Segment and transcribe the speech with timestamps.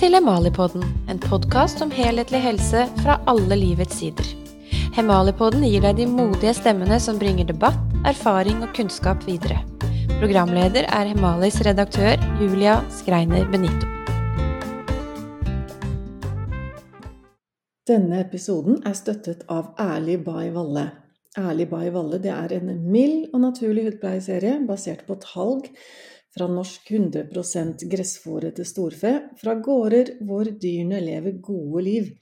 [0.00, 4.30] til Hemalipodden, en podkast om helhetlig helse fra alle livets sider.
[4.96, 7.76] Hemalipodden gir deg de modige stemmene som bringer debatt,
[8.08, 9.58] erfaring og kunnskap videre.
[10.14, 13.90] Programleder er Hemalis redaktør Julia Skreiner Benito.
[17.90, 20.86] Denne episoden er støttet av Ærlig by Valle.
[21.36, 25.68] Ærlig by Valle er en mild og naturlig hudpleieserie basert på talg
[26.36, 32.12] fra norsk 100 gressfòrete storfe, fra gårder hvor dyrene lever gode liv.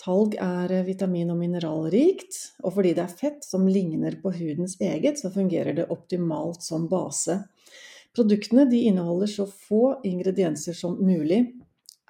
[0.00, 5.20] Talg er vitamin- og mineralrikt, og fordi det er fett som ligner på hudens eget,
[5.20, 7.38] så fungerer det optimalt som base.
[8.14, 11.40] Produktene inneholder så få ingredienser som mulig.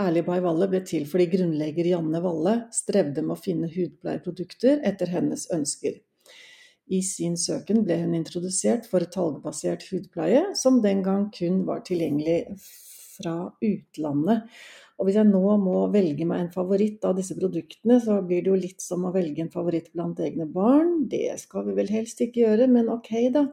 [0.01, 5.13] Ærlig by Valle ble til fordi grunnlegger Janne Valle strevde med å finne hudpleieprodukter etter
[5.15, 6.01] hennes ønsker.
[6.93, 12.43] I sin søken ble hun introdusert for talgbasert hudpleie, som den gang kun var tilgjengelig
[13.15, 14.51] fra utlandet.
[14.95, 18.53] Og hvis jeg nå må velge meg en favoritt av disse produktene, så blir det
[18.53, 21.09] jo litt som å velge en favoritt blant egne barn.
[21.11, 23.49] Det skal vi vel helst ikke gjøre, men ok, da.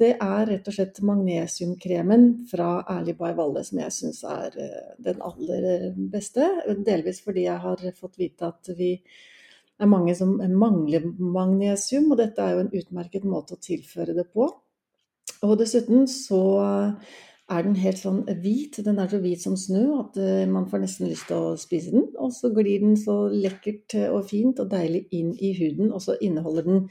[0.00, 4.94] Det er rett og slett magnesiumkremen fra Ærlig by Valle som jeg syns er eh,
[5.04, 6.48] den aller beste.
[6.86, 8.94] Delvis fordi jeg har fått vite at vi
[9.78, 14.14] det er mange som mangler magnesium, og dette er jo en utmerket måte å tilføre
[14.14, 14.46] det på.
[15.42, 16.42] Og dessuten så
[17.50, 18.78] er den helt sånn hvit.
[18.84, 21.94] Den er så hvit som snø at eh, man får nesten lyst til å spise
[21.94, 22.06] den.
[22.22, 26.16] Og så glir den så lekkert og fint og deilig inn i huden, og så
[26.22, 26.86] inneholder den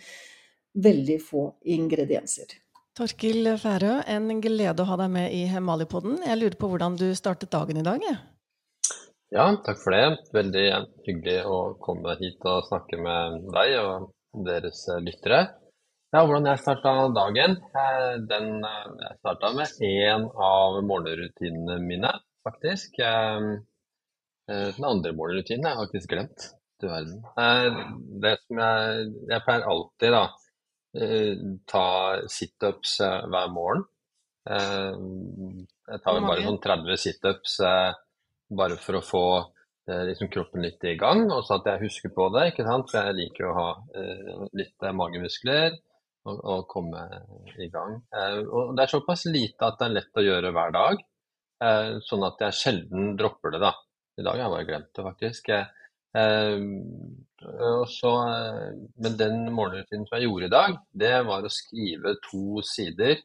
[0.81, 1.45] veldig få
[1.77, 2.59] ingredienser.
[2.97, 6.19] Torkil Færø, en glede å ha deg med i Hemalipodden.
[6.27, 8.03] Jeg lurer på hvordan du startet dagen i dag?
[8.03, 8.17] Ja.
[9.31, 10.07] Ja, takk for det.
[10.35, 10.65] Veldig
[11.05, 14.09] hyggelig å komme hit og snakke med deg og
[14.47, 15.39] deres eh, lyttere.
[16.11, 17.55] Ja, hvordan jeg starta dagen?
[17.71, 22.11] Eh, den, eh, jeg starta med én av morgenrutinene mine,
[22.43, 22.99] faktisk.
[24.51, 26.51] Den andre morgenrutinen jeg har jeg faktisk glemt.
[26.81, 27.23] Du verden.
[28.19, 30.23] Det som jeg, jeg pleier alltid da,
[31.71, 31.87] ta
[32.35, 32.97] situps
[33.31, 33.85] hver morgen.
[34.43, 37.61] Jeg tar bare sånn 30 situps
[38.57, 42.13] bare for å få eh, liksom, kroppen litt i gang, og så at jeg husker
[42.15, 42.49] på det.
[42.51, 42.89] ikke sant?
[42.91, 45.77] For jeg liker å ha eh, litt eh, magemuskler
[46.27, 47.05] og, og, komme
[47.57, 47.99] i gang.
[48.15, 51.05] Eh, og Det er såpass lite at det er lett å gjøre hver dag,
[51.65, 53.63] eh, sånn at jeg sjelden dropper det.
[53.63, 53.75] da.
[54.19, 55.51] I dag har jeg bare glemt det, faktisk.
[55.51, 56.65] Eh,
[57.89, 58.09] så,
[59.01, 63.15] men den morgenrutinen som jeg gjorde i dag, det var å skrive to sider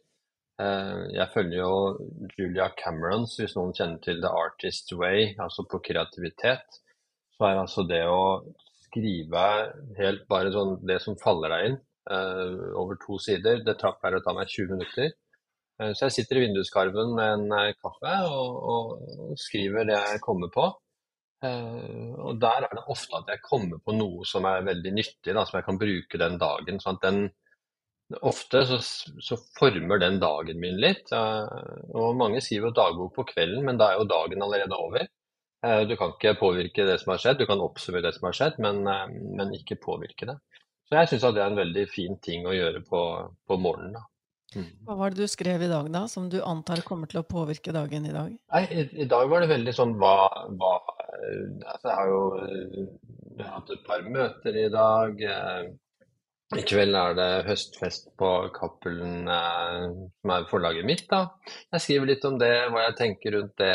[0.57, 1.73] jeg følger jo
[2.39, 6.79] Julia Camerons, hvis noen kjenner til The Artist Way, altså på kreativitet.
[7.37, 8.41] Så er altså det å
[8.87, 9.45] skrive
[9.99, 11.79] helt bare sånn det som faller deg inn,
[12.09, 15.13] eh, over to sider, det pleier å ta meg 20 minutter.
[15.81, 20.53] Eh, så jeg sitter i vinduskarven med en kaffe og, og skriver det jeg kommer
[20.53, 20.73] på.
[21.47, 25.45] Og der er det ofte at jeg kommer på noe som er veldig nyttig, da,
[25.47, 26.81] som jeg kan bruke den dagen.
[26.83, 27.21] sånn at den
[28.23, 28.77] Ofte så,
[29.19, 31.11] så, former den dagen min litt.
[31.11, 35.09] og Mange skriver jo dagbok på kvelden, men da er jo dagen allerede over.
[35.67, 38.37] Eh, du kan ikke påvirke det som har skjedd, du kan oppsummere det som har
[38.39, 39.07] skjedd, men, eh,
[39.41, 40.37] men ikke påvirke det.
[40.87, 43.01] Så jeg syns det er en veldig fin ting å gjøre på,
[43.49, 43.97] på morgenen.
[43.99, 44.05] da.
[44.55, 44.69] Mm.
[44.87, 47.75] Hva var det du skrev i dag, da, som du antar kommer til å påvirke
[47.75, 48.37] dagen i dag?
[48.55, 50.15] Nei, I, i dag var det veldig sånn hva,
[50.55, 50.77] hva
[51.73, 52.21] altså Jeg har jo
[53.41, 55.21] har hatt et par møter i dag.
[56.55, 59.87] I kveld er det høstfest på Cappelen, eh,
[60.21, 61.09] som er forlaget mitt.
[61.11, 61.25] da.
[61.75, 63.73] Jeg skriver litt om det, hva jeg tenker rundt det.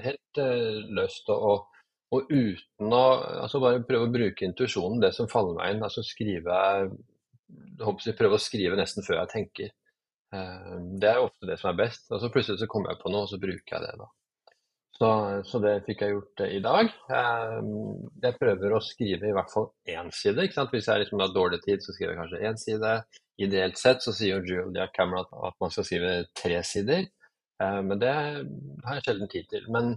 [0.00, 1.66] Helt eh, løst og,
[2.14, 3.02] og, uten å
[3.42, 5.84] altså Bare prøve å bruke intuisjonen, det som faller meg inn.
[5.84, 6.62] altså skrive,
[7.82, 9.74] jeg Prøve å skrive nesten før jeg tenker.
[10.32, 12.08] Eh, det er ofte det som er best.
[12.08, 13.94] og så Plutselig så kommer jeg på noe, og så bruker jeg det.
[14.00, 14.08] da.
[15.00, 15.10] Så,
[15.48, 16.90] så, det fikk jeg gjort i dag.
[17.16, 17.60] Eh,
[18.20, 20.44] jeg prøver å skrive i hvert fall én side.
[20.44, 22.90] Hvis jeg liksom har dårlig tid, så skriver jeg kanskje én side.
[23.40, 27.06] Ideelt sett så sier Julia Cameron at man skal skrive tre sider,
[27.62, 29.64] eh, men det har jeg sjelden tid til.
[29.72, 29.94] Men,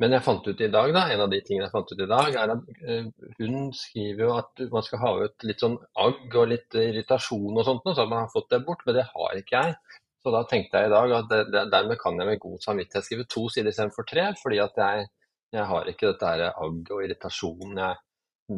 [0.00, 2.08] men, jeg fant ut i dag, da, en av de tingene jeg fant ut i
[2.14, 6.32] dag, er at eh, hun skriver jo at man skal ha ut litt sånn agg
[6.32, 9.36] og litt irritasjon og sånt, så at man har fått det bort, men det har
[9.44, 10.00] ikke jeg.
[10.26, 13.06] Så da tenkte jeg i dag at det, det, dermed kan jeg med god samvittighet
[13.06, 15.04] skrive to sider istedenfor tre, fordi at jeg,
[15.54, 17.76] jeg har ikke dette her agg og irritasjon.
[17.78, 18.00] Jeg,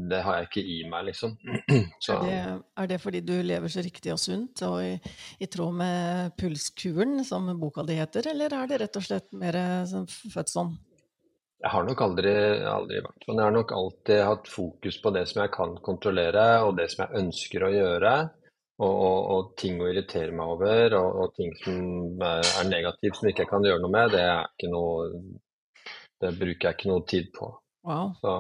[0.08, 1.34] det har jeg ikke i meg, liksom.
[2.08, 2.38] Er det,
[2.72, 4.94] er, det, fordi du lever så riktig og sunt og i,
[5.44, 9.60] i tråd med pulskuren, som boka di heter, eller er det rett og slett mer
[9.92, 10.72] sånn, født sånn?
[11.60, 12.32] Jeg har nok aldri,
[12.64, 13.42] aldri vært sånn.
[13.42, 17.04] Jeg har nok alltid hatt fokus på det som jeg kan kontrollere, og det som
[17.04, 18.16] jeg ønsker å gjøre.
[18.78, 23.18] Og, og, og, ting å irritere meg over, og, og ting som er, er negativt
[23.18, 25.08] som jeg ikke kan gjøre noe med, det noe
[26.22, 27.48] det bruker jeg ikke noe tid på.
[27.88, 28.12] Wow.
[28.20, 28.34] Så,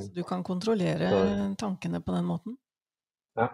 [0.00, 1.20] Så du kan kontrollere så,
[1.58, 2.56] tankene på den måten?
[3.38, 3.50] ja.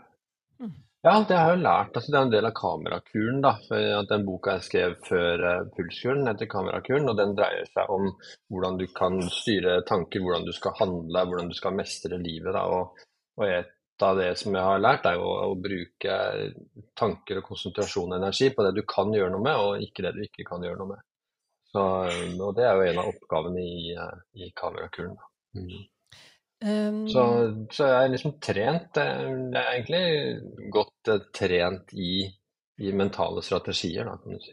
[0.60, 0.76] Mm.
[1.00, 1.94] Ja, det har jeg jo lært.
[1.96, 3.38] Altså, det er en del av kamerakuren.
[3.40, 7.08] da, for Den boka jeg skrev før uh, Pulskuren, heter Kamerakuren.
[7.08, 8.10] og Den dreier seg om
[8.52, 12.52] hvordan du kan styre tanker, hvordan du skal handle, hvordan du skal mestre livet.
[12.52, 13.00] da, og,
[13.40, 13.72] og et
[14.06, 16.16] av det som jeg har lært, er jo å, bruke
[16.98, 20.14] tanker og konsentrasjon og energi på det du kan gjøre noe med, og ikke det
[20.16, 21.06] du ikke kan gjøre noe med.
[21.70, 21.86] Så,
[22.42, 25.18] og Det er jo en av oppgavene i, uh, i kamerakulen.
[25.54, 25.82] Mm.
[26.60, 27.24] Um, Så,
[27.72, 32.26] så jeg er liksom trent eh, Jeg er egentlig godt eh, trent i,
[32.84, 34.52] i mentale strategier, da, kan du si.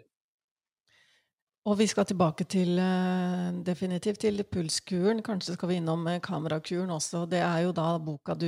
[1.68, 5.20] Og vi skal tilbake til eh, definitivt til pulskuren.
[5.26, 7.26] Kanskje skal vi innom eh, kamerakuren også.
[7.28, 8.48] Det er jo da boka du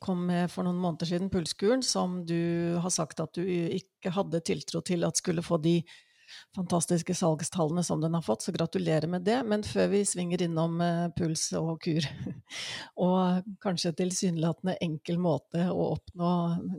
[0.00, 4.40] kom med for noen måneder siden, Pulskuren, som du har sagt at du ikke hadde
[4.48, 5.82] tiltro til at skulle få de
[6.56, 9.36] fantastiske salgstallene som den har fått, så gratulerer med det.
[9.44, 12.08] Men før vi svinger innom eh, puls og kur,
[13.08, 16.32] og kanskje tilsynelatende enkel måte å oppnå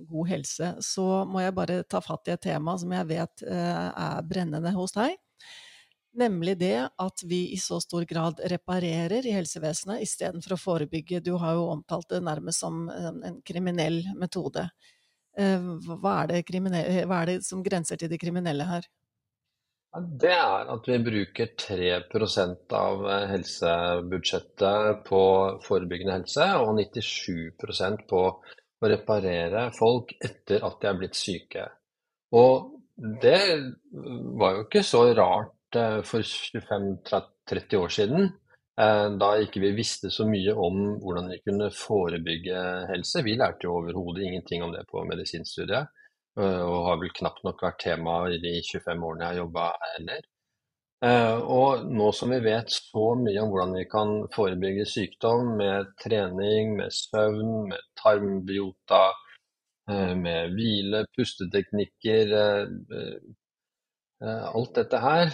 [0.09, 3.87] god helse, så må jeg bare ta fatt i et tema som jeg vet eh,
[3.93, 5.17] er brennende hos deg.
[6.17, 11.21] Nemlig det at vi i så stor grad reparerer i helsevesenet istedenfor å forebygge.
[11.21, 14.65] Du har jo omtalt det nærmest som en kriminell metode.
[15.37, 16.39] Eh, hva er,
[17.05, 18.87] hva er det som grenser til det kriminelle her?
[19.97, 21.91] Det er at vi bruker 3
[22.75, 25.21] av eh, helsebudsjettet på
[25.65, 31.69] forebyggende helse, og 97% på å reparere folk etter at de er blitt syke.
[32.33, 33.39] Og det
[34.41, 38.29] var jo ikke så rart for 25-30 år siden,
[38.79, 43.23] eh, da ikke vi visste så mye om hvordan vi kunne forebygge helse.
[43.25, 45.91] Vi lærte jo overhodet ingenting om det på medisinstudiet.
[46.37, 49.69] Eh, og har vel knapt nok vært tema i de 25 årene jeg har jobba
[49.93, 50.25] heller.
[51.05, 55.91] Eh, og nå som vi vet så mye om hvordan vi kan forebygge sykdom med
[56.01, 59.03] trening, med søvn, med tarmbiota,
[59.89, 62.33] eh, med hvile, pusteteknikker,
[64.25, 65.31] alt dette her,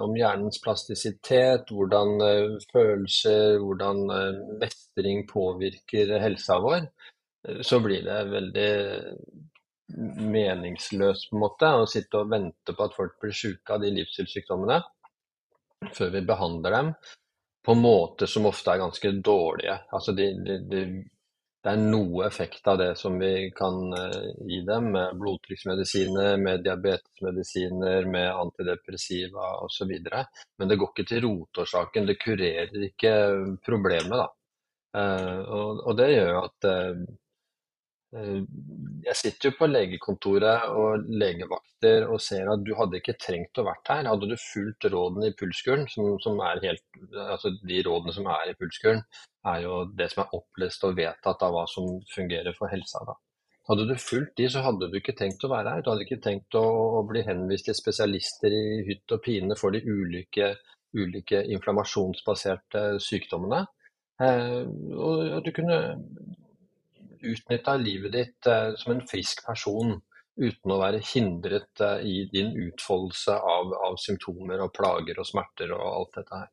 [0.00, 2.14] om hjernens plastisitet, hvordan
[2.72, 4.06] følelser, hvordan
[4.62, 6.86] mestring påvirker helsa vår,
[7.60, 8.70] så blir det veldig
[10.32, 13.90] meningsløst på en måte å sitte og vente på at folk blir syke av de
[13.98, 14.78] livsstilssykdommene
[15.92, 16.92] før vi behandler dem
[17.66, 19.76] på måter som ofte er ganske dårlige.
[19.94, 20.82] Altså de, de, de,
[21.62, 26.64] det er noe effekt av det som vi kan uh, gi dem, med blodtrykksmedisiner, med
[26.66, 29.92] diabetesmedisiner, med antidepressiva osv.
[30.02, 33.16] Men det går ikke til rotårsaken, det kurerer ikke
[33.66, 34.24] problemet.
[34.24, 34.28] da.
[34.92, 36.70] Uh, og, og, det gjør at
[38.12, 38.40] Eh,
[39.06, 43.64] jeg sitter jo på legekontoret og legevakter og ser at du hadde ikke trengt å
[43.64, 44.08] vært her.
[44.10, 46.84] Hadde du fulgt rådene i pulskuren, som, som helt,
[47.24, 49.00] altså de rådene som er i pulskuren,
[49.48, 53.02] er jo det som er opplest og vedtatt av hva som fungerer for helsa.
[53.06, 53.16] da.
[53.70, 55.82] Hadde du fulgt de, så hadde du ikke tenkt å være her.
[55.82, 56.64] Du hadde ikke tenkt å,
[56.98, 60.54] å bli henvist til spesialister i hytt og pine for de ulike,
[60.98, 63.62] ulike inflammasjonsbaserte sykdommene.
[64.22, 64.62] Eh,
[64.98, 65.78] og, du kunne
[67.22, 69.94] utnytta livet ditt eh, som en frisk person
[70.40, 75.74] uten å være hindret eh, i din utfoldelse av, av, symptomer og plager og smerter
[75.76, 76.50] og alt dette her.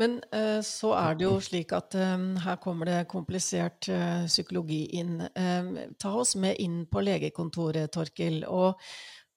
[0.00, 1.96] Men eh, så er det jo slik at
[2.44, 3.88] her kommer det komplisert
[4.26, 5.18] psykologi inn.
[5.98, 8.44] ta oss med inn på legekontoret, Torkil.
[8.46, 8.78] og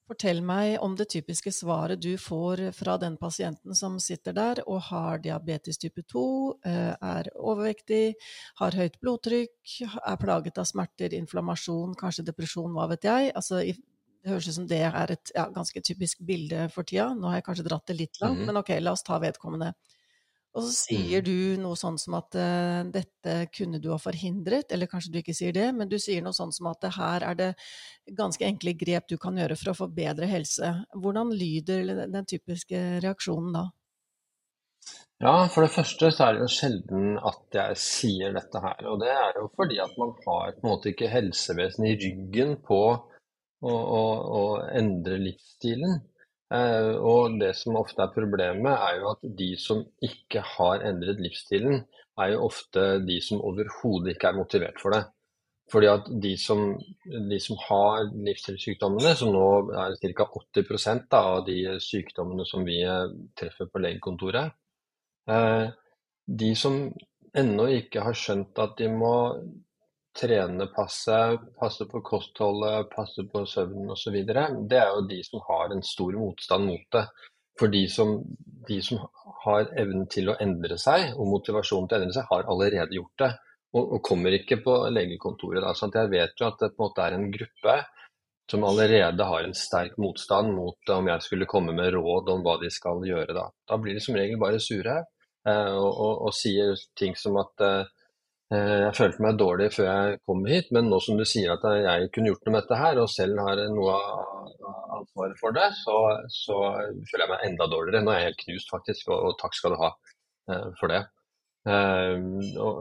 [0.03, 4.81] Fortell meg om det typiske svaret du får fra den pasienten som sitter der og
[4.89, 6.23] har diabetes type 2,
[6.67, 8.17] eh, er overvektig,
[8.59, 9.55] har høyt blodtrykk,
[9.95, 13.31] er plaget av smerter, inflammasjon, kanskje depresjon, hva vet jeg.
[13.31, 17.13] Altså, det høres ut som det er et ja, ganske typisk bilde for tida.
[17.15, 18.51] Nå har jeg kanskje dratt det litt langt, mm.
[18.51, 19.71] men ok, la oss ta vedkommende.
[20.53, 21.25] Og så sier mm.
[21.25, 25.33] du noe sånn som at uh, dette kunne du ha forhindret, eller kanskje du ikke
[25.33, 27.51] sier det, men du sier noe sånn som at her er det
[28.13, 30.75] ganske enkle grep du kan gjøre for å få bedre helse.
[30.93, 33.65] Hvordan lyder den typiske reaksjonen da?
[35.23, 38.81] Ja, for det første så er det jo sjelden at jeg sier dette her.
[38.91, 42.57] Og det er jo fordi at man har på en måte ikke helsevesenet i ryggen
[42.65, 44.01] på å, å,
[44.37, 44.41] å
[44.75, 46.01] endre livsstilen.
[46.53, 51.21] Eh, og det som ofte er problemet, er jo at de som ikke har endret
[51.23, 51.81] livsstilen,
[52.21, 55.03] er jo ofte de som overhodet ikke er motivert for det.
[55.71, 56.75] Fordi at de som,
[57.31, 60.27] de som har livsstilssykdommene, som nå er ca.
[60.27, 62.83] 80 da, av de sykdommene som vi
[63.39, 64.53] treffer på legekontoret,
[65.31, 65.65] eh,
[66.27, 66.77] de som
[67.33, 69.15] ennå ikke har skjønt at de må
[70.17, 71.19] trene passe,
[71.59, 76.17] passe på kostholdet, passe på søvnen osv., det er jo de som har en stor
[76.19, 77.05] motstand mot det.
[77.59, 78.15] For de som,
[78.67, 79.01] de som
[79.43, 83.25] har evnen til å endre seg, og motivasjonen til å endre seg, har allerede gjort
[83.25, 83.31] det.
[83.73, 85.65] Og, og kommer ikke på legekontoret.
[85.65, 85.89] Da.
[85.97, 87.77] Jeg vet jo at det på en måte er en gruppe
[88.51, 92.57] som allerede har en sterk motstand mot om jeg skulle komme med råd om hva
[92.61, 93.33] de skal gjøre.
[93.33, 97.39] Da, da blir de som regel bare sure eh, og, og, og, sier ting som
[97.41, 97.85] at Eh,
[98.53, 102.09] jeg følte meg dårlig før jeg kom hit, men nå som du sier at jeg
[102.13, 104.43] kunne gjort noe med dette her, og selv har noe av
[104.99, 105.97] ansvaret for det, så,
[106.31, 106.59] så,
[107.09, 108.03] føler jeg meg enda dårligere.
[108.03, 111.01] Nå er jeg helt knust, faktisk, og, og takk skal du ha uh, for det.
[111.63, 112.19] Uh,
[112.59, 112.79] og,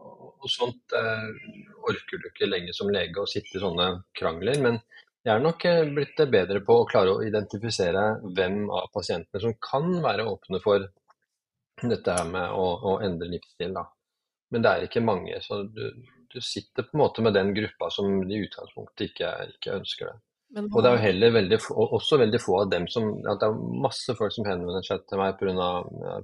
[0.00, 4.78] og, sånt orker du ikke lenge som lege å sitte i sånne krangler, men
[5.26, 5.64] jeg er nok
[5.96, 8.04] blitt bedre på å klare å identifisere
[8.36, 10.86] hvem av pasientene som kan være åpne for
[11.82, 13.74] dette her med å, å endre livsstil.
[13.74, 13.88] da.
[14.54, 15.40] Men det er ikke mange.
[15.42, 15.88] Så du,
[16.32, 20.16] du, sitter på en måte med den gruppa som i utgangspunktet ikke, ikke ønsker det.
[20.56, 23.48] Men, og det er jo heller veldig, også veldig få av dem som at Det
[23.48, 25.70] er masse folk som henvender seg til meg pga.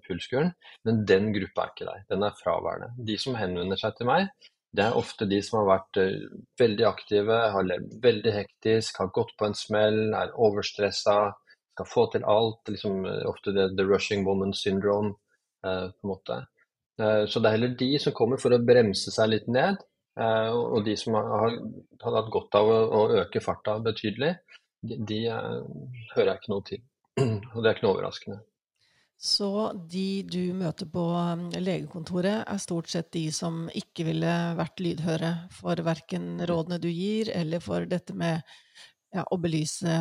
[0.06, 0.52] pulskuren,
[0.86, 2.04] men den gruppa er ikke der.
[2.14, 2.92] Den er fraværende.
[3.10, 4.30] De som henvender seg til meg,
[4.72, 9.10] det er ofte de som har vært uh, veldig aktive, har levd veldig hektisk, har
[9.12, 11.18] gått på en smell, er overstressa,
[11.74, 12.62] skal få til alt.
[12.70, 15.16] Liksom, ofte det the rushing woman syndrome.
[15.66, 16.46] eh, på en måte.
[17.00, 19.80] Eh, så det er heller de som kommer for å bremse seg litt ned,
[20.20, 21.58] eh, og de som har,
[22.04, 24.34] har hatt godt av å, øke farta betydelig,
[24.82, 25.60] de, de eh,
[26.14, 26.82] hører jeg ikke noe til.
[27.54, 28.40] Og det er ikke noe overraskende.
[29.22, 29.48] Så
[29.86, 31.02] de du møter på
[31.54, 37.30] legekontoret, er stort sett de som ikke ville vært lydhøre for verken rådene du gir,
[37.30, 38.42] eller for dette med
[39.12, 39.96] ja, å belyse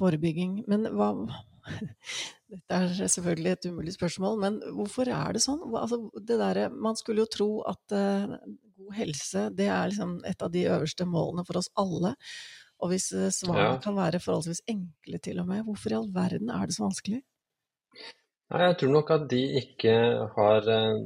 [0.00, 0.60] forebygging.
[0.70, 1.12] Men hva,
[2.52, 5.62] dette er selvfølgelig et umulig spørsmål, men hvorfor er det sånn?
[5.70, 8.38] Altså, det der, man skulle jo tro at uh,
[8.80, 12.14] god helse det er liksom et av de øverste målene for oss alle.
[12.80, 13.82] Og hvis uh, svarene ja.
[13.84, 17.22] kan være forholdsvis enkle til og med, hvorfor i all verden er det så vanskelig?
[18.50, 19.92] Nei, Jeg tror nok at de ikke
[20.34, 21.02] har eh,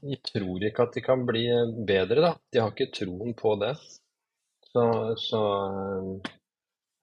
[0.00, 1.44] de tror ikke at de kan bli
[1.86, 2.32] bedre, da.
[2.50, 3.76] De har ikke troen på det.
[4.72, 4.82] Så,
[5.22, 5.42] så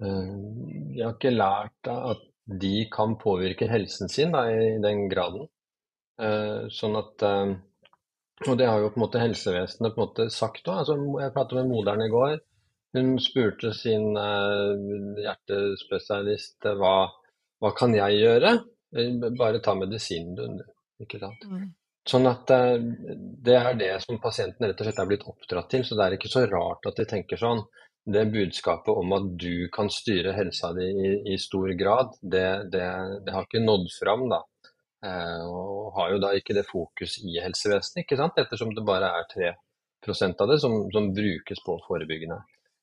[0.04, 5.48] uh, de har ikke lært at de kan påvirke helsen sin da, i den graden.
[6.22, 7.54] Eh, sånn at eh,
[8.50, 10.82] Og det har jo på en måte helsevesenet på en måte sagt òg.
[10.82, 12.36] Altså, jeg pratet med moderen i går.
[12.98, 16.98] Hun spurte sin eh, hjertespesialist hva,
[17.64, 18.58] hva kan jeg gjøre?
[19.40, 20.66] Bare ta medisinen, du.
[21.02, 21.48] Ikke sant?
[21.50, 21.72] Mm.
[22.06, 25.86] Sånn at det er det som pasienten rett og slett er blitt oppdratt til.
[25.88, 27.64] Så det er ikke så rart at de tenker sånn
[28.06, 32.88] det budskapet om at du kan styre helsa di i, i stor grad, det, det,
[33.26, 34.26] det, har ikke nådd fram.
[34.32, 34.42] da.
[35.06, 38.40] Eh, og har jo da ikke det fokus i helsevesenet, ikke sant?
[38.40, 39.30] ettersom det bare er
[40.04, 42.42] 3% av det som, som, brukes på forebyggende.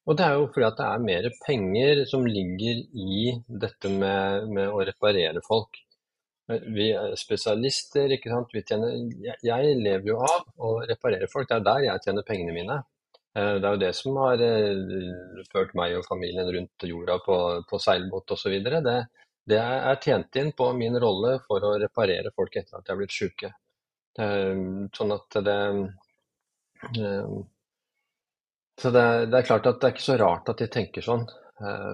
[0.08, 4.48] Og Det er jo fordi at det er mer penger som ligger i dette med,
[4.48, 5.82] med å reparere folk.
[6.48, 8.56] Vi er spesialister, ikke sant.
[8.66, 12.56] Tjener, jeg, jeg lever jo av å reparere folk, det er der jeg tjener pengene
[12.56, 12.80] mine.
[13.38, 17.36] Eh, det er jo det som har eh, ført meg og familien rundt jorda på,
[17.70, 18.56] på seilbåt osv.
[18.66, 18.96] Det,
[19.52, 23.00] det er tjent inn på min rolle for å reparere folk etter at de har
[23.00, 23.52] blitt syke.
[24.20, 25.60] Sånn at det
[26.98, 27.36] eh,
[28.80, 31.28] Så det, det, er klart at det er ikke så rart at de tenker sånn,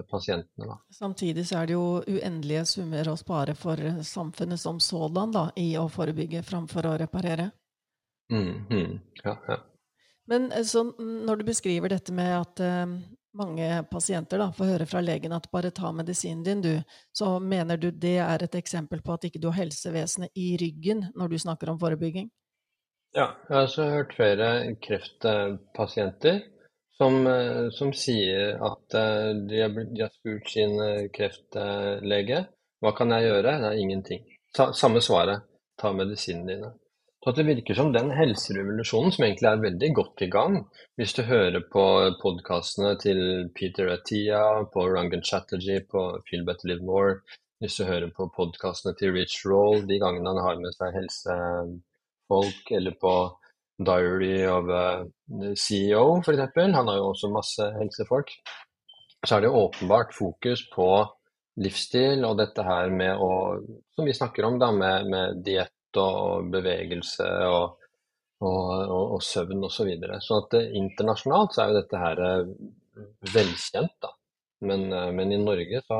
[0.07, 0.63] pasientene.
[0.69, 0.77] da.
[0.95, 5.73] Samtidig så er det jo uendelige summer å spare for samfunnet som sådan da, i
[5.75, 7.49] å forebygge framfor å reparere.
[8.31, 8.93] Mm, mm,
[9.25, 9.57] ja, ja.
[10.27, 12.97] Men eh, så, når du beskriver dette med at uh,
[13.37, 16.73] mange pasienter da, får høre fra legen at bare ta medisinen din, du,
[17.15, 21.07] så mener du det er et eksempel på at ikke du har helsevesenet i ryggen
[21.15, 22.29] når du snakker om forebygging?
[23.15, 24.49] Ja, jeg har også hørt flere
[24.83, 26.43] kreftpasienter
[26.97, 28.97] som, eh, som sier at
[29.47, 30.75] de har, de har, spurt sin
[31.15, 32.43] kreftlege
[32.83, 33.55] hva kan jeg gjøre?
[33.61, 34.25] Det er ingenting.
[34.53, 35.45] Samme svaret,
[35.81, 36.69] ta medisinene dine.
[37.27, 40.53] Så det virker som den helserevolusjonen, som egentlig er veldig godt i gang,
[40.95, 41.83] hvis du hører på
[42.21, 43.19] podkastene til
[43.57, 47.17] Peter Attia, på Rangan Chatterjee, på Feel Better Live More,
[47.59, 52.73] hvis du hører på podkastene til Rich Roll de gangene han har med seg helsefolk,
[52.79, 53.15] eller på
[53.91, 54.87] Diary of a
[55.67, 58.31] CEO f.eks., han har jo også masse helsefolk,
[59.19, 60.93] så er det åpenbart fokus på
[61.59, 63.33] livsstil og dette her med å,
[63.99, 67.83] som vi snakker om, da, med, med diett og bevegelse og,
[68.43, 69.75] og, og, og søvn osv.
[69.79, 70.21] Så videre.
[70.21, 72.55] så at eh, internasjonalt så er jo dette her eh,
[73.33, 74.13] velkjent, da.
[74.67, 75.99] Men, eh, men i Norge så,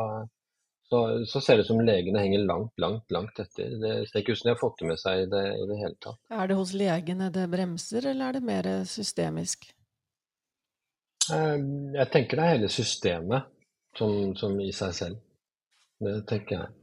[0.90, 3.76] så, så, ser det ut som legene henger langt, langt, langt etter.
[3.82, 5.82] Det ser ikke ut som de har fått det med seg i det, i det
[5.82, 6.22] hele tatt.
[6.34, 9.70] Er det hos legene det bremser, eller er det mer systemisk?
[11.28, 13.50] Jeg tenker det er hele systemet
[14.00, 15.24] som, som i seg selv.
[16.00, 16.74] Det tenker jeg.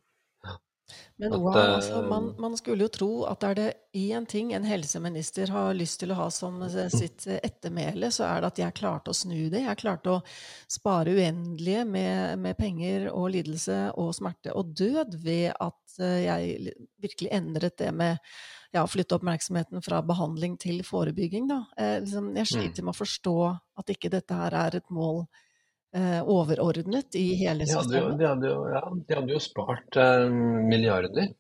[1.17, 4.53] Men At, wow, altså, man, eh, man skulle jo tro at er det én ting
[4.53, 8.61] en helseminister har lyst til å ha som eh, sitt ettermæle, så er det at
[8.65, 9.63] jeg klarte å snu det.
[9.65, 10.23] Jeg klarte å
[10.71, 16.75] spare uendelige med, med penger og lidelse og smerte og død ved at eh, jeg
[17.05, 18.19] virkelig endret det med
[18.75, 21.47] ja, flytte oppmerksomheten fra behandling til forebygging.
[21.47, 21.61] Da.
[22.03, 22.51] Liksom, jeg mm.
[22.51, 23.35] sliter med å forstå
[23.79, 25.23] at ikke dette her er et mål
[25.95, 30.27] overordnet i hele De hadde jo, de hadde jo, ja, de hadde jo spart eh,
[30.67, 31.35] milliarder.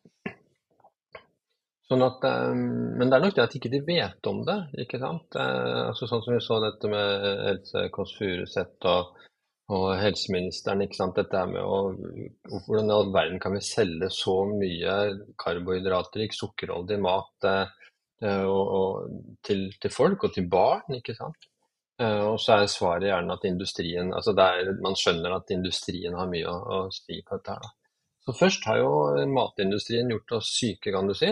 [1.84, 4.58] Sånn at, eh, men det er nok det at ikke de vet om det.
[4.86, 5.36] ikke sant?
[5.36, 9.20] Eh, altså Sånn som vi så dette med Else Kåss Furuseth og,
[9.74, 10.84] og helseministeren.
[10.86, 11.20] ikke sant?
[11.20, 11.92] Dette med å,
[12.64, 14.98] Hvordan i all verden kan vi selge så mye
[15.44, 17.90] karbohydratrik, sukkerholdig mat eh,
[18.24, 21.00] eh, og, og, til, til folk og til barn?
[21.02, 21.50] ikke sant?
[22.02, 26.30] Eh, og så er svaret gjerne at industrien altså er, Man skjønner at industrien har
[26.30, 27.54] mye å, å si på dette.
[27.54, 27.72] her.
[28.24, 28.90] Så først har jo
[29.30, 31.30] matindustrien gjort oss syke, kan du si.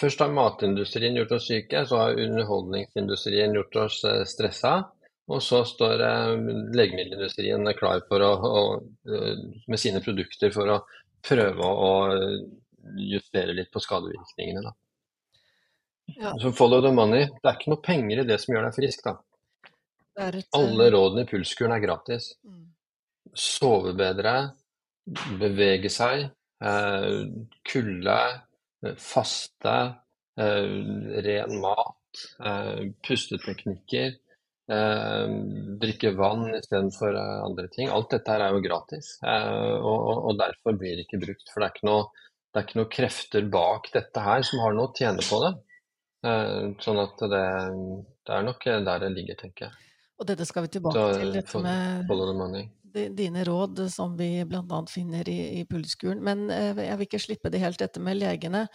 [0.00, 4.76] Først har matindustrien gjort oss syke, så har underholdningsindustrien gjort oss eh, stressa.
[5.30, 6.32] Og så står eh,
[6.76, 8.64] legemiddelindustrien klar for å, å,
[9.68, 10.82] med sine produkter for å
[11.24, 11.92] prøve å
[13.00, 14.64] justere litt på skadevirkningene.
[14.64, 14.74] Da.
[16.06, 17.26] Ja, Så follow the money.
[17.42, 19.04] Det er ikke noe penger i det som gjør deg frisk.
[19.04, 19.16] da.
[20.20, 22.34] et, eh, Alle rådene i pulskuren er gratis.
[22.44, 22.62] mm.
[23.34, 24.52] Sove bedre,
[25.40, 26.28] bevege seg,
[26.62, 27.24] eh,
[27.66, 28.18] kulde,
[28.84, 29.96] eh, faste,
[30.38, 30.68] eh,
[31.26, 34.14] ren mat, eh, pusteteknikker,
[34.70, 35.26] eh,
[35.82, 37.88] drikke vann istedenfor eh, andre ting.
[37.90, 41.48] Alt dette her er jo gratis, eh, og, og, og derfor blir det ikke brukt.
[41.50, 42.06] For det er ikke noe,
[42.52, 45.54] det er ikke noe krefter bak dette her som har noe å tjene på det.
[46.24, 47.42] Eh, sånn at det,
[48.24, 49.80] det er nok der det ligger, tenker jeg.
[50.20, 52.06] Og dette skal vi tilbake til, dette med
[53.18, 54.78] dine råd som vi bl.a.
[54.90, 56.22] finner i, i Pulskuren.
[56.24, 58.68] Men eh, jeg vil ikke slippe det helt, dette med legene.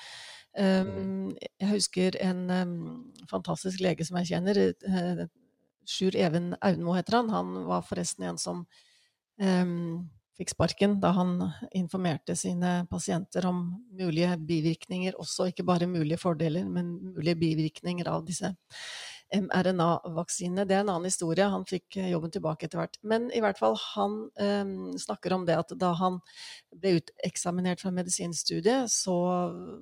[0.60, 1.30] Um,
[1.62, 2.78] jeg husker en um,
[3.30, 4.60] fantastisk lege som jeg kjenner.
[4.74, 5.26] eh,
[5.90, 7.32] Sjur Even Aunmo heter han.
[7.34, 8.66] Han var forresten en som
[9.40, 10.10] um,
[10.40, 11.36] fikk sparken da han
[11.76, 13.64] informerte sine pasienter om
[14.00, 18.54] mulige bivirkninger, også ikke bare mulige fordeler, men mulige bivirkninger av disse
[19.30, 20.66] mRNA-vaksinene.
[20.66, 21.46] Det er en annen historie.
[21.54, 22.98] Han fikk eh, jobben tilbake etter hvert.
[23.06, 24.72] Men i hvert fall, han eh,
[25.04, 26.18] snakker om det at da han
[26.74, 29.18] ble uteksaminert fra medisinstudiet, så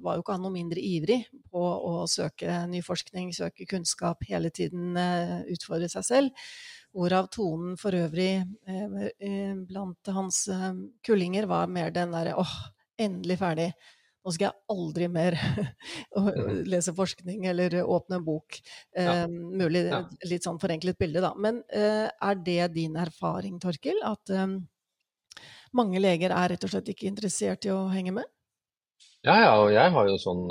[0.04, 1.22] var jo ikke han noe mindre ivrig
[1.54, 6.52] på å søke ny forskning, søke kunnskap, hele tiden eh, utfordre seg selv.
[6.97, 10.71] Hvorav tonen for øvrig eh, eh, blant hans eh,
[11.05, 12.55] kullinger var mer den derre åh,
[12.97, 13.67] endelig ferdig.
[14.25, 15.38] Nå skal jeg aldri mer
[16.73, 18.57] lese forskning eller åpne en bok.
[18.97, 19.13] Ja.
[19.23, 20.01] Eh, mulig Ja.
[20.27, 21.31] litt sånn forenklet bilde, da.
[21.38, 24.01] Men eh, er det din erfaring, Torkil?
[24.03, 24.57] At eh,
[25.77, 28.27] mange leger er rett og slett ikke interessert i å henge med?
[29.23, 30.43] Ja, ja, og jeg har jo sånn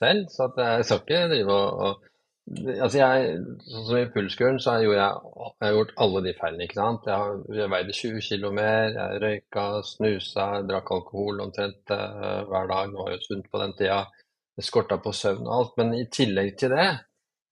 [0.00, 2.04] selv, så jeg skal ikke drive og
[2.50, 3.36] Altså jeg,
[3.70, 7.06] sånn som i pulskuren, så har jeg, jeg har gjort alle de feilene, ikke sant.
[7.06, 12.66] Jeg, har, jeg veide 20 kilo mer, jeg røyka, snusa, drakk alkohol omtrent uh, hver
[12.72, 12.90] dag.
[12.90, 14.00] Det var jo sunt på den tida.
[14.58, 15.78] Det skorta på søvn og alt.
[15.78, 16.88] Men i tillegg til det,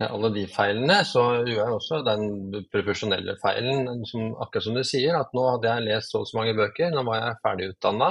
[0.09, 2.26] alle de feilene, så gjorde jeg også den
[2.72, 6.40] profesjonelle feilen, som, akkurat som du sier, at nå hadde jeg lest så og så
[6.40, 8.11] mange bøker, nå var jeg ferdig utdanna.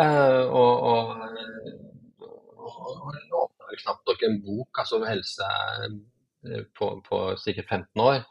[0.00, 1.10] Eh, og, og,
[2.56, 8.04] og, og jeg knapt nok en bok altså om helse eh, på, på sikkert 15
[8.04, 8.22] år.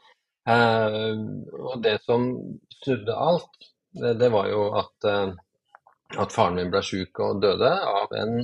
[0.48, 1.20] Eh,
[1.60, 2.26] og det som
[2.80, 5.30] snudde alt, det, det var jo at, eh,
[6.22, 8.40] at faren min ble syk og døde av en,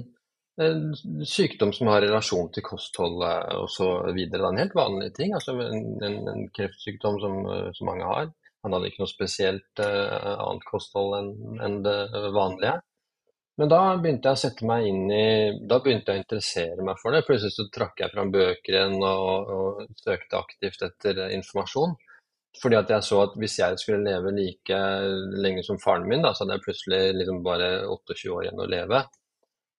[0.62, 4.12] en sykdom som har relasjon til kostholdet osv.
[4.18, 8.06] Det er en helt vanlig ting, altså en, en, en kreftsykdom som, eh, som mange
[8.08, 8.30] har.
[8.66, 11.98] Han hadde ikke noe spesielt uh, annet kosthold enn enn det
[12.34, 12.72] vanlige.
[13.58, 15.24] Men da begynte jeg å sette meg inn i
[15.66, 17.24] Da begynte jeg å interessere meg for det.
[17.26, 21.96] Plutselig så trakk jeg fram bøker igjen og, og søkte aktivt etter informasjon.
[22.62, 24.78] Fordi at jeg så at hvis jeg skulle leve like
[25.42, 28.68] lenge som faren min, da, så hadde jeg plutselig liksom bare 28 år igjen å
[28.70, 29.02] leve.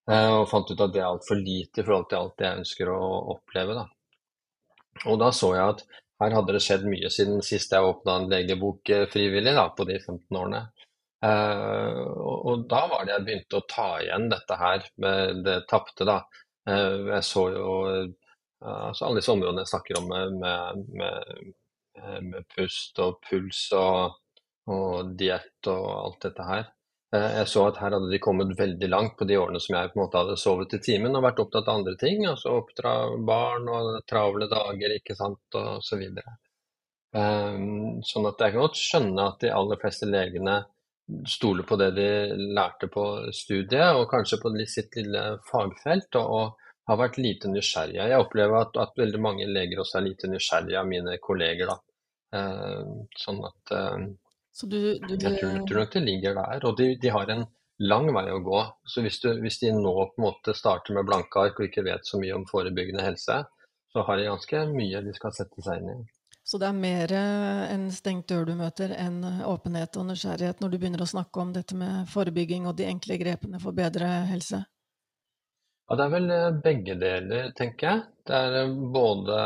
[0.09, 2.91] Eh, og fant ut at det er altfor lite i forhold til alt jeg ønsker
[2.93, 2.99] å
[3.35, 3.79] oppleve.
[3.79, 3.87] Da.
[5.11, 5.83] Og da så jeg at
[6.19, 9.87] her hadde det skjedd mye siden sist jeg åpna en legebok eh, frivillig da, på
[9.89, 10.63] de 15 årene.
[11.25, 15.57] Eh, og, og da var det jeg begynte å ta igjen dette her med det
[15.71, 16.21] tapte, da.
[16.69, 18.07] Eh, jeg så jo eh,
[18.63, 21.53] altså alle disse områdene jeg snakker om med, med,
[22.23, 24.19] med, pust og puls og,
[24.71, 26.67] og diett og alt dette her.
[27.09, 29.97] Jeg så at her hadde de kommet veldig langt på de årene som jeg på
[29.97, 32.21] en måte hadde sovet i timen og vært opptatt av andre ting.
[32.29, 32.91] Altså oppdra
[33.25, 36.35] barn og travle dager, ikke sant, og så videre.
[37.17, 37.55] Eh,
[38.05, 40.59] Sånn at jeg kan godt skjønne at de aller fleste legene
[41.27, 42.09] stole på det de
[42.55, 48.07] lærte på studiet, og kanskje på sitt lille fagfelt, og, og har vært lite nysgjerrige.
[48.11, 51.69] Jeg opplever at, at, veldig mange leger også er lite nysgjerrige av mine kolleger.
[51.69, 51.77] da.
[52.39, 54.07] Eh, sånn at eh,
[54.63, 56.65] du, du, Jeg tror, tror, nok det ligger der.
[56.65, 57.45] Og de, de, har en
[57.85, 58.63] lang vei å gå.
[58.89, 61.85] Så hvis, du, hvis, de nå på en måte starter med blanke ark og ikke
[61.85, 63.43] vet så mye om forebyggende helse,
[63.89, 65.99] så har de ganske mye de skal sette seg inn i.
[66.49, 70.77] Så det er mer en stengt dør du møter enn åpenhet og nysgjerrighet når du
[70.79, 74.63] begynner å snakke om dette med forebygging og de enkle grepene for bedre helse?
[75.89, 78.01] Ja, det er vel eh, begge deler, tenker jeg.
[78.29, 79.37] Det er eh, både,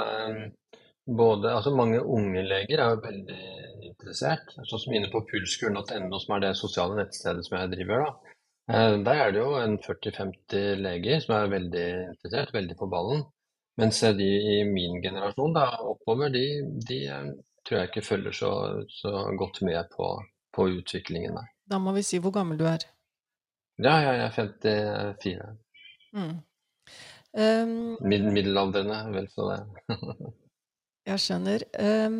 [1.07, 3.37] både altså Mange unge leger er jo veldig
[3.87, 4.51] interessert.
[4.67, 8.03] Sånn som inne på pulskuren.no, som er det sosiale nettstedet som jeg driver.
[8.03, 8.35] da.
[8.75, 13.23] Eh, der er det jo en 40-50 leger som er veldig interessert, veldig på ballen.
[13.81, 16.45] Mens de i min generasjon da, oppover, de,
[16.88, 17.29] de eh,
[17.65, 18.51] tror jeg ikke følger så,
[18.89, 20.09] så godt med på,
[20.53, 21.33] på, utviklingen.
[21.39, 21.47] Nei.
[21.69, 22.86] Da må vi si hvor gammel du er.
[23.81, 25.47] Ja, jeg er 54.
[26.13, 26.36] Mm.
[27.33, 29.97] Um, Mid middelaldrende, vel så det.
[31.09, 31.65] jeg skjønner.
[31.81, 32.19] Um,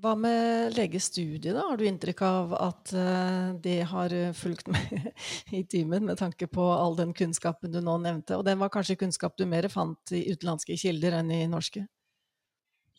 [0.00, 1.66] hva med legestudiet, da?
[1.68, 5.10] Har du inntrykk av at uh, det har fulgt med
[5.58, 8.38] i timen, med tanke på all den kunnskapen du nå nevnte?
[8.38, 11.84] Og den var kanskje kunnskap du mer fant i utenlandske kilder enn i norske?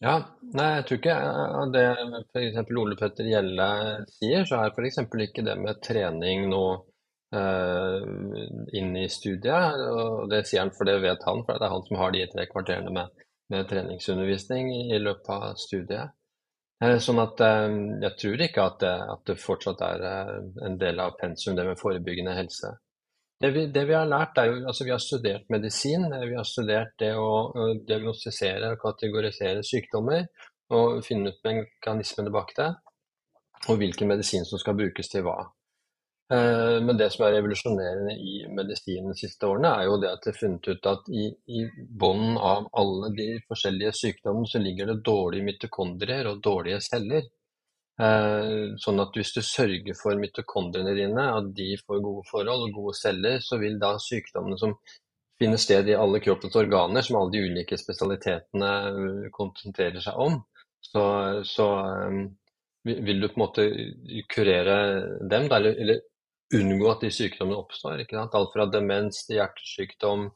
[0.01, 0.15] Ja,
[0.57, 1.15] nei, jeg tror ikke
[1.75, 1.81] det
[2.33, 2.71] f.eks.
[2.81, 3.67] Ole Petter Gjelle
[4.09, 5.03] sier, så er f.eks.
[5.27, 6.79] ikke det med trening noe
[7.35, 8.01] uh,
[8.73, 9.83] inn i studiet.
[9.91, 12.25] Og det sier han, for det vet han, for det er han som har de
[12.33, 13.21] tre kvarterene med,
[13.53, 16.17] med treningsundervisning i løpet av studiet.
[16.81, 20.77] Eh, sånn at eh, jeg tror ikke at det, at det fortsatt er eh, en
[20.81, 22.73] del av pensum, det med forebyggende helse.
[23.41, 26.05] Det vi, det vi, har lært, er jo altså Vi har studert medisin.
[26.09, 27.29] Vi har studert det å
[27.87, 30.27] diagnostisere og kategorisere sykdommer.
[30.77, 32.69] Og finne ut mekanismene bak det.
[33.69, 35.39] Og hvilken medisin som skal brukes til hva.
[36.31, 40.23] Eh, men det som er revolusjonerende i medisinen de siste årene, er jo det at
[40.23, 44.87] det er funnet ut at i, i bunnen av alle de forskjellige sykdommene så ligger
[44.87, 47.27] det dårlige mitokondrier og dårlige celler.
[48.01, 52.77] Eh, sånn at hvis du sørger for mitokondriene dine, at de får gode forhold og
[52.77, 54.77] gode celler, så vil da sykdommene som
[55.41, 60.39] finner sted i alle kroppens organer, som alle de ulike spesialitetene konsentrerer seg om,
[60.79, 61.03] så,
[61.43, 62.23] så eh,
[62.87, 63.67] vil du på en måte
[64.31, 64.79] kurere
[65.27, 65.99] dem, eller
[66.57, 68.03] unngå at de sykdommene oppstår.
[68.03, 68.35] Ikke sant?
[68.37, 70.29] Alt fra demens til hjertesykdom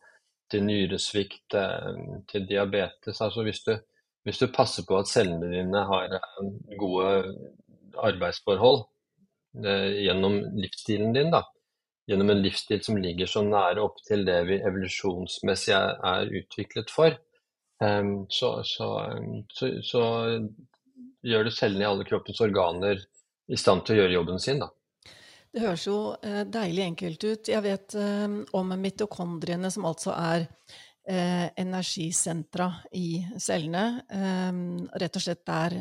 [0.51, 1.91] til nyresvikt eh,
[2.29, 3.21] til diabetes.
[3.21, 3.73] Altså hvis du,
[4.27, 7.09] hvis du passer på at cellene dine har eh, gode
[8.05, 8.85] arbeidsforhold
[9.65, 11.43] eh, gjennom livsstilen din, da.
[12.09, 17.17] gjennom en livsstil som ligger så nære opp til det vi evolusjonsmessig er, utviklet for,
[18.31, 18.87] så, så,
[19.51, 20.03] så, så
[21.27, 23.01] gjør du cellene i alle kroppens organer
[23.51, 24.61] i stand til å gjøre jobben sin.
[24.61, 24.69] da.
[25.55, 27.47] Det høres jo eh, deilig enkelt ut.
[27.47, 28.25] Jeg vet eh,
[28.59, 30.49] om mitokondriene, som altså er
[31.07, 32.67] eh, energisentra
[32.99, 33.85] i cellene.
[34.99, 35.77] rett og slett der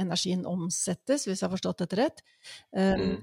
[0.00, 2.24] energien omsettes, hvis jeg har forstått dette rett.
[2.74, 3.20] Mm.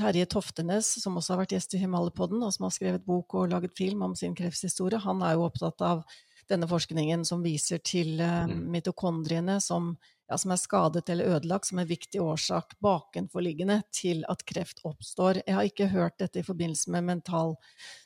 [0.00, 3.50] Terje Toftenes, som også har vært gjest i Himalapodden, og som har skrevet bok og
[3.52, 6.06] laget film om sin krefthistorie, han er jo opptatt av
[6.48, 8.56] denne forskningen som viser til mm.
[8.72, 9.92] mitokondriene som
[10.30, 15.42] ja, som er skadet eller ødelagt, som en viktig årsak bakenforliggende til at kreft oppstår.
[15.46, 17.56] Jeg har ikke hørt dette i forbindelse med mental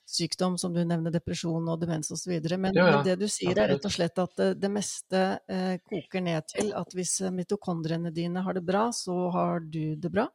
[0.09, 2.33] sykdom, som du nevner, depresjon og demens osv.
[2.57, 2.97] Men, ja, ja.
[2.97, 6.49] men det du sier, er rett og slett at det, det meste eh, koker ned
[6.55, 10.29] til at hvis mitokondriene dine har det bra, så har du det bra?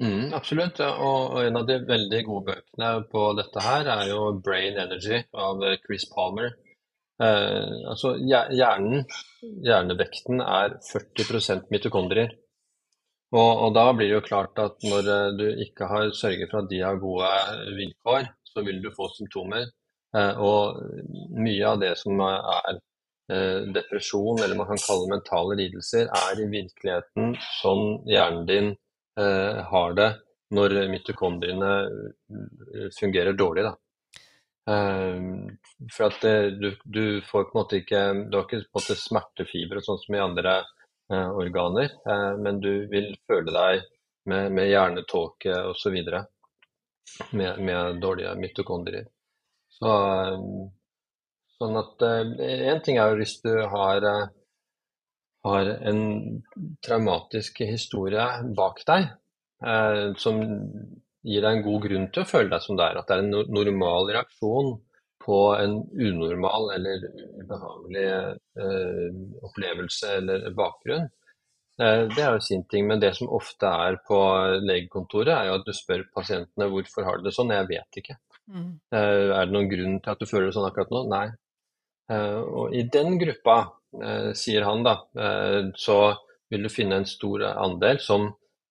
[0.00, 4.78] Mm, absolutt, og en av de veldig gode bøkene på dette her er jo 'Brain
[4.80, 6.54] Energy' av Chris Palmer.
[7.20, 9.04] Eh, altså hjernen,
[9.66, 12.32] hjernevekten er 40 mitokondrier.
[13.30, 16.64] Og, og, da blir det jo klart at når eh, du ikke har sørget for
[16.64, 17.28] at de har gode
[17.76, 19.68] vilkår, så vil du få symptomer.
[20.16, 20.80] Eh, og
[21.38, 26.48] mye av det som er eh, depresjon, eller man kan kalle mentale lidelser, er i
[26.56, 28.72] virkeligheten sånn hjernen din
[29.20, 30.10] eh, har det
[30.56, 33.68] når mitokondriene eh, fungerer dårlig.
[33.68, 33.76] da.
[34.70, 35.58] Ehm,
[35.96, 36.20] for at
[36.60, 40.00] du, du, får på en måte ikke Du har ikke på en måte smertefibre sånn
[40.02, 40.56] som i andre
[41.12, 43.86] eh, organer, eh, men du vil føle deg
[44.30, 45.96] med, med hjernetåke osv.
[47.34, 49.08] Med, med dårlige mitokondrier.
[49.74, 50.36] Så, uh,
[51.58, 54.06] sånn at En ting er jo hvis du har,
[55.46, 56.02] har en
[56.84, 59.08] traumatisk historie bak deg
[60.20, 60.38] som
[61.26, 63.00] gir deg en god grunn til å føle deg som det er.
[63.00, 64.74] At det er en normal reaksjon
[65.20, 67.04] på en unormal eller
[67.42, 68.06] ubehagelig
[68.64, 71.10] eh, opplevelse eller bakgrunn.
[71.80, 72.88] det er jo sin ting.
[72.88, 74.16] Men det som ofte er på
[74.64, 77.52] legekontoret, er jo at du spør pasientene hvorfor har du det sånn.
[77.56, 78.16] Jeg vet ikke.
[78.50, 78.72] Mm.
[78.90, 81.04] Er det noen grunn til at du føler det sånn akkurat nå?
[81.08, 81.28] Nei.
[82.10, 83.56] Og i den gruppa,
[84.36, 84.96] sier han da,
[85.78, 86.00] så
[86.50, 88.28] vil du finne en stor andel som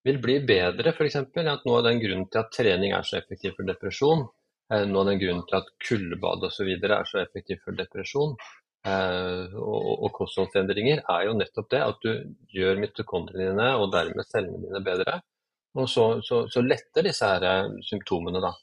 [0.07, 1.17] vil bli bedre, f.eks.
[1.21, 4.27] At noe av den grunnen til at trening er så effektiv for depresjon,
[4.69, 6.69] noe av den grunnen til at kuldebad osv.
[6.77, 8.35] er så effektiv for depresjon,
[8.88, 12.12] Eh, og, og kostholdsendringer er jo nettopp det at du
[12.55, 15.19] gjør mitokondriene dine og dermed cellene dine bedre.
[15.75, 18.53] Og så, så, så letter disse her eh, symptomene da,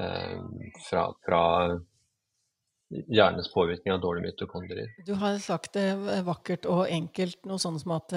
[0.00, 0.40] eh,
[0.86, 1.42] fra, fra
[2.88, 4.94] hjernens påvirkning av dårlige mitokondrier.
[5.04, 5.90] Du har sagt det
[6.24, 8.16] vakkert og enkelt, noe sånn som at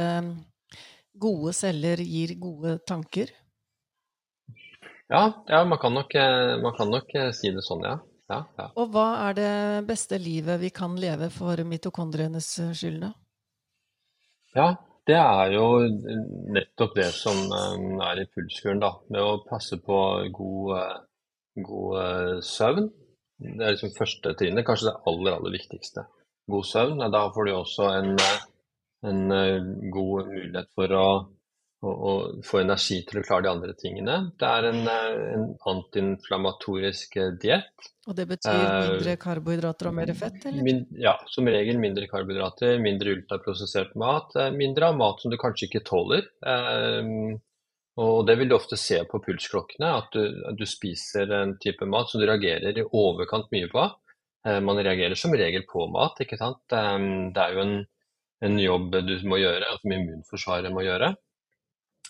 [1.14, 3.34] gode celler gir gode tanker?
[5.12, 6.14] Ja, ja man, kan nok,
[6.64, 7.98] man kan nok si det sånn, ja.
[8.32, 8.70] Ja, ja.
[8.80, 9.56] Og hva er det
[9.90, 13.12] beste livet vi kan leve for mitokondrienes skyld, da?
[14.56, 14.70] Ja,
[15.08, 15.66] det er jo
[16.56, 18.94] nettopp det som eh, er i pulskuren, da.
[19.12, 20.00] Med å passe på
[20.36, 20.98] god, eh,
[21.68, 22.90] god eh, søvn.
[23.42, 26.06] Det er liksom første trinnet, kanskje det aller, aller viktigste.
[26.52, 27.02] God søvn.
[27.14, 28.12] Da får du også en,
[29.08, 29.22] en
[29.94, 31.06] god mulighet for å
[31.82, 32.14] å, å,
[32.46, 34.18] få energi til å klare de andre tingene.
[34.40, 37.88] Det er en, eh, en antiinflamatorisk eh, diett.
[38.10, 40.66] Og det betyr eh, mindre karbohydrater og mer fett, eller?
[40.66, 45.70] Min, ja, som regel mindre karbohydrater, mindre ultraprosessert mat, mindre av mat som du kanskje
[45.70, 46.28] ikke tåler.
[48.02, 51.86] Og det vil du ofte se på pulsklokkene, at du, at du spiser en type
[51.90, 53.84] mat som du reagerer i overkant mye på.
[54.66, 56.64] Man reagerer som regel på mat, ikke sant.
[56.72, 57.76] Det er jo en,
[58.42, 61.14] en jobb du må gjøre, som immunforsvaret må gjøre.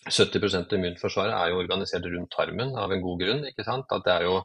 [0.07, 3.45] 70% av immunforsvaret er jo organisert rundt tarmen av en god grunn.
[3.49, 3.91] ikke sant?
[3.91, 4.41] At det er jo,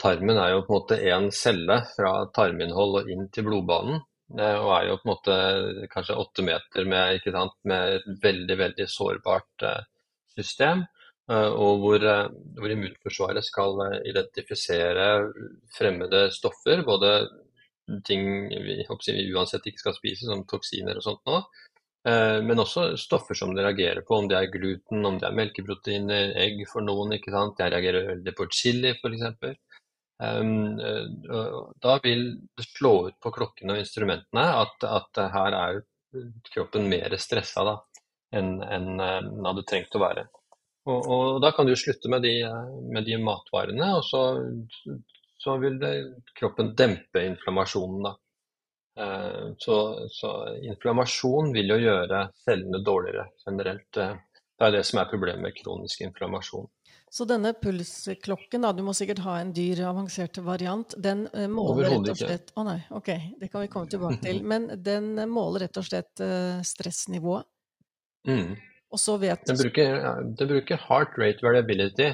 [0.00, 4.00] Tarmen er jo på en måte én celle fra tarminnhold og inn til blodbanen.
[4.34, 5.36] Eh, og er jo på en måte
[5.92, 7.54] kanskje åtte meter med, ikke sant?
[7.70, 9.84] med et veldig veldig sårbart eh,
[10.34, 10.82] system.
[11.30, 12.08] Eh, og hvor,
[12.58, 13.78] hvor immunforsvaret skal
[14.10, 15.06] identifisere
[15.78, 16.82] fremmede stoffer.
[16.88, 17.14] Både
[18.04, 21.42] ting vi, vi uansett ikke skal spise, som toksiner og sånt nå
[22.08, 25.38] Eh, men også stoffer som det reagerer på, om det er gluten, om det er
[25.38, 27.16] melkeproteiner, egg for noen.
[27.16, 27.60] ikke sant?
[27.60, 29.24] Jeg reagerer veldig på chili f.eks.
[30.24, 30.44] Eh,
[31.86, 32.26] da vil
[32.58, 35.82] det slå ut på klokkene og instrumentene at, at her er
[36.52, 37.64] kroppen mer stressa
[38.34, 40.28] enn en, den hadde trengt å være.
[40.84, 42.36] Og, og, Da kan du slutte med de,
[42.92, 44.22] med de matvarene, og så,
[45.44, 45.94] så vil det,
[46.38, 48.06] kroppen dempe inflammasjonen.
[48.08, 48.16] da.
[49.00, 53.96] Eh, så, så, inflammasjon vil jo gjøre cellene dårligere generelt.
[53.96, 54.14] Eh,
[54.54, 56.68] det er det som er problemet med kronisk inflammasjon.
[57.14, 61.92] Så denne pulsklokken, da, du må sikkert ha en dyr, avansert variant, den eh, måler
[61.92, 64.42] rett og slett Å oh, nei, ok, det kan vi komme tilbake til.
[64.54, 66.22] Men den måler rett og slett
[66.66, 67.50] stressnivået.
[68.30, 68.54] Mm.
[68.94, 69.96] Og så vet Den bruker,
[70.38, 72.12] den bruker heart rate variability.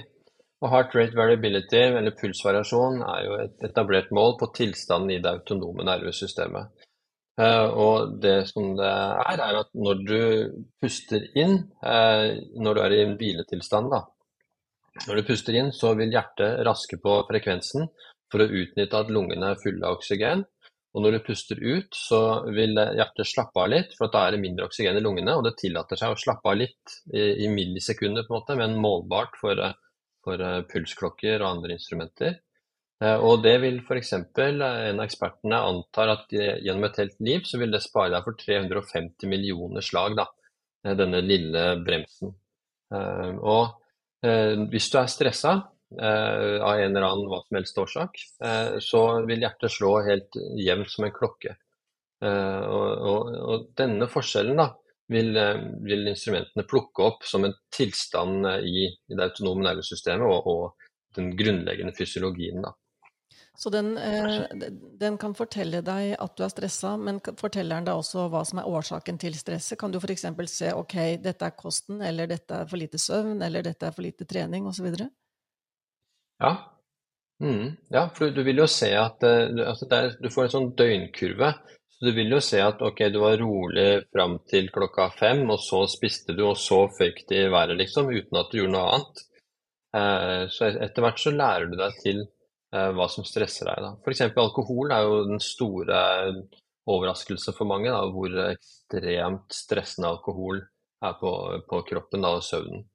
[0.61, 5.33] Og Heart rate variability, eller pulsvariasjon, er jo et etablert mål på tilstanden i det
[5.33, 6.85] autonome nervesystemet.
[7.41, 10.21] Eh, og det som det er, er at når du
[10.83, 14.03] puster inn, eh, når du er i en hviletilstand, da,
[15.07, 17.89] når du puster inn, så vil hjertet raske på frekvensen
[18.31, 20.45] for å utnytte at lungene er fulle av oksygen.
[20.91, 22.21] Og når du puster ut, så
[22.51, 25.37] vil hjertet slappe av litt, for da er det mindre oksygen i lungene.
[25.39, 28.75] Og det tillater seg å slappe av litt i, i millisekunder, på en måte, men
[28.83, 29.63] målbart for
[30.31, 32.39] for eh, pulsklokker og andre instrumenter.
[33.03, 34.13] Eh, og det vil f.eks.
[34.15, 38.39] en av ekspertene antar at gjennom et helt liv så vil det spare deg for
[38.39, 40.29] 350 millioner slag, da,
[40.85, 42.37] eh, denne lille bremsen.
[42.91, 43.77] Og
[44.21, 48.19] hvis du er stressa av en eller annen hva som helst årsak,
[48.83, 51.53] så vil hjertet slå helt jevnt som en klokke.
[52.27, 54.67] Og, og denne forskjellen da,
[55.11, 60.27] vil, eh, vil, instrumentene plukke opp som en tilstand eh, i, i det autonome nervesystemet
[60.27, 60.87] og, og,
[61.19, 62.63] den grunnleggende fysiologien.
[62.63, 62.71] Da.
[63.59, 64.45] Så den, eh,
[65.01, 68.61] den, kan fortelle deg at du er stressa, men forteller den deg også hva som
[68.63, 69.79] er årsaken til stresset?
[69.81, 70.29] Kan du f.eks.
[70.53, 70.95] se ok,
[71.25, 74.71] dette er kosten, eller dette er for lite søvn, eller dette er for lite trening
[74.71, 74.87] osv.?
[76.41, 76.55] Ja.
[77.43, 80.73] Mm, ja, for du vil jo se at at altså er, du får en sånn
[80.77, 81.55] døgnkurve
[82.01, 85.59] så du vil jo se at ok, du var rolig fram til klokka fem, og
[85.61, 88.85] så spiste du, og så føyk det i været, liksom, uten at du gjorde noe
[88.95, 89.19] annet.
[90.01, 93.83] Eh, så etter hvert så lærer du deg til eh, hva som stresser deg.
[93.85, 93.91] da.
[94.01, 94.23] F.eks.
[94.33, 95.99] alkohol er jo den store
[96.89, 100.63] overraskelsen for mange, da, hvor ekstremt stressende alkohol
[101.05, 101.33] er på,
[101.69, 102.87] på kroppen da, og søvnen.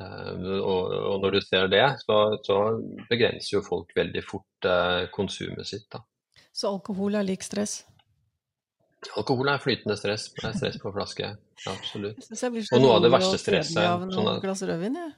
[0.00, 2.56] Eh, og, og, når du ser det, så, så,
[3.10, 4.70] begrenser jo folk veldig fort
[5.12, 5.90] konsumet sitt.
[5.92, 6.00] da.
[6.56, 7.82] Så alkohol er lik stress?
[9.16, 10.26] Alkohol er flytende stress.
[10.34, 11.30] Det er stress på flaske.
[11.70, 12.26] Absolutt.
[12.26, 15.14] Blir så Og noe av det verste stresset, av sånn noen glass rødvin, jeg.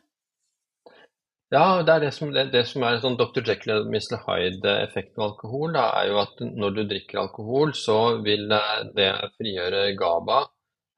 [1.49, 3.41] Ja, det er det som, det, det som er sånn Dr.
[3.41, 4.19] Jekyll og Mr.
[4.27, 9.09] Hyde-effekten av alkohol, da, er jo at når du drikker alkohol, så vil eh, det
[9.39, 10.43] frigjøre GABA.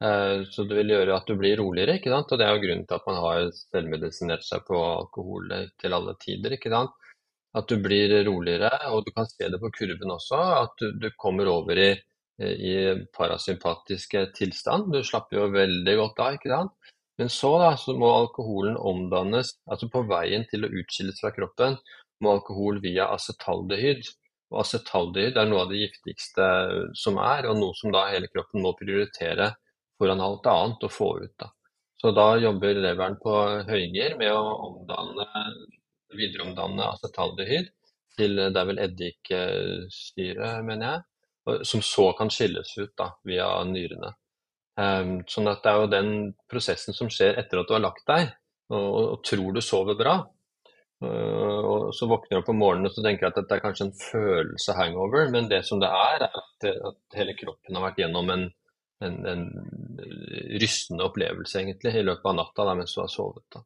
[0.02, 2.34] Eh, så det vil gjøre at du blir roligere, ikke sant?
[2.34, 6.16] Og det er jo grunnen til at man har selvmedisinert seg på alkohol til alle
[6.24, 6.98] tider, ikke sant?
[7.54, 11.12] At du blir roligere, og du kan se det på kurven også, at du, du
[11.14, 11.92] kommer over i,
[12.40, 12.74] i
[13.16, 14.92] parasympatiske tilstand.
[14.94, 16.92] Du slapper jo veldig godt av, ikke sant?
[17.20, 21.76] Men så, da, så må alkoholen omdannes, altså på veien til å utskilles fra kroppen,
[22.24, 24.08] må alkohol via acetaldehyd.
[24.50, 26.46] Og acetaldehyd er noe av det giftigste
[26.96, 29.52] som er, og noe som da hele kroppen må prioritere
[30.00, 31.34] foran alt annet å få ut.
[31.38, 31.50] Da.
[32.00, 33.36] Så da jobber leveren på
[33.68, 35.28] høygir med å omdanne,
[36.16, 37.68] videreomdanne acetaldehyd
[38.16, 41.04] til det er vel eddiksyre, mener jeg,
[41.66, 44.12] som så kan skilles ut da, via nyrene.
[44.80, 46.12] Um, sånn at det er jo den
[46.48, 48.30] prosessen som skjer etter at du har lagt deg
[48.72, 50.14] og, og tror du sover bra.
[51.00, 53.64] Uh, og så våkner du opp om morgenen og så tenker jeg at dette er
[53.64, 57.88] kanskje en følelse hangover, men det som det er, er at, at hele kroppen har
[57.88, 58.46] vært gjennom en,
[59.04, 59.44] en, en
[60.60, 63.44] rystende opplevelse egentlig i løpet av natta da, mens du har sovet.
[63.56, 63.64] Da.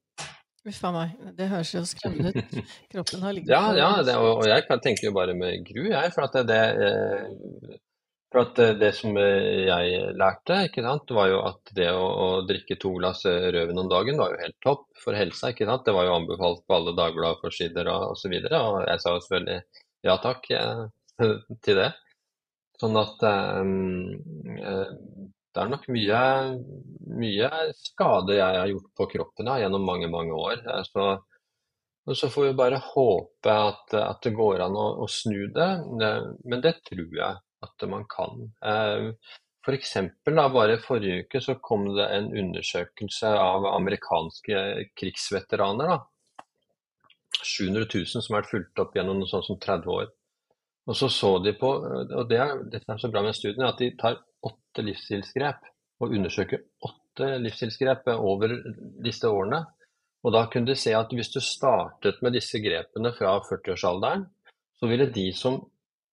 [0.64, 2.55] Uff a meg, det høres jo skremmende ut.
[2.92, 5.83] Kroppen har ligget Ja, ja det, og, og jeg kan tenke jo bare med gru,
[5.90, 6.12] jeg.
[6.14, 7.74] For at det, eh,
[8.33, 12.07] for at det, det som eh, jeg lærte, ikke sant, var jo at det å,
[12.09, 15.53] å drikke to glass eh, rødvin om dagen var jo helt topp for helsa.
[15.53, 15.85] ikke sant?
[15.85, 18.14] Det var jo anbefalt på alle Dagbladet-forsider og osv.
[18.14, 20.83] Og, så videre, og jeg sa jo selvfølgelig ja takk eh,
[21.64, 21.90] til det.
[22.81, 23.61] Sånn at eh,
[24.64, 24.94] eh,
[25.55, 26.21] det er nok mye,
[27.21, 30.61] mye skade jeg har gjort på kroppen ja, gjennom mange, mange år.
[30.67, 31.07] Eh, Så,
[32.14, 35.71] så får vi bare håpe at, at det går an å, å snu det,
[36.45, 38.49] men det tror jeg at man kan.
[38.67, 39.12] Eh,
[39.64, 39.79] For
[40.37, 44.59] da, bare forrige uke så kom det en undersøkelse av amerikanske
[44.99, 45.95] krigsveteraner.
[45.95, 46.45] da.
[47.45, 50.12] 700 000 som har vært fulgt opp gjennom sånn som 30 år.
[50.85, 53.81] Og så så de på, og det er, dette er så bra med studiene, at
[53.81, 55.64] de tar åtte livsstilsgrep
[56.05, 58.53] og undersøker åtte livsstilsgrep over
[59.05, 59.62] disse årene.
[60.25, 64.27] Og da kunne de se at hvis du startet med disse grepene fra 40-årsalderen,
[64.81, 65.61] så ville de som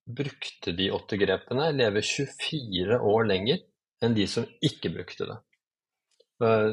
[0.08, 3.62] brukte de åtte grepene, leve 24 år lenger
[4.02, 5.38] enn de som ikke brukte det.
[6.42, 6.70] Eh,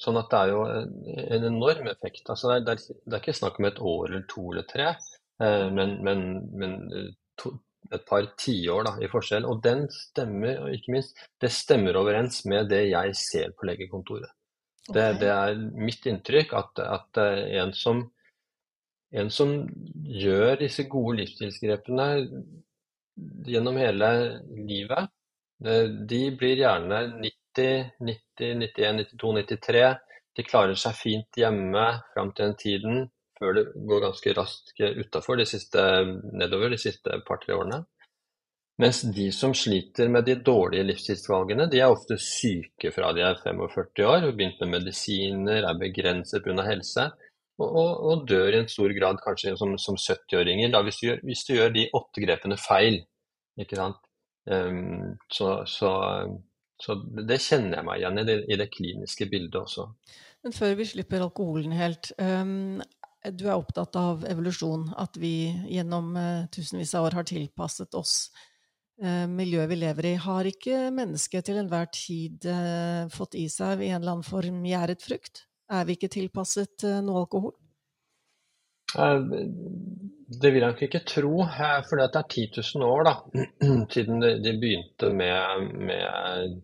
[0.00, 0.94] Sånn at det er jo en
[1.36, 2.24] en enorm effekt.
[2.28, 4.94] Altså det, er, det, er, ikke snakk om et år eller to eller tre,
[5.42, 6.24] eh, men, men,
[6.56, 7.10] men eh,
[7.40, 7.54] to,
[7.90, 9.46] et par tiår i forskjell.
[9.48, 14.30] Og den stemmer, og ikke minst, det stemmer overens med det jeg ser på legekontoret.
[14.90, 18.02] Det, det er mitt inntrykk at, at eh, en, som,
[19.12, 19.52] en som
[20.22, 22.08] gjør disse gode livsstilsgrepene
[23.46, 24.10] gjennom hele
[24.56, 25.12] livet,
[25.66, 29.86] eh, de blir gjerne 90, 90, 91, 92, 93.
[30.38, 33.00] De klarer seg fint hjemme fram til den tiden,
[33.40, 37.84] før det går ganske raskt utafor nedover de siste par-tre årene.
[38.80, 43.40] Mens de som sliter med de dårlige livsstilsvalgene, de er ofte syke fra de er
[43.42, 46.64] 45 år, har begynt med medisiner, er begrenset pga.
[46.64, 47.10] helse,
[47.60, 50.72] og, og, og dør i en stor grad kanskje som, som 70-åringer.
[50.86, 53.02] Hvis, hvis du gjør de åtte grepene feil.
[53.60, 55.90] Ehm, så, så,
[56.80, 56.96] så
[57.28, 59.90] det kjenner jeg meg igjen i det, i det kliniske bildet også.
[60.46, 62.80] Men før vi slipper alkoholen helt, ehm,
[63.28, 68.14] du er opptatt av evolusjon, at vi gjennom eh, tusenvis av år har tilpasset oss
[69.02, 70.14] eh, miljøet vi lever i.
[70.24, 74.64] Har ikke mennesket til enhver tid eh, fått i seg i en eller annen form
[74.64, 75.44] gjæret frukt?
[75.70, 77.52] Er vi ikke tilpasset noe alkohol?
[78.90, 81.44] Det vil jeg nok ikke tro,
[81.86, 83.12] for det er 10 000 år da,
[83.94, 86.56] siden de begynte med, med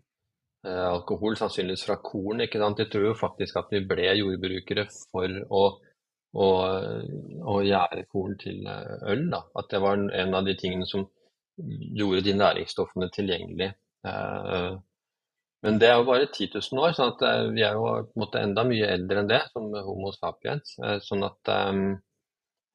[0.67, 2.43] alkohol, sannsynligvis fra korn.
[2.43, 2.81] ikke sant?
[2.81, 5.63] De tror jo faktisk at vi ble jordbrukere for å,
[6.37, 6.47] å,
[7.53, 9.23] og gjærekorn til eh, øl.
[9.33, 9.41] Da.
[9.61, 11.07] At det var en av de tingene som
[11.97, 13.71] gjorde de næringsstoffene tilgjengelig.
[14.07, 14.75] Eh,
[15.65, 18.13] Men det er jo bare 10 000 år, sånn at eh, vi er jo på
[18.19, 20.75] en måte enda mye eldre enn det, som Homo sapiens.
[20.85, 21.79] Eh, Sånn at eh,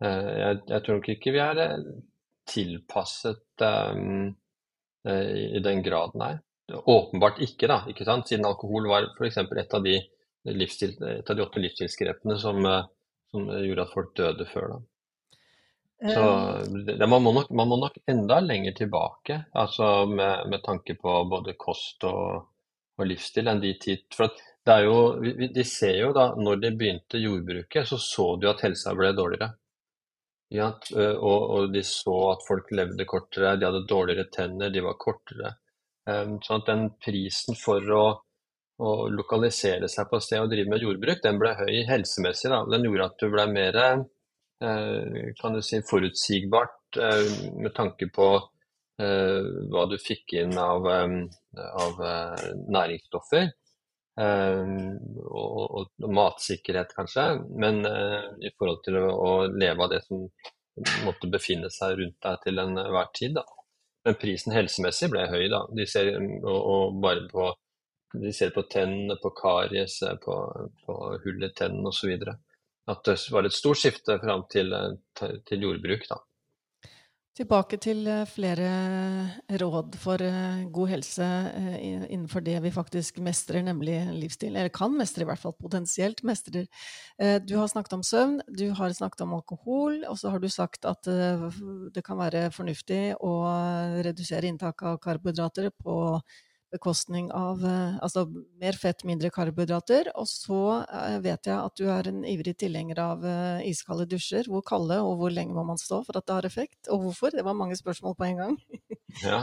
[0.04, 1.76] eh, jeg, jeg tror nok ikke vi er eh,
[2.52, 4.02] tilpasset eh,
[5.08, 6.40] eh, i den graden her.
[6.72, 8.28] Åpenbart ikke, da, ikke sant?
[8.30, 9.38] Siden alkohol var f.eks.
[9.42, 12.82] et et av de åtte livsstilsgrepene som, eh,
[13.32, 14.74] som gjorde at folk døde før.
[14.76, 14.80] da.
[16.02, 16.62] Så Eh,
[16.98, 21.12] det, man, må nok, man må nok enda lenger tilbake, altså med, med tanke på
[21.30, 22.48] både kost og,
[22.98, 24.02] og livsstil enn de tid.
[24.16, 24.32] For
[24.66, 28.50] det er jo, vi, de ser jo da, når de begynte jordbruket, så så de
[28.50, 29.52] at helsa ble dårligere.
[30.52, 34.98] Ja, og, og de så at folk levde kortere, de hadde dårligere tenner, de var
[35.00, 35.54] kortere.
[36.04, 38.02] Sånn at den prisen for å,
[38.82, 42.50] å lokalisere seg på sted og drive med jordbruk, den ble høy helsemessig.
[42.52, 42.62] Da.
[42.70, 43.78] Den gjorde at du ble mer
[44.62, 46.98] kan du si, forutsigbart
[47.58, 48.26] med tanke på
[49.02, 52.02] hva du fikk inn av, av
[52.70, 53.48] næringsstoffer.
[54.22, 57.26] Og, og, og, matsikkerhet, kanskje.
[57.58, 60.28] Men i forhold til å, å leve av det som
[61.06, 63.36] måtte befinne seg rundt deg til enhver tid.
[63.40, 63.44] Da.
[64.06, 65.46] Men prisen helsemessig ble høy.
[65.52, 65.64] da.
[65.74, 67.50] De ser, og, og bare på,
[68.12, 70.34] de ser på tennene, på karies, på,
[70.86, 72.12] på hull i tennene osv.
[72.90, 74.74] At det var et stort skifte fram til,
[75.18, 76.08] til jordbruk.
[76.10, 76.20] da.
[77.32, 78.66] Tilbake til eh, flere
[79.56, 84.52] råd for eh, god helse eh, innenfor det vi faktisk mestrer, nemlig livsstil.
[84.52, 86.68] Eller kan mestre, i hvert fall potensielt mestrer.
[87.48, 90.84] Du har snakket om søvn, du har snakket om alkohol, og så har du sagt
[90.84, 91.08] at
[91.94, 93.32] det kan være fornuftig å
[94.04, 95.94] redusere inntaket av karbohydrater på
[96.72, 98.24] bekostning av eh, altså
[98.60, 100.10] mer fett, mindre karbohydrater.
[100.18, 104.48] Og så eh, vet jeg at du er en ivrig tilhenger av eh, iskalde dusjer.
[104.50, 106.80] Hvor kalde, og hvor lenge må man stå for at det har effekt?
[106.88, 107.34] Og hvorfor?
[107.36, 108.58] Det var mange spørsmål på en gang.
[109.28, 109.42] ja.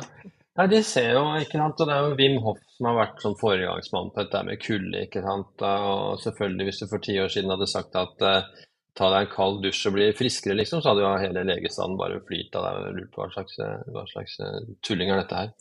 [0.59, 3.21] Nei, de ser jo, ikke sant, og Det er jo Wim Hoff som har vært
[3.23, 5.05] sånn foregangsmann på dette med kulde.
[5.05, 8.65] ikke sant, og selvfølgelig Hvis du for ti år siden hadde sagt at uh,
[8.99, 12.19] ta deg en kald dusj og bli friskere, liksom, så hadde jo hele legestanden bare
[12.27, 13.55] flyrt av deg og lurt på hva slags,
[13.93, 14.36] hva slags
[14.84, 15.53] tulling er dette her.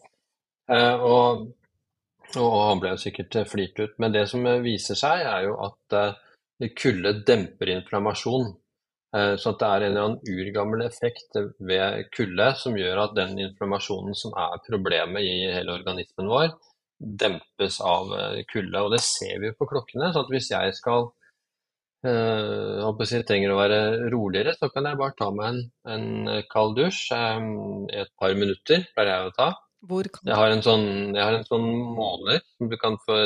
[0.69, 1.47] Uh, og
[2.37, 3.99] og han ble jo sikkert eh, flirt ut.
[4.03, 8.51] Men det som eh, viser seg, er jo at uh, kulde demper inflammasjon.
[9.41, 14.13] Så det er en eller annen urgammel effekt ved kulde som gjør at den inflammasjonen
[14.13, 16.51] som er problemet i hele organismen vår,
[17.23, 18.13] dempes av
[18.53, 18.83] kulde.
[18.83, 20.11] Og det ser vi jo på klokkene.
[20.13, 21.09] så hvis jeg skal
[22.05, 23.81] jeg trenger å være
[24.13, 25.65] roligere, så kan jeg bare ta meg en,
[25.95, 29.49] en kald dusj et par minutter, pleier jeg å ta.
[30.27, 33.19] Jeg har en sånn, jeg har en sånn måler som du kan få,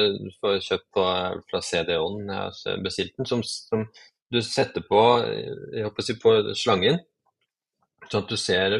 [0.43, 1.05] få kjøpt på,
[1.49, 2.19] fra CD-on.
[2.27, 3.87] Jeg har bestilt den, som, som,
[4.33, 7.01] du setter på, å si, på slangen.
[8.09, 8.79] Sånn at du ser,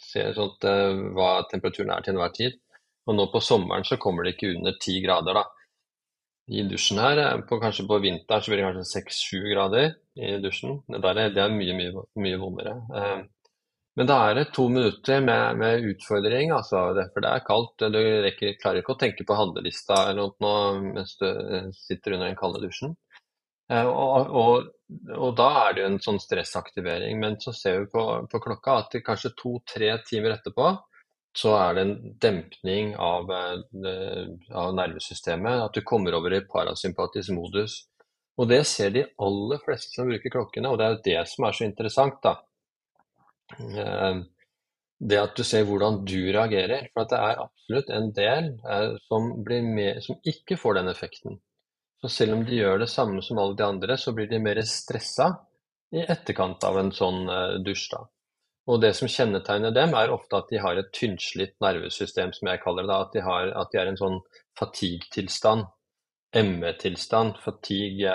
[0.00, 2.56] ser sånn at, uh, hva temperaturen er til enhver tid.
[3.08, 5.44] Og nå på sommeren så kommer det ikke under ti grader, da.
[6.52, 10.34] I dusjen her, eh, på, kanskje på vinteren så blir det kanskje seks-sju grader i
[10.44, 10.82] dusjen.
[10.88, 12.74] Det, der, det er mye, mye, mye vondere.
[13.94, 17.84] Men da er det to minutter med, med utfordring, altså, for det er kaldt.
[17.94, 22.26] Du rekker, klarer ikke å tenke på handlelista eller noe mens du eh, sitter under
[22.26, 22.96] den kalde dusjen.
[23.70, 24.72] Eh, og, og,
[25.14, 27.20] og, da er det jo en sånn stressaktivering.
[27.22, 30.74] Men så ser vi på, på klokka at kanskje to-tre timer etterpå
[31.34, 35.68] så er det en dempning av, eh, av, nervesystemet.
[35.68, 37.84] At du kommer over i parasympatisk modus.
[38.38, 41.46] Og det ser de aller fleste som bruker klokkene, og det er jo det som
[41.46, 42.18] er så interessant.
[42.22, 42.34] da
[45.04, 46.88] det at du ser hvordan du reagerer.
[46.94, 51.38] For det er absolutt en del eh, som, med, som, ikke får den effekten.
[52.00, 54.60] Så selv om de gjør det samme som alle de andre, så blir de mer
[54.68, 55.30] stressa
[55.94, 57.88] i etterkant av en sånn eh, dusj.
[57.94, 58.04] da.
[58.72, 62.62] Og det som kjennetegner dem, er ofte at de har et tynnslitt nervesystem, som jeg
[62.62, 62.96] kaller det.
[62.96, 64.20] At de, har, at de er en sånn
[64.60, 65.66] fatigue-tilstand.
[66.34, 67.36] ME-tilstand.
[67.44, 68.14] Fatigue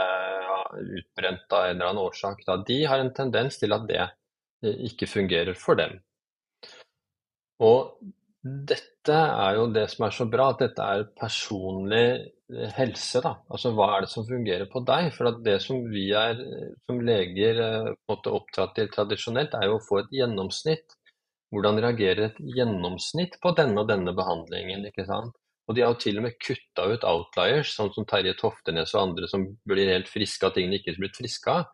[0.70, 2.42] utbrent av en eller annen årsak.
[2.48, 2.58] Da.
[2.66, 4.08] De har en tendens til at det
[4.64, 6.00] ikke fungerer for dem.
[7.64, 8.00] Og
[8.44, 12.06] dette er jo det som er så bra, at dette er personlig
[12.54, 13.20] eh, helse.
[13.24, 13.34] da.
[13.52, 15.10] Altså hva er det som fungerer på deg?
[15.16, 16.40] For at det som vi er
[16.88, 20.96] som leger eh, opptatt til tradisjonelt, er jo å få et gjennomsnitt.
[21.52, 24.88] Hvordan reagerer et gjennomsnitt på denne og denne behandlingen?
[24.88, 25.36] ikke sant?
[25.70, 29.04] Og de har jo til og med kutta ut outliers, sånn som Terje Toftenes og
[29.04, 31.68] andre som blir helt friske av tingene ikke er blitt friske av.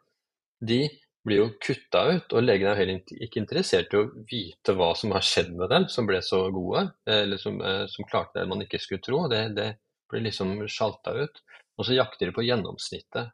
[0.65, 0.81] De
[1.25, 5.13] blir jo kutta ut, og legene er heller ikke interessert i å vite hva som
[5.15, 8.61] har skjedd med dem som ble så gode, eller som, eh, som klarte det man
[8.61, 9.23] ikke skulle tro.
[9.31, 9.69] Det, det
[10.11, 11.41] blir liksom sjalta ut.
[11.75, 13.33] Og så jakter de på gjennomsnittet.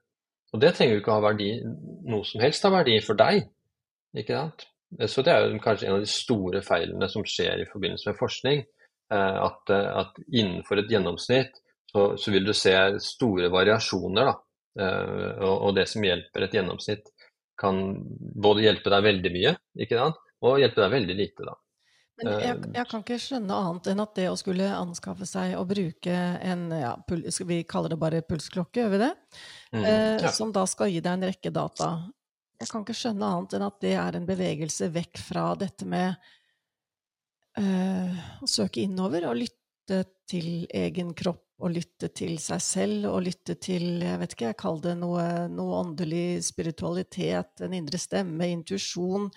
[0.52, 1.50] Og det trenger jo ikke å ha verdi,
[2.10, 3.44] noe som helst av verdi for deg.
[4.18, 4.66] ikke sant?
[5.08, 8.20] Så det er jo kanskje en av de store feilene som skjer i forbindelse med
[8.20, 8.64] forskning.
[9.12, 11.60] Eh, at, eh, at innenfor et gjennomsnitt
[11.92, 12.74] så, så, vil du se
[13.04, 14.32] store variasjoner.
[14.32, 14.38] da.
[15.44, 17.10] Og, og det som hjelper et gjennomsnitt,
[17.62, 17.82] kan
[18.18, 19.56] både hjelpe deg veldig mye
[19.86, 20.22] ikke sant?
[20.42, 21.46] og hjelpe deg veldig lite.
[21.46, 21.54] da.
[22.22, 25.54] Men jeg, eh, jeg, kan ikke skjønne annet enn at det å skulle anskaffe seg
[25.58, 26.96] og bruke en ja,
[27.34, 29.12] skal Vi kaller det bare pulsklokke, gjør vi det?
[29.74, 30.34] Mm, eh, ja.
[30.34, 31.94] Som da skal gi deg en rekke data.
[32.62, 36.14] Jeg kan ikke skjønne annet enn at det er en bevegelse vekk fra dette med
[37.58, 43.26] eh, å søke innover og lytte til egen kropp å lytte til seg selv og
[43.26, 48.50] lytte til jeg vet ikke, jeg kaller det noe, noe åndelig spiritualitet, en indre stemme,
[48.56, 49.30] intuisjon.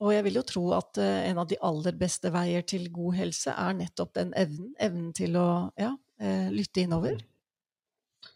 [0.00, 3.18] Og jeg vil jo tro at uh, en av de aller beste veier til god
[3.18, 5.48] helse er nettopp den evnen, evnen til å
[5.80, 7.18] ja, uh, lytte innover.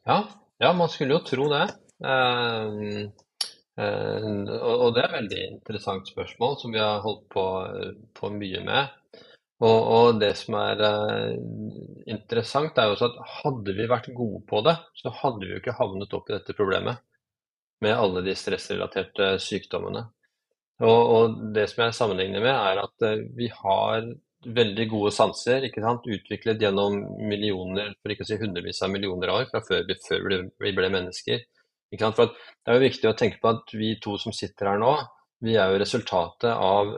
[0.04, 0.18] Ja,
[0.60, 1.64] ja, man skulle jo tro det.
[2.04, 3.06] Uh,
[3.74, 7.46] og det er et veldig interessant spørsmål som vi har holdt på,
[8.14, 8.92] på mye med.
[9.62, 10.80] Og, og, det som er
[12.10, 15.60] interessant, er jo også at hadde vi vært gode på det, så hadde vi jo
[15.62, 17.00] ikke havnet opp i dette problemet
[17.84, 20.04] med alle de stressrelaterte sykdommene.
[20.82, 24.08] Og, og, det som jeg sammenligner med, er at eh, vi har
[24.44, 26.08] veldig gode sanser, ikke sant?
[26.10, 30.26] utviklet gjennom millioner, for ikke å si hundrevis av millioner år fra før vi, før
[30.60, 31.44] vi ble mennesker.
[31.94, 32.18] Ikke sant?
[32.18, 34.96] For det er jo viktig å tenke på at vi to som sitter her nå,
[35.44, 36.92] vi er jo resultatet av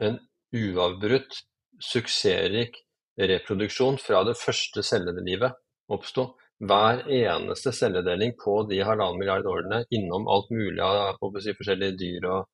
[0.00, 0.18] en
[0.56, 1.42] uavbrutt,
[1.80, 2.76] suksessrik
[3.20, 5.56] reproduksjon fra det første celledelivet
[5.92, 6.32] oppsto.
[6.60, 12.50] Hver eneste celledeling på de halvannen milliard årene innom alt mulig av forskjellige dyr og,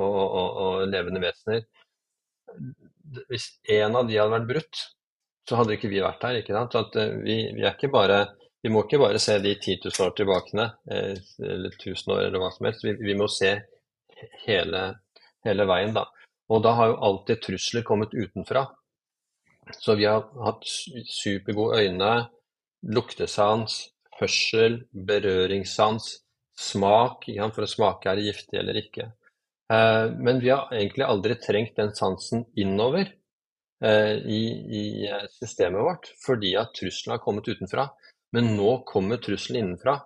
[0.00, 1.66] og, og, og levende vesener.
[3.28, 4.80] Hvis én av de hadde vært brutt,
[5.48, 6.38] så hadde ikke vi vært her.
[6.40, 6.72] ikke sant?
[6.72, 8.20] Så at vi, vi, er ikke bare,
[8.62, 12.42] vi må ikke bare se de 10 000 år tilbake, eh, eller 1000 år eller
[12.42, 12.86] hva som helst.
[12.86, 13.52] Vi, vi må se
[14.46, 14.84] hele,
[15.46, 16.06] hele, veien, da.
[16.50, 18.66] Og da har jo alltid trusler kommet utenfra.
[19.78, 22.12] Så vi har hatt supergode øyne,
[22.82, 23.84] luktesans,
[24.18, 26.10] hørsel, berøringssans,
[26.58, 27.28] smak.
[27.54, 29.12] For å smake er det giftig eller ikke.
[29.70, 33.06] Eh, men vi har egentlig aldri trengt den sansen innover
[33.84, 34.42] eh, i,
[34.80, 37.86] i eh, systemet vårt, fordi at trusselen har kommet utenfra.
[38.34, 40.00] Men nå kommer trusselen innenfra.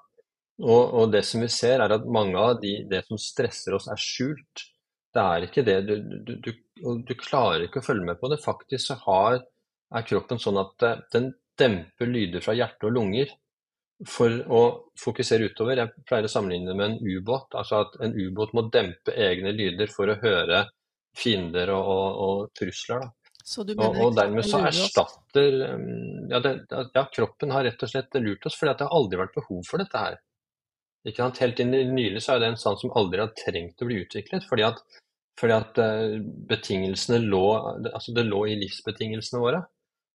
[0.62, 3.88] Og, og, det som vi ser, er at mange av de, det som stresser oss,
[3.90, 4.68] er skjult.
[5.14, 5.78] Det er ikke det.
[5.86, 5.94] Du,
[6.26, 6.52] du, du,
[7.06, 8.42] du klarer ikke å følge med på det.
[8.42, 9.40] Faktisk så har,
[9.94, 13.30] er kroppen sånn at den demper lyder fra hjerte og lunger
[14.10, 14.62] for å
[14.98, 15.78] fokusere utover.
[15.78, 17.54] Jeg pleier å sammenligne det med en ubåt.
[17.54, 20.64] Altså at en ubåt må dempe egne lyder for å høre
[21.14, 23.06] fiender og, og, og trusler.
[23.76, 28.46] og, og dermed så erstatter um, ja, det, ja, kroppen har rett og slett lurt
[28.48, 30.16] oss, for det har aldri vært behov for dette her.
[31.04, 31.40] Ikke sant?
[31.44, 34.00] Helt inn i nylig så er det en sans som aldri har trengt å bli
[34.02, 34.46] utviklet.
[34.48, 34.80] fordi at,
[35.40, 36.16] fordi at uh,
[36.48, 37.44] betingelsene lå,
[37.90, 39.62] altså det lå i livsbetingelsene våre.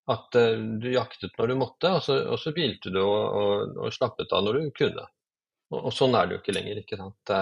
[0.09, 3.80] At uh, du jaktet når du måtte, og så, og så hvilte du og, og,
[3.84, 5.07] og, slappet av når du kunne.
[5.76, 6.80] Og, sånn er det jo ikke lenger.
[6.82, 7.34] ikke sant?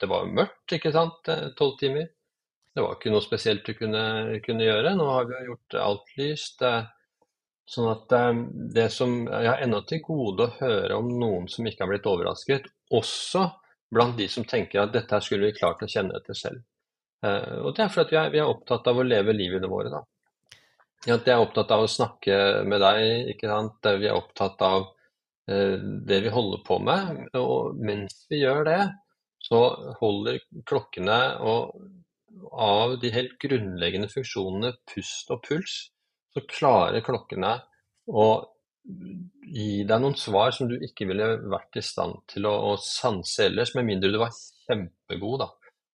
[0.00, 2.08] Det var mørkt, ikke sant, eh, tolv timer.
[2.74, 4.00] Det var ikke noe spesielt du kunne,
[4.42, 4.96] kunne gjøre.
[4.98, 6.64] Nå har vi gjort alt lyst.
[7.70, 8.16] Sånn at
[8.74, 12.10] det som Jeg har ennå til gode å høre om noen som ikke har blitt
[12.10, 13.44] overrasket, også
[13.94, 16.66] blant de som tenker at dette skulle vi klart å kjenne etter selv.
[17.26, 20.04] Og det er fordi vi er, vi er opptatt av å leve livene våre, da.
[21.06, 23.88] At jeg er opptatt av å snakke med deg, ikke sant.
[24.02, 24.88] Vi er opptatt av
[25.50, 27.22] eh, det vi holder på med.
[27.38, 28.80] Og mens vi gjør det,
[29.48, 29.62] så
[30.00, 31.78] holder klokkene og
[32.52, 35.78] av de helt grunnleggende funksjonene pust og puls,
[36.34, 37.54] så klarer klokkene
[38.08, 38.28] å
[39.48, 43.48] gi deg noen svar som du ikke ville vært i stand til å, å sanse
[43.48, 45.48] ellers, med mindre du var kjempegod da,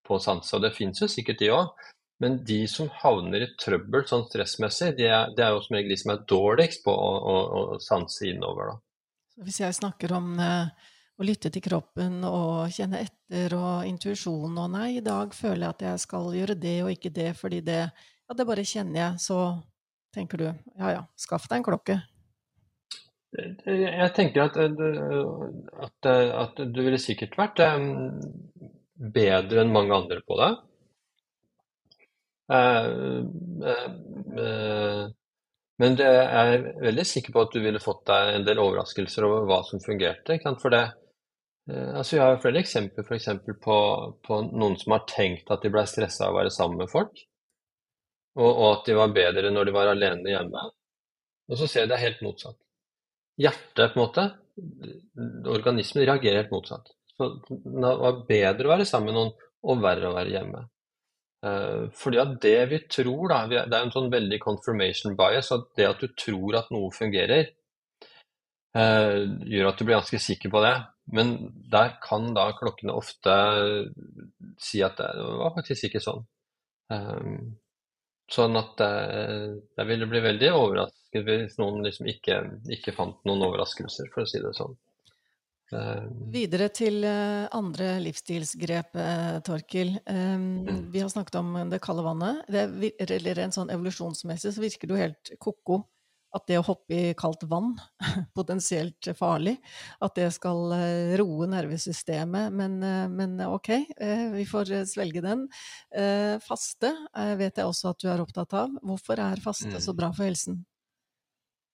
[0.05, 0.63] på sanser.
[0.63, 1.85] Det fins jo sikkert de òg,
[2.23, 5.91] men de som havner i trøbbel sånn stressmessig, det er, de er jo som regel
[5.91, 7.37] de som er dårligst på å, å,
[7.75, 8.71] å sanse innover.
[8.71, 9.43] Da.
[9.43, 10.71] Hvis jeg snakker om eh,
[11.19, 15.75] å lytte til kroppen og kjenne etter og intuisjon og nei, i dag føler jeg
[15.75, 17.81] at jeg skal gjøre det og ikke det fordi det
[18.25, 19.39] Ja, det bare kjenner jeg, så
[20.15, 21.99] tenker du ja ja, skaff deg en klokke.
[23.35, 28.15] Jeg tenker at, at, at du ville sikkert vært um,
[28.95, 30.51] bedre enn mange andre på det.
[32.53, 32.85] Eh,
[33.69, 33.85] eh,
[34.43, 35.05] eh,
[35.81, 39.25] men det er jeg veldig sikker på at du ville fått deg en del overraskelser
[39.27, 40.37] over hva som fungerte.
[40.61, 40.83] For det,
[41.67, 43.77] altså Jeg har flere eksempler for eksempel på,
[44.23, 47.25] på, noen som har tenkt at de ble stressa av å være sammen med folk,
[48.39, 50.63] og, og, at de var bedre når de var alene hjemme.
[51.51, 52.57] Og så ser jeg det helt motsatt.
[53.41, 54.29] Hjertet, på en måte,
[55.51, 56.93] organismen reagerer helt motsatt.
[57.15, 59.35] Så det var bedre å være sammen med noen
[59.65, 60.65] og verre å være hjemme.
[61.45, 65.67] Eh, fordi at det vi tror, da, det er en sånn veldig confirmation bias, at
[65.77, 67.51] det at du tror at noe fungerer,
[68.77, 69.19] eh,
[69.51, 70.75] gjør at du blir ganske sikker på det.
[71.15, 71.35] Men
[71.69, 73.35] der kan da klokkene ofte
[74.57, 76.25] si at det var faktisk ikke sånn.
[76.95, 77.29] Eh,
[78.31, 82.39] sånn at jeg ville bli veldig overrasket hvis noen liksom ikke,
[82.73, 84.73] ikke fant noen overraskelser, for å si det sånn.
[85.73, 89.95] Eh, Videre til eh, andre livsstilsgrep, eh, Torkil.
[90.05, 90.91] Mm.
[90.93, 92.45] Vi har snakket om det kalde vannet.
[92.51, 95.81] Det, eller rent sånn evolusjonsmessig så virker det jo helt ko-ko
[96.35, 97.77] at det å hoppe i kaldt vann,
[98.35, 99.53] potensielt farlig,
[100.03, 100.73] at det skal
[101.15, 102.51] roe nervesystemet.
[102.51, 102.75] Men,
[103.15, 103.69] men ok,
[104.33, 105.45] vi får svelge den.
[106.43, 106.91] Faste
[107.39, 108.75] vet jeg også at du er opptatt av.
[108.83, 109.99] Hvorfor er faste så mm.
[110.01, 110.59] bra for helsen?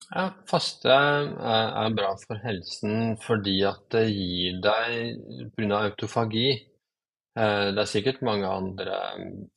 [0.10, 5.86] Ja, faste er bra for helsen fordi at det gir deg Pga.
[5.86, 6.50] autofagi.
[7.36, 8.98] Det er sikkert mange andre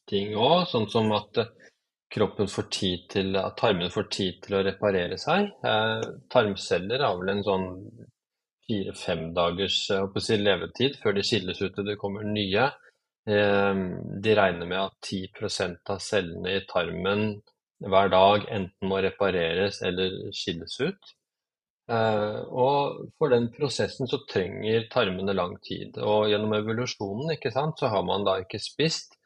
[0.07, 1.43] ting òg, sånn som at
[2.15, 5.51] kroppen får tid til, at tarmene får tid til å reparere seg.
[5.67, 7.67] Eh, tarmceller har vel en sånn
[8.69, 12.69] fire-fem dagers eh, si, levetid før de skilles ut og det kommer nye.
[13.27, 13.83] Eh,
[14.27, 17.27] de regner med at 10% av cellene i tarmen
[17.91, 21.13] hver dag enten må repareres eller skilles ut.
[21.93, 25.99] Eh, og for den prosessen så trenger tarmene lang tid.
[26.01, 29.19] Og gjennom evolusjonen ikke sant, så har man da ikke spist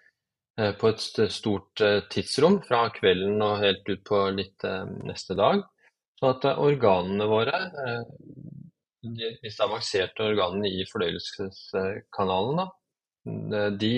[0.58, 4.66] Eh, på et stort eh, tidsrom fra kvelden og helt ut på litt
[5.06, 5.62] neste dag.
[6.18, 7.60] Sånn at organene våre,
[9.06, 12.64] disse avanserte organene i fordøyelseskanalen,
[13.78, 13.92] de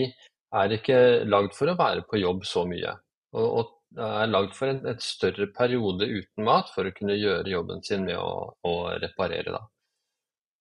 [0.60, 2.92] er ikke lagd for å være på jobb så mye.
[3.40, 7.82] Og, er lagd for en et større periode uten mat for å kunne gjøre jobben
[7.82, 9.54] sin med å, å reparere.
[9.56, 9.64] Da.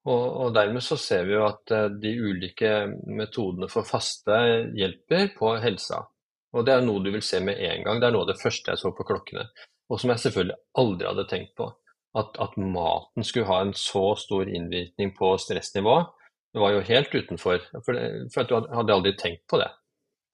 [0.08, 2.72] Og, og, dermed så ser vi jo at eh, de ulike
[3.06, 4.38] metodene for faste
[4.78, 6.06] hjelper på helsa.
[6.56, 8.00] Og det er noe du vil se med en gang.
[8.00, 9.46] Det er noe av det første jeg så på klokkene.
[9.90, 11.68] Og som jeg selvfølgelig aldri hadde tenkt på.
[12.18, 16.10] At, at maten skulle ha en så stor innvirkning på stressnivået,
[16.50, 17.62] det var jo helt utenfor.
[17.86, 18.00] For,
[18.34, 19.70] for jeg hadde aldri tenkt på det.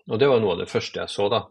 [0.08, 1.42] Og det var noe av det første jeg så, da.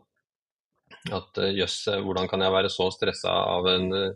[1.13, 4.15] At eh, jøss, hvordan kan jeg være så stressa av en uh,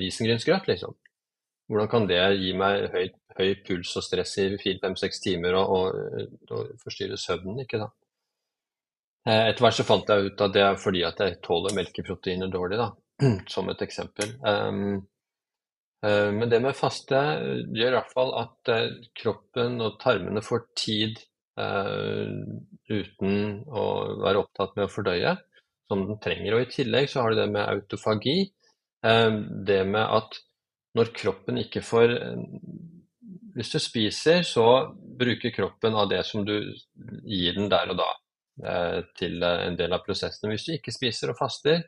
[0.00, 0.94] risengrynsgrøt, liksom.
[1.68, 6.32] Hvordan kan det gi meg høy, høy puls og stress i fire-fem-seks timer og, og,
[6.52, 7.60] og, forstyrre søvnen?
[7.64, 7.82] ikke?
[9.28, 12.52] Eh, etter hvert så fant jeg ut at det er fordi at jeg tåler melkeproteiner
[12.52, 12.90] dårlig, da,
[13.54, 14.36] som et eksempel.
[14.44, 15.02] Um,
[16.04, 18.70] men det med faste gjør i hvert fall at
[19.16, 21.22] kroppen og tarmene får tid
[21.56, 22.28] uh,
[22.92, 23.84] uten å
[24.20, 25.32] være opptatt med å fordøye,
[25.88, 26.56] som den trenger.
[26.56, 28.38] Og I tillegg så har du det med autofagi.
[29.68, 30.38] det med at
[30.96, 32.14] når kroppen ikke får
[33.54, 36.56] Hvis du spiser, så bruker kroppen av det som du
[37.22, 38.08] gir den der og da
[38.66, 40.50] eh, til en del av prosessen.
[40.50, 41.84] Hvis du ikke spiser og faster,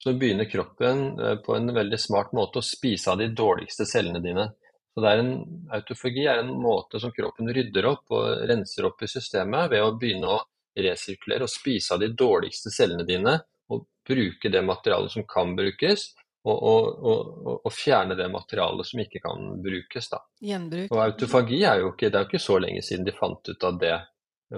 [0.00, 4.22] så begynner kroppen eh, på en veldig smart måte å spise av de dårligste cellene
[4.24, 4.46] dine.
[4.94, 5.34] Så det er en,
[5.76, 9.92] Autofagi er en måte som kroppen rydder opp og renser opp i systemet ved å
[10.00, 10.40] begynne å
[10.76, 13.36] resirkulere og spise av de dårligste cellene dine
[13.70, 16.10] og bruke det materialet som kan brukes,
[16.40, 20.08] og, og, og, og, fjerne det materialet som ikke kan brukes.
[20.08, 20.22] Da.
[20.40, 20.88] Gjenbruk.
[20.94, 23.66] Og autofagi er jo ikke, det er jo ikke så lenge siden de fant ut
[23.68, 23.94] at det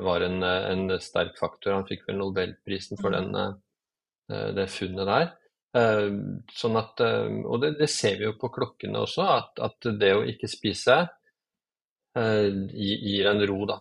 [0.06, 1.74] var en, en sterk faktor.
[1.74, 5.32] Han fikk vel Nobelprisen for den, eh, det funnet der.
[5.76, 6.06] Eh,
[6.54, 10.14] sånn at, eh, og det, det, ser vi jo på klokkene også, at, at det
[10.16, 11.02] å ikke spise
[12.12, 13.78] gir en ro, da.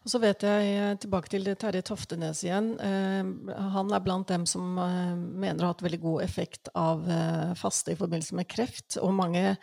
[0.00, 4.46] Og så vet jeg, eh, tilbake til Terje Toftenes igjen, eh, han er blant dem
[4.48, 7.04] som eh, mener å ha hatt veldig god effekt av
[7.60, 8.96] faste i forbindelse med kreft.
[9.04, 9.58] Og mange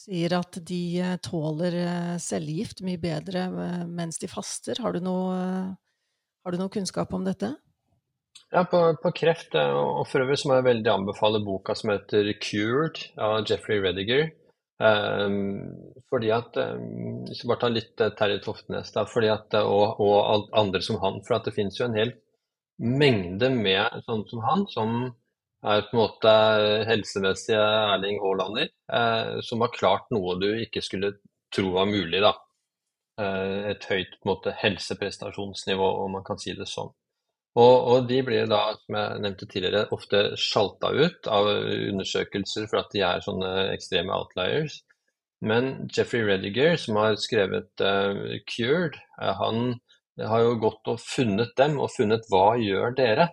[0.00, 1.74] sier at de tåler
[2.22, 3.48] cellegift mye bedre
[3.90, 4.78] mens de faster.
[4.80, 5.34] Har du noe,
[6.46, 7.50] har du noe kunnskap om dette?
[8.54, 12.32] Ja, på, på, kreft, og for øvrig så må jeg veldig anbefale boka som heter
[12.38, 14.30] 'Cured' av Jeffrey Rediger.
[14.80, 15.76] Um,
[16.08, 19.68] fordi at um, Hvis vi bare tar litt uh, Terje Toftenes da, fordi at, uh,
[19.68, 21.20] og, og, andre som han.
[21.26, 22.14] For det finnes jo en hel
[22.80, 24.94] mengde med sånne som han, som
[25.60, 26.32] er på en måte
[26.88, 31.18] helsemessige Erling Haalander, uh, som har klart noe du ikke skulle
[31.52, 32.22] tro var mulig.
[32.24, 32.32] da.
[33.20, 36.88] et høyt på en måte, helseprestasjonsnivå, om man kan si det sånn.
[37.58, 42.84] Og, og, de blir da, som jeg nevnte tidligere, ofte sjalta ut av undersøkelser for
[42.84, 44.76] at de er sånne ekstreme outliers.
[45.42, 49.80] Men Jeffrey Rediger, som har skrevet uh, 'Cured', uh, han
[50.20, 53.30] har jo gått og funnet dem, og funnet hva gjør dere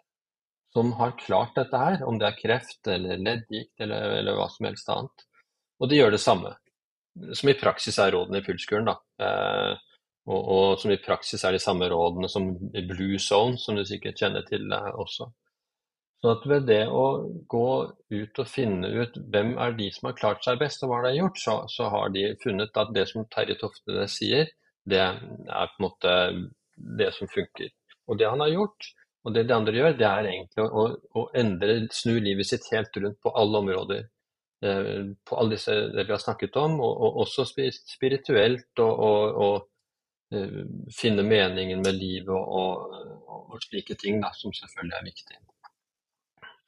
[0.73, 4.67] som har klart dette her, om det er kreft eller leddgikt eller, eller, hva som
[4.69, 5.23] helst annet.
[5.81, 6.53] Og de gjør det samme,
[7.37, 8.89] som i praksis er rådene i pulskuren.
[8.89, 8.97] da.
[9.21, 9.86] Uh,
[10.27, 12.49] og, og, som i praksis er de samme rådene som
[12.89, 15.29] Blue Zone, som du sikkert kjenner til også.
[16.21, 17.05] Så at ved det å
[17.49, 17.67] gå
[18.11, 21.11] ut og finne ut hvem er de som har klart seg best, og hva de
[21.11, 24.49] har gjort, så, så har de funnet at det som Terje Tofte sier,
[24.87, 26.15] det er på en måte
[26.97, 27.69] det som funker.
[28.09, 28.89] Og det han har gjort,
[29.27, 30.85] og det de andre gjør, det er egentlig å,
[31.19, 34.05] å endre, snu livet sitt helt rundt på alle områder.
[34.65, 39.67] Eh, på alle disse vi har snakket om, og, og også spirituelt og, og
[40.91, 42.95] finne meningen med livet og,
[43.27, 45.37] og, og slike ting, da, som selvfølgelig er viktig.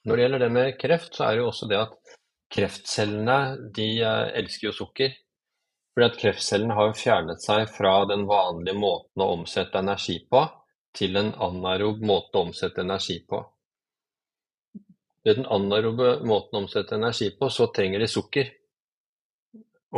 [0.08, 2.16] Når det gjelder det med kreft, så er det jo også det at
[2.56, 3.40] kreftcellene
[3.76, 5.12] de eh, elsker jo sukker.
[5.94, 10.46] Fordi at kreftcellene har jo fjernet seg fra den vanlige måten å omsette energi på,
[10.96, 13.42] til en anaerob måte å omsette energi på.
[15.28, 18.54] Ved den anaerobe måten å omsette energi på, så trenger de sukker.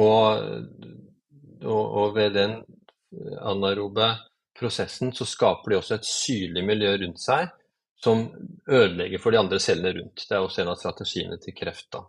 [0.01, 0.41] Og,
[1.67, 2.57] og ved den
[3.41, 4.13] anaerobe
[4.59, 7.49] prosessen så skaper de også et syrlig miljø rundt seg
[8.01, 8.23] som
[8.69, 10.25] ødelegger for de andre cellene rundt.
[10.25, 11.99] Det er også en av strategiene til kreft.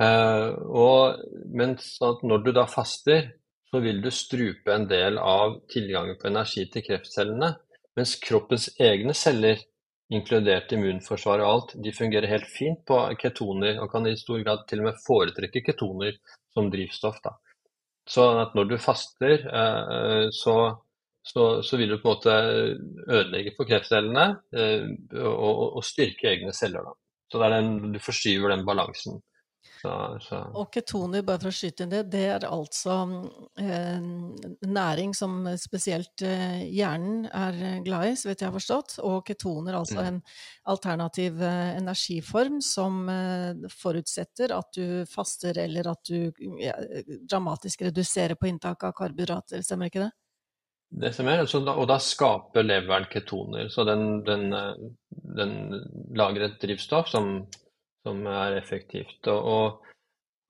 [0.00, 1.20] Eh, og,
[1.52, 3.28] mens når du da faster,
[3.68, 7.52] så vil du strupe en del av tilgangen på energi til kreftcellene,
[7.98, 9.60] mens kroppens egne celler,
[10.14, 14.66] inkludert immunforsvar og alt, de fungerer helt fint på ketoner, og kan i stor grad
[14.68, 16.16] til og med foretrekke ketoner
[16.54, 17.20] som drivstoff.
[17.24, 17.34] da.
[18.08, 20.56] Så at når du faster, eh, så
[21.24, 22.32] så, så, vil du på en måte
[23.08, 24.90] ødelegge for kreftcellene eh,
[25.22, 26.84] og, og, styrke egne celler.
[26.84, 26.92] Da.
[27.32, 29.22] Så den, du forskyver den balansen.
[29.84, 30.38] Så, så.
[30.56, 32.94] Og ketoner, bare for å skyte inn det, det er altså
[33.60, 34.06] eh,
[34.64, 38.94] næring som spesielt eh, hjernen er glad i, så vidt jeg har forstått.
[39.04, 40.06] Og ketoner altså mm.
[40.08, 40.20] en
[40.72, 46.32] alternativ eh, energiform som eh, forutsetter at du faster eller at du
[46.62, 46.78] ja,
[47.28, 50.12] dramatisk reduserer på inntak av karbohydrater, stemmer ikke det?
[51.04, 53.68] Det som er, og da skaper leveren ketoner.
[53.68, 54.48] Så den, den,
[55.36, 55.54] den
[56.16, 57.42] lager et drivstoff som,
[58.04, 59.18] som er effektivt.
[59.32, 59.80] Og,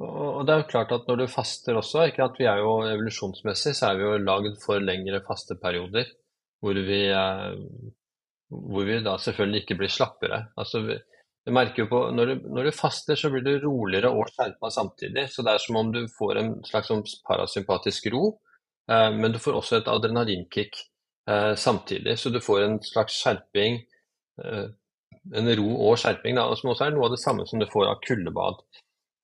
[0.02, 2.60] og, og, det er jo klart at når du faster også ikke at vi er
[2.62, 6.10] jo Evolusjonsmessig så er vi jo lagd for lengre fasteperioder.
[6.64, 7.00] Hvor vi,
[8.48, 10.38] hvor vi da selvfølgelig ikke blir slappere.
[10.56, 10.80] Altså,
[11.44, 14.70] du merker jo på, når du, når du, faster, så blir du roligere og skjerpa
[14.72, 15.26] samtidig.
[15.28, 18.30] Så det er som om du får en slags sånn parasympatisk ro.
[18.90, 20.80] Eh, men du får også et adrenalinkick
[21.30, 23.78] eh, samtidig, så du får en slags skjerping,
[24.44, 24.64] eh,
[25.32, 27.88] en ro og skjerping, da, som også er noe av det samme som du får
[27.88, 28.60] av kuldebad.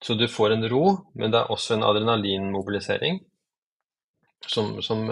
[0.05, 0.85] Så du får en ro,
[1.15, 3.21] men det er også en adrenalinmobilisering,
[4.49, 5.05] som, som,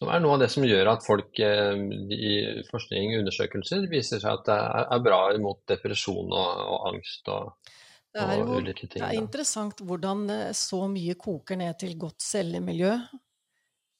[0.00, 2.34] som er noe av det som gjør at folk i
[2.70, 7.28] forskning og undersøkelser viser seg at det er, bra mot depresjon og, og angst.
[7.28, 7.52] og
[8.14, 12.94] det er jo det er interessant hvordan så mye koker ned til godt cellemiljø.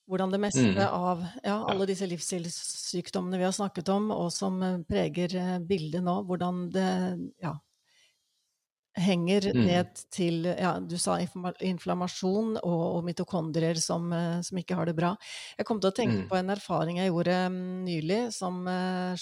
[0.04, 0.80] Hvordan det meste mm.
[0.92, 6.04] av ja, alle disse livsstilssykdommene vi har snakket om, og som eh, preger eh, bildet
[6.04, 6.88] nå, hvordan det
[7.40, 7.54] ja,
[9.00, 9.60] henger mm.
[9.64, 14.96] ned til ja, Du sa inflammasjon og, og mitokondrier som, eh, som, ikke har det
[14.98, 15.14] bra.
[15.56, 16.28] Jeg kom til å tenke mm.
[16.28, 18.60] på en erfaring jeg gjorde mm, nylig som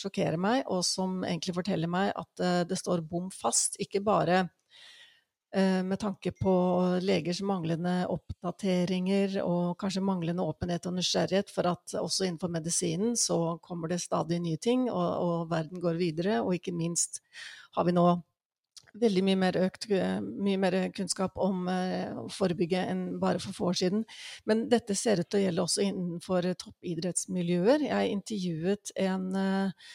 [0.03, 4.49] sjokkerer meg, og som egentlig forteller meg at det står bom fast, ikke bare
[5.53, 6.53] med tanke på
[7.05, 13.59] legers manglende oppdateringer og kanskje manglende åpenhet og nysgjerrighet for at også innenfor medisinen så
[13.61, 16.39] kommer det stadig nye ting, og, og verden går videre.
[16.41, 17.21] Og ikke minst
[17.77, 18.07] har vi nå
[19.01, 23.71] veldig mye mer økt mye mer kunnskap om eh, å forebygge enn bare for få
[23.71, 24.05] år siden.
[24.49, 27.87] Men dette ser ut til å gjelde også innenfor toppidrettsmiljøer.
[27.89, 29.91] Jeg intervjuet en, eh,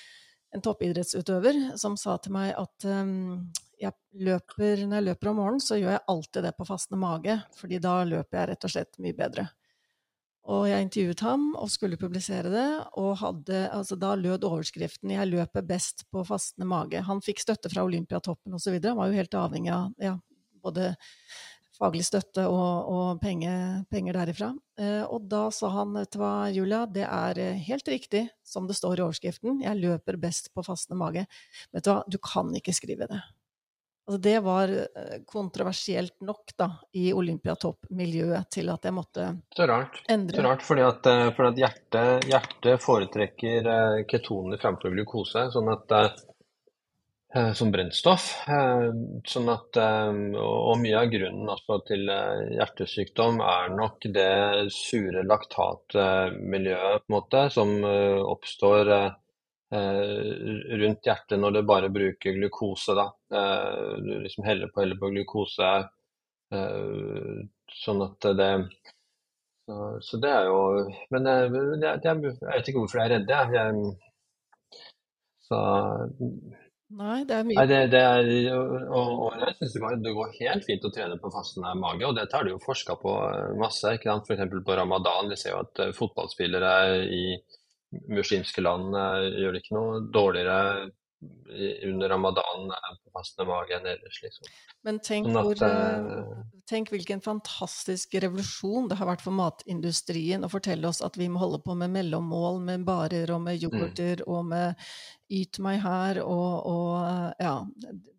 [0.55, 3.49] en toppidrettsutøver som sa til meg at um,
[3.81, 3.93] jeg
[4.27, 7.79] løper, når jeg løper om morgenen, så gjør jeg alltid det på fastende mage, fordi
[7.83, 9.47] da løper jeg rett og slett mye bedre.
[10.47, 12.67] Og jeg intervjuet ham og skulle publisere det,
[13.01, 17.03] og hadde, altså da lød overskriften 'Jeg løper best på fastende mage'.
[17.03, 18.79] Han fikk støtte fra Olympiatoppen osv.
[18.83, 20.15] Han var jo helt avhengig av ja,
[20.63, 20.95] både
[21.77, 24.51] faglig støtte og, og penger, penger derifra.
[24.79, 28.69] Eh, og da sa han vet du hva, Julia, det er eh, helt riktig som
[28.69, 31.27] det står i overskriften, jeg løper best på fastende mage.
[31.75, 33.21] Vet du hva, du kan ikke skrive det.
[34.07, 39.99] Altså det var eh, kontroversielt nok da, i olympiatoppmiljøet til at jeg måtte så rart.
[40.07, 40.37] endre.
[40.37, 45.69] Så rart, fordi at, eh, fordi at hjertet, hjertet, foretrekker ketonene ketoner framfor glukose sånn
[45.73, 46.23] at,
[47.59, 48.29] som brennstoff.
[49.27, 54.31] Sånn at, og mye av grunnen til hjertesykdom er nok det
[54.73, 59.13] sure laktatmiljøet på en måte, som oppstår Eh,
[59.69, 62.95] rundt hjertet når du bare bruker glukose.
[62.95, 63.07] Da.
[63.33, 65.71] Eh, du liksom heller på, heller på glukose.
[66.55, 67.39] Eh,
[67.83, 68.51] sånn at det
[69.67, 70.59] så, så, det er jo
[71.11, 71.49] Men jeg,
[71.83, 73.81] jeg, jeg, vet ikke hvorfor jeg er redd, jeg
[75.43, 75.59] så
[76.87, 80.37] Nei, det er mye Nei, det, det er, og, og jeg syns det, det, går
[80.37, 83.15] helt fint å trene på fastende mage, og dette har de jo forska på
[83.59, 83.91] masse.
[83.97, 84.31] ikke sant?
[84.31, 84.55] F.eks.
[84.63, 85.27] på ramadan.
[85.27, 86.71] Vi ser jo at fotballspillere
[87.11, 87.25] i
[88.11, 90.61] muslimske land eh, gjør det ikke noe dårligere
[91.87, 94.49] under ramadan på fastende mage enn ellers, liksom.
[94.85, 100.43] Men tenk, sånn at, hvor, eh, tenk hvilken fantastisk revolusjon det har vært for matindustrien
[100.43, 104.23] å fortelle oss at vi må holde på med mellommål med barer og med yoghurter
[104.23, 104.27] mm.
[104.27, 104.89] og med
[105.33, 107.55] yt meg her og, og ja,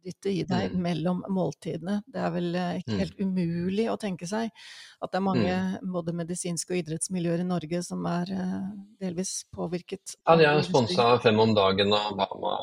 [0.04, 0.80] dytte i deg mm.
[0.84, 1.98] mellom måltidene.
[2.08, 3.02] Det er vel eh, ikke mm.
[3.02, 5.92] helt umulig å tenke seg at det er mange mm.
[5.94, 8.64] både medisinske og idrettsmiljøer i Norge som er uh,
[9.00, 10.18] delvis påvirket.
[10.24, 12.56] Ja, de er sponsa Fem om dagen og Bama,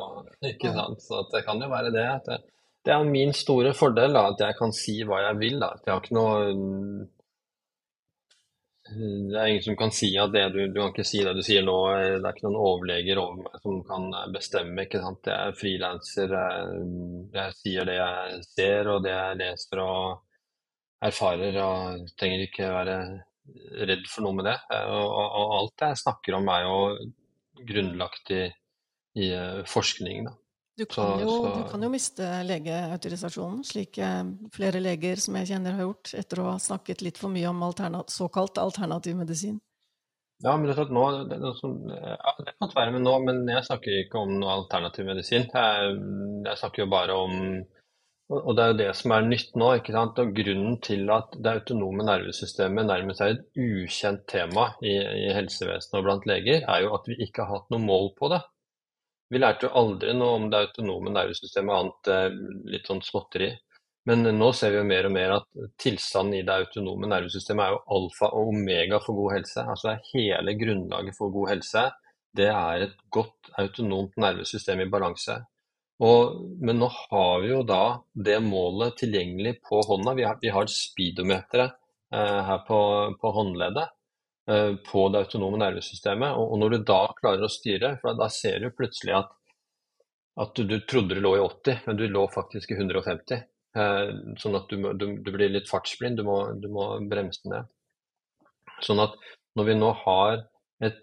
[0.46, 1.02] ikke sant.
[1.06, 2.06] Så det kan jo være det.
[2.20, 2.42] at det
[2.86, 5.60] det er min store fordel, da, at jeg kan si hva jeg vil.
[5.62, 5.72] Da.
[5.82, 7.08] Jeg har ikke noe
[8.86, 11.42] Det er ingen som kan si at det du, du kan ikke si det du
[11.46, 11.78] sier nå.
[11.98, 14.06] Det er ikke noen overleger over meg som kan
[14.36, 14.86] bestemme.
[14.86, 15.32] ikke sant?
[15.32, 16.36] Jeg er frilanser.
[16.38, 16.86] Jeg,
[17.34, 20.38] jeg, sier det jeg ser og det jeg leser og
[21.10, 21.58] erfarer.
[21.66, 23.00] og Trenger ikke være
[23.90, 24.58] redd for noe med det.
[24.86, 26.80] Og, og, og alt jeg snakker om er jo
[27.66, 28.44] grunnlagt i,
[29.26, 29.34] i
[29.74, 30.30] forskning.
[30.30, 30.38] da.
[30.76, 31.52] Du kan, jo, så...
[31.56, 33.96] du kan, jo, miste legeautorisasjonen, slik
[34.52, 37.64] flere leger som jeg kjenner har gjort, etter å ha snakket litt for mye om
[37.64, 39.62] alternat såkalt alternativ medisin.
[40.44, 41.38] Ja, men det, nå, det,
[41.96, 45.48] ja, det kan være med nå, men jeg snakker ikke om noe alternativ medisin.
[45.48, 45.94] Jeg,
[46.44, 47.40] jeg snakker jo bare om
[48.26, 49.68] Og det er jo det som er nytt nå.
[49.78, 50.20] ikke sant?
[50.20, 56.00] Og Grunnen til at det autonome nervesystemet nærmest er et ukjent tema i, i helsevesenet
[56.00, 58.42] og blant leger, er jo at vi ikke har hatt noe mål på det.
[59.34, 62.36] Vi lærte jo aldri noe om det autonome nervesystemet annet eh,
[62.76, 63.52] litt sånn småtteri.
[64.06, 65.48] Men nå ser vi jo mer og mer at
[65.82, 69.64] tilstanden i det autonome nervesystemet er jo alfa og omega for god helse.
[69.66, 71.88] Altså det er hele grunnlaget for god helse.
[72.36, 75.40] Det er et godt autonomt nervesystem i balanse.
[76.06, 77.82] Og, men nå har vi jo da
[78.28, 80.14] det målet tilgjengelig på hånda.
[80.18, 81.78] Vi har, vi har speedometeret
[82.14, 82.80] eh, her på,
[83.22, 83.95] på håndleddet.
[84.48, 86.38] Eh, på det autonome nervesystemet.
[86.38, 89.32] Og, når du da klarer å styre, for da ser du plutselig at,
[90.42, 93.42] at du, du, trodde du lå i 80, men du lå faktisk i 150.
[93.76, 97.72] Eh, sånn at du, du, du blir litt fartsblind, du må, du må bremse ned.
[98.86, 99.18] Sånn at
[99.58, 100.46] når vi nå har
[100.84, 101.02] et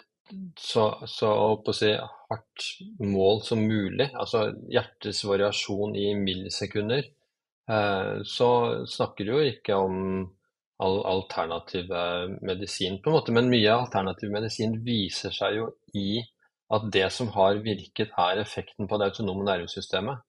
[0.61, 1.33] så, så
[1.75, 1.91] si,
[2.31, 2.67] hardt
[3.03, 7.11] mål som mulig, altså hjertets variasjon i millisekunder,
[7.75, 8.53] eh, så
[8.89, 9.99] snakker du jo ikke om
[10.83, 11.91] all alternativ
[12.43, 13.35] medisin, på en måte.
[13.35, 15.69] Men mye alternativ medisin viser seg jo
[15.99, 16.23] i
[16.73, 20.23] at det som har virket, er effekten på det autonome nervesystemet.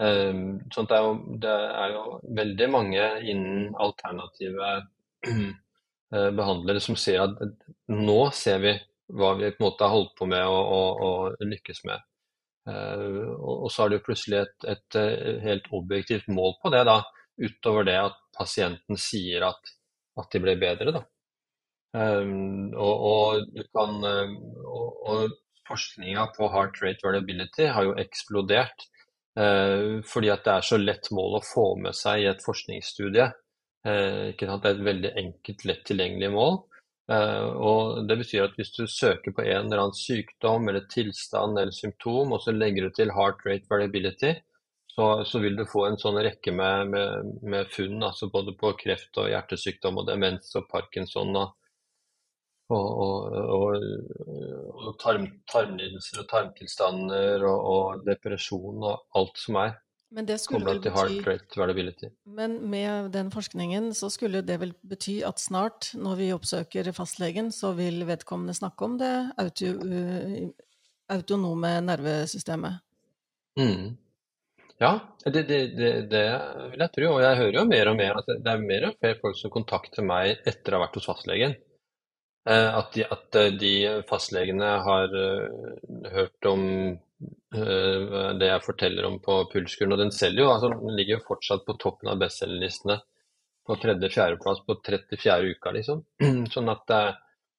[0.00, 2.04] Um, sånn det, er jo, det er jo
[2.38, 4.70] veldig mange innen alternative
[5.28, 5.50] uh,
[6.40, 7.42] behandlere som ser at
[7.92, 8.72] nå ser vi
[9.12, 12.06] hva vi på en måte har holdt på med og lykkes med.
[12.68, 16.82] Uh, og, og, så har jo plutselig et, et, eh, helt objektivt mål på det,
[16.88, 17.00] da,
[17.40, 19.74] utover det at pasienten sier at,
[20.20, 20.94] at de ble bedre.
[20.96, 21.04] Da.
[21.90, 25.36] Um, og, og, kan, um, og, og
[25.66, 28.86] forskninga på heart rate variability har jo eksplodert.
[29.38, 33.30] Uh, fordi at det er så lett mål å få med seg i et forskningsstudie.
[33.86, 34.64] Uh, ikke sant?
[34.64, 36.60] Det er et veldig enkelt, lett tilgjengelig mål.
[37.10, 41.58] Uh, og Det betyr at hvis du søker på en eller annen sykdom eller tilstand
[41.58, 44.36] eller symptom, og så legger du til heart rate variability,
[45.00, 48.74] så, så, vil du få en sånn rekke med, med, med, funn, altså både på
[48.76, 51.54] kreft og hjertesykdom og demens og parkinson og,
[52.76, 53.86] og, og,
[54.76, 59.72] og tarm, tarmlidelser og tarmtilstander og, depresjon og alt som er.
[60.12, 65.94] Men det skulle bety Men med den forskningen så skulle det vel bety at snart,
[65.94, 69.72] når vi oppsøker fastlegen, så vil vedkommende snakke om det auto,
[71.16, 72.82] autonome nervesystemet?
[73.56, 73.96] Mm.
[74.80, 76.24] Ja, det, det, det, det,
[76.72, 77.08] vil jeg tro.
[77.12, 79.52] Og jeg hører jo mer og mer at det er mer og flere folk som
[79.52, 81.52] kontakter meg etter å ha vært hos fastlegen.
[82.48, 83.74] Eh, at de, at de
[84.08, 86.66] fastlegene har uh, hørt om
[87.50, 89.92] det jeg forteller om på Pulskuren.
[89.92, 92.96] Og den selger jo, altså den ligger jo fortsatt på toppen av bestselgerlistene
[93.68, 95.50] på tredje-fjerdeplass på 34.
[95.50, 96.00] uka, liksom.
[96.54, 96.94] Sånn at,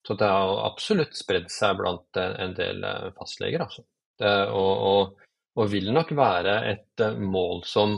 [0.07, 2.87] så det har absolutt spredd seg blant en del
[3.19, 3.85] fastleger, altså.
[4.23, 5.27] og, og
[5.59, 7.97] og vil nok være et eh, mål som,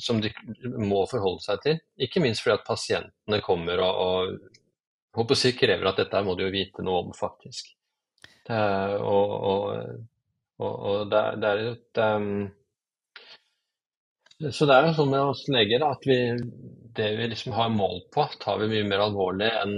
[0.00, 0.32] som de
[0.80, 1.80] må forholde seg til.
[2.06, 6.46] Ikke minst fordi at pasientene kommer og, og håper jeg, krever at dette må de
[6.46, 7.72] jo vite noe om, faktisk.
[8.46, 8.60] Det,
[9.02, 12.46] og, og, og det, det, er et um,
[14.36, 16.18] Så det er jo sånn med oss leger at vi,
[16.96, 19.76] det vi liksom har mål på, tar vi mye mer alvorlig enn,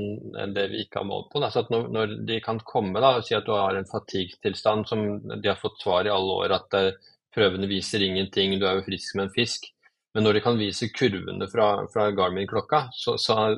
[0.55, 1.43] det vi ikke har mål på.
[1.55, 5.05] Så når, når, de kan komme da, og si at du har en fatigue-tilstand som
[5.31, 8.87] de har fått svar i alle år at uh, prøvene viser ingenting, du er jo
[8.89, 9.71] frisk som en fisk.
[10.17, 13.53] Men når de kan vise kurvene fra, fra Garmin-klokka, så, så,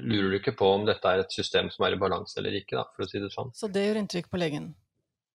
[0.00, 2.78] lurer du ikke på om dette er et system som er i balanse eller ikke,
[2.78, 3.52] da, for å si det sånn.
[3.54, 4.70] Så det gjør inntrykk på legen?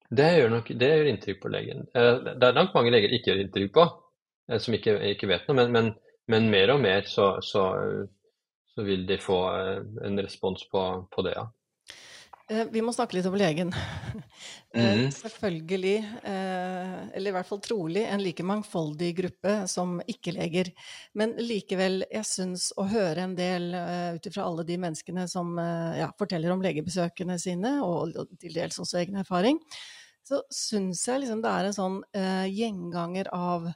[0.10, 1.86] Det gjør, nok, det gjør inntrykk på legen.
[1.94, 3.86] Uh, det er nok mange leger ikke gjør inntrykk på,
[4.60, 5.58] som ikke, ikke vet noe.
[5.62, 5.94] men, men
[6.32, 7.66] men mer og mer så, så,
[8.74, 9.42] så vil de få
[10.06, 11.50] en respons på, på det, ja.
[12.52, 13.74] Eh, vi må snakke litt om legen.
[14.74, 15.12] Mm.
[15.14, 20.72] Selvfølgelig, eh, eller i hvert fall trolig, en like mangfoldig gruppe som ikke-leger.
[21.14, 23.68] Men likevel, jeg syns å høre en del
[24.18, 29.04] ut ifra alle de menneskene som ja, forteller om legebesøkene sine, og til dels også
[29.04, 29.62] egen erfaring,
[30.26, 32.02] så syns jeg liksom det er en sånn
[32.50, 33.70] gjenganger av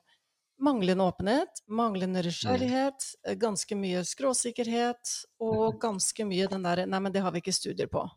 [0.60, 2.26] manglende åpenhet, manglende mm.
[2.26, 3.10] nysgjerrighet,
[3.42, 5.80] ganske mye skråsikkerhet og mm.
[5.82, 8.08] ganske mye den der 'nei, men det har vi ikke studier på'.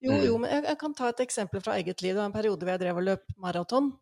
[0.00, 0.40] Jo, jo, mm.
[0.40, 2.14] men jeg, jeg, kan ta et eksempel fra eget liv.
[2.14, 3.92] Det var en periode hvor jeg drev og løp maraton.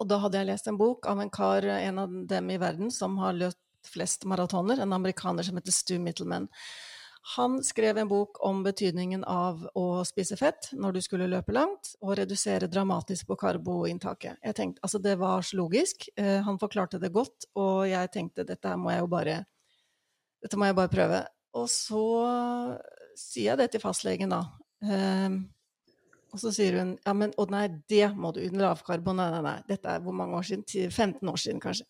[0.00, 2.90] Og da hadde jeg lest en bok av en kar, en av dem i verden,
[2.90, 6.48] som har løpt flest maratoner, en amerikaner som heter Stu Middleman.
[7.22, 11.94] Han skrev en bok om betydningen av å spise fett når du skulle løpe langt,
[12.02, 14.40] og redusere dramatisk på karboinntaket.
[14.42, 16.08] Jeg tenkte, altså Det var så logisk.
[16.16, 19.38] Eh, han forklarte det godt, og jeg tenkte dette må jeg jo bare,
[20.42, 21.22] dette må jeg bare prøve.
[21.54, 22.04] Og så
[23.18, 24.42] sier jeg det til fastlegen, da.
[26.32, 29.56] Og så sier hun ja, men å nei, det må du Lavkarbo, nei, nei, nei.
[29.68, 30.64] Dette er hvor mange år siden?
[30.88, 31.84] 15 år siden, kanskje.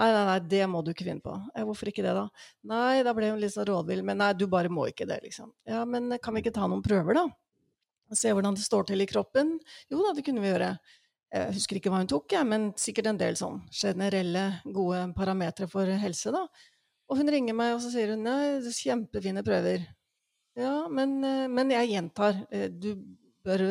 [0.00, 1.34] Nei, nei, nei, det må du ikke finne på.
[1.54, 2.24] Ja, hvorfor ikke det, da?
[2.72, 4.02] Nei, da ble hun litt så rådvill.
[4.06, 5.52] Men nei, du bare må ikke det, liksom.
[5.68, 7.28] Ja, men kan vi ikke ta noen prøver, da?
[8.18, 9.54] Se hvordan det står til i kroppen?
[9.92, 10.72] Jo da, det kunne vi gjøre.
[11.38, 15.68] Jeg husker ikke hva hun tok, jeg, men sikkert en del sånn generelle, gode parametere
[15.70, 16.46] for helse, da.
[17.08, 19.86] Og hun ringer meg, og så sier hun nei, kjempefine prøver.
[20.58, 22.42] Ja, men, eh, men jeg gjentar.
[22.50, 22.96] Eh, du
[23.48, 23.64] bør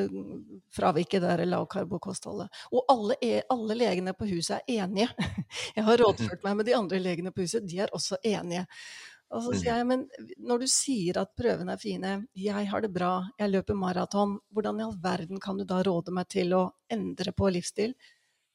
[0.74, 2.64] fravike det lavkarbokostholdet.
[2.74, 5.12] Og alle, er, alle, legene på huset er enige.
[5.78, 8.66] Jeg har rådført meg med de andre legene på huset, de er også enige.
[9.36, 10.06] Og så sier jeg, men
[10.40, 14.80] når du sier at prøvene er fine, jeg har det bra, jeg løper maraton, hvordan
[14.80, 16.62] i all verden kan du da råde meg til å
[16.94, 17.92] endre på livsstil?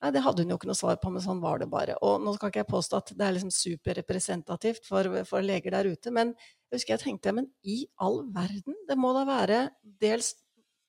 [0.02, 1.94] Nei, det hadde hun jo ikke noe svar på, men sånn var det bare.
[2.02, 5.92] Og nå skal ikke jeg påstå at det er liksom superrepresentativt for, for, leger der
[5.92, 9.60] ute, men jeg husker jeg tenkte men i all verden, det må da være
[10.02, 10.32] dels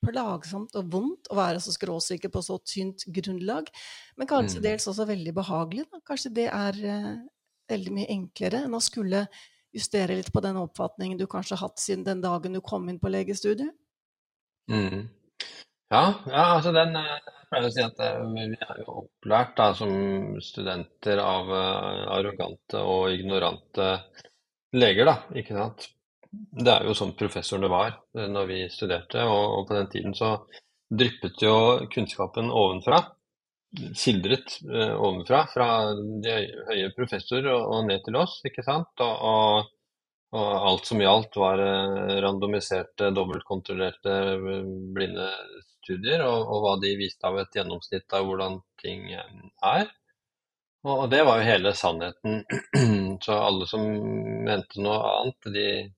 [0.04, 3.70] plagsomt og vondt å være så skråsikker på så tynt grunnlag,
[4.20, 4.66] men kanskje mm.
[4.68, 5.88] dels også veldig behagelig.
[5.89, 6.04] Da.
[6.08, 7.16] Kanskje det er uh,
[7.72, 9.26] veldig mye enklere enn å skulle
[9.74, 13.01] justere litt på den oppfatningen du kanskje har hatt siden den dagen du kom inn
[13.01, 13.74] på legestudiet?
[14.72, 15.08] Mm.
[15.93, 19.72] Ja, ja, altså den eh, pleier å si at eh, vi er jo opplært da,
[19.78, 19.91] som
[20.41, 23.89] studenter av uh, arrogante og ignorante
[24.74, 25.89] leger, da, ikke sant.
[26.34, 30.36] Det er jo sånn professorene var når vi studerte, og, og på den tiden så
[30.93, 31.55] dryppet jo
[31.93, 32.99] kunnskapen ovenfra.
[33.97, 36.36] Sildret eh, ovenfra, fra de
[36.69, 39.01] høye professorer og, og, ned til oss, ikke sant.
[39.05, 39.69] Og,
[40.34, 41.61] og alt som gjaldt var
[42.25, 44.17] randomiserte, dobbeltkontrollerte,
[44.93, 45.29] blinde
[45.84, 49.36] studier, og, hva de viste av et gjennomsnitt av hvordan ting eh,
[49.73, 49.91] er.
[50.84, 52.43] Og, det var jo hele sannheten.
[53.23, 53.86] Så alle som
[54.47, 55.91] mente noe annet, de eh,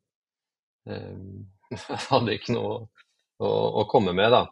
[2.12, 2.76] hadde ikke noe
[3.42, 4.44] å, å, komme med, da.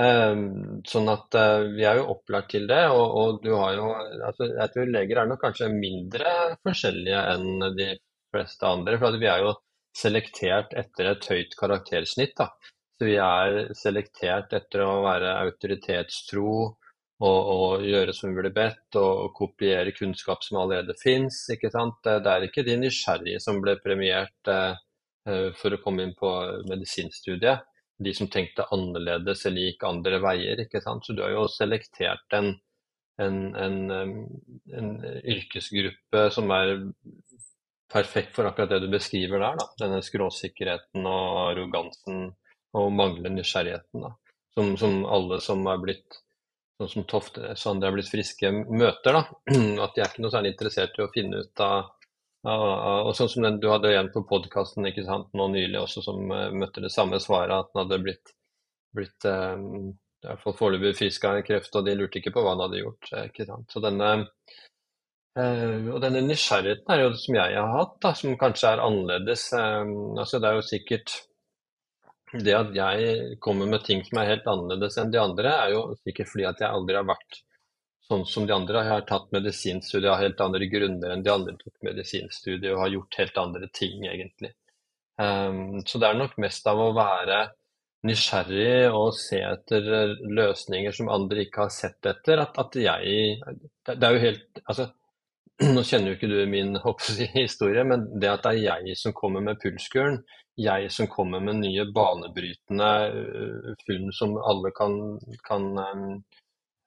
[0.00, 0.42] Eh,
[0.88, 4.50] sånn at eh, vi er jo opplært til det, og, og du har jo altså,
[4.52, 6.32] Jeg tror leger er nok kanskje mindre
[6.66, 7.90] forskjellige enn de
[8.34, 8.98] fleste andre.
[9.02, 9.54] For vi er jo
[9.96, 12.36] selektert etter et høyt karaktersnitt.
[12.38, 12.50] da.
[12.96, 18.96] Så vi er selektert etter å være autoritetstro og, og gjøre som vi blir bedt,
[19.00, 21.42] og kopiere kunnskap som allerede fins.
[21.48, 24.82] Det er ikke de nysgjerrige som ble premiert eh, eh,
[25.58, 26.30] for å komme inn på
[26.70, 27.64] medisinstudiet.
[27.98, 30.60] De som tenkte annerledes eller gikk andre veier.
[30.66, 31.06] ikke sant?
[31.06, 32.52] Så du har jo selektert en,
[33.22, 33.78] en, en,
[34.76, 34.90] en
[35.24, 36.76] yrkesgruppe som er
[37.92, 39.56] perfekt for akkurat det du beskriver der.
[39.60, 39.68] Da.
[39.86, 42.28] Denne skråsikkerheten og arrogansen
[42.76, 44.04] og manglende nysgjerrigheten.
[44.04, 44.14] da.
[44.56, 46.20] Som, som, alle som er blitt
[46.76, 49.16] sånn som Tofte Sandra er blitt friske, møter.
[49.16, 49.22] da.
[49.84, 51.92] At de er ikke noe særlig interessert i å finne ut av,
[52.46, 56.84] og sånn som den du hadde igjen på podkasten nå nylig også, som uh, møtte
[56.84, 58.34] det samme svaret, at den hadde blitt,
[58.94, 62.54] blitt uh, i hvert fall foreløpig frisk av kreft, og de lurte ikke på hva
[62.54, 63.10] han hadde gjort.
[63.24, 63.66] ikke sant?
[63.72, 64.10] Så denne,
[65.38, 68.84] uh, og denne nysgjerrigheten er jo det som jeg har hatt, da, som kanskje er
[68.84, 69.48] annerledes.
[69.56, 71.16] altså Det er jo sikkert
[72.42, 75.84] det at jeg kommer med ting som er helt annerledes enn de andre, er jo
[76.02, 77.42] sikkert fordi at jeg aldri har vært
[78.06, 78.84] sånn som de andre.
[78.84, 82.94] Jeg har tatt medisinstudier av helt andre grunner enn de andre tok medisinstudier, og har
[82.94, 84.52] gjort helt andre ting, egentlig.
[85.16, 87.46] Um, så det er nok mest av å være
[88.06, 89.86] nysgjerrig og se etter
[90.36, 93.40] løsninger som andre ikke har sett etter, at, at jeg
[93.88, 94.90] det, er jo helt Altså,
[95.74, 96.76] nå kjenner jo ikke du min
[97.40, 100.20] historie, men det at det er jeg som kommer med pulskuren,
[100.60, 104.94] jeg som kommer med nye banebrytende eh, funn som alle kan,
[105.48, 105.66] kan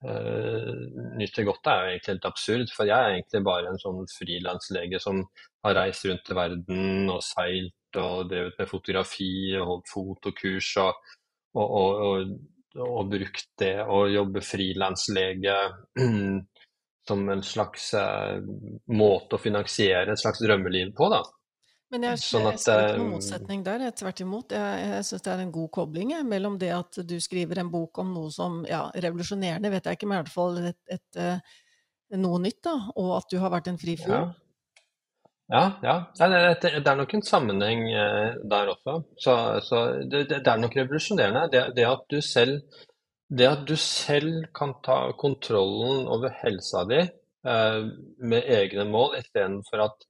[0.05, 0.75] uh,
[1.19, 2.73] nyter godt av, er jo egentlig helt absurd.
[2.75, 5.23] For jeg er egentlig bare en sånn frilanslege som
[5.65, 11.11] har reist rundt i verden og seilt og drevet med fotografi og holdt fotokurs og,
[11.57, 12.33] og, og,
[12.85, 15.57] og brukt det å jobbe frilanslege
[17.09, 18.37] som en slags uh,
[18.93, 21.23] måte å finansiere et slags drømmeliv på, da.
[21.89, 23.85] Men jeg, sånn at, jeg ser ikke noen motsetning der.
[23.97, 24.53] Tvert imot.
[24.53, 27.71] Jeg, jeg syns det er en god kobling jeg, mellom det at du skriver en
[27.73, 31.07] bok om noe som ja, revolusjonerende, vet jeg ikke, men i hvert fall et, et,
[31.17, 34.13] et, noe nytt, da, og at du har vært en frifugl.
[34.13, 34.27] Ja.
[35.49, 35.95] Ja, ja.
[36.13, 36.27] Det,
[36.61, 38.99] det, det, er nok en sammenheng eh, der også.
[39.17, 39.33] Så,
[39.65, 41.47] så det, det, er nok revolusjonerende.
[41.73, 42.59] Det, at du selv,
[43.33, 47.81] det at du selv kan ta kontrollen over helsa di eh,
[48.21, 50.05] med egne mål, istedenfor at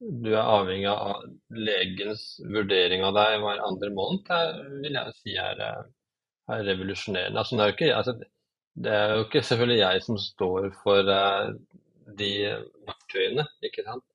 [0.00, 5.36] du er avhengig av legens vurdering av deg hver andre måned, det vil jeg si
[5.36, 5.82] er, eh,
[6.56, 7.42] er revolusjonerende.
[7.42, 8.14] Altså, det, er ikke, altså,
[8.84, 11.52] det, er jo ikke, selvfølgelig jeg som står for uh,
[12.18, 12.30] de
[12.88, 14.06] verktøyene, ikke sant.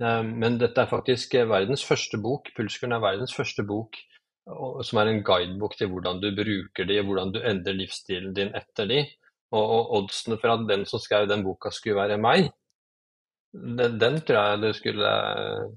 [0.00, 2.48] Uh, men dette er faktisk verdens første bok.
[2.56, 4.00] Pulskuren er verdens første bok
[4.48, 8.54] som er en guidebok til hvordan du bruker de, og hvordan du endrer livsstilen din
[8.56, 9.02] etter de.
[9.52, 12.48] Og, og oddsene for at den som skrev den boka skulle være meg,
[13.52, 15.68] den, den, tror jeg du skulle eh,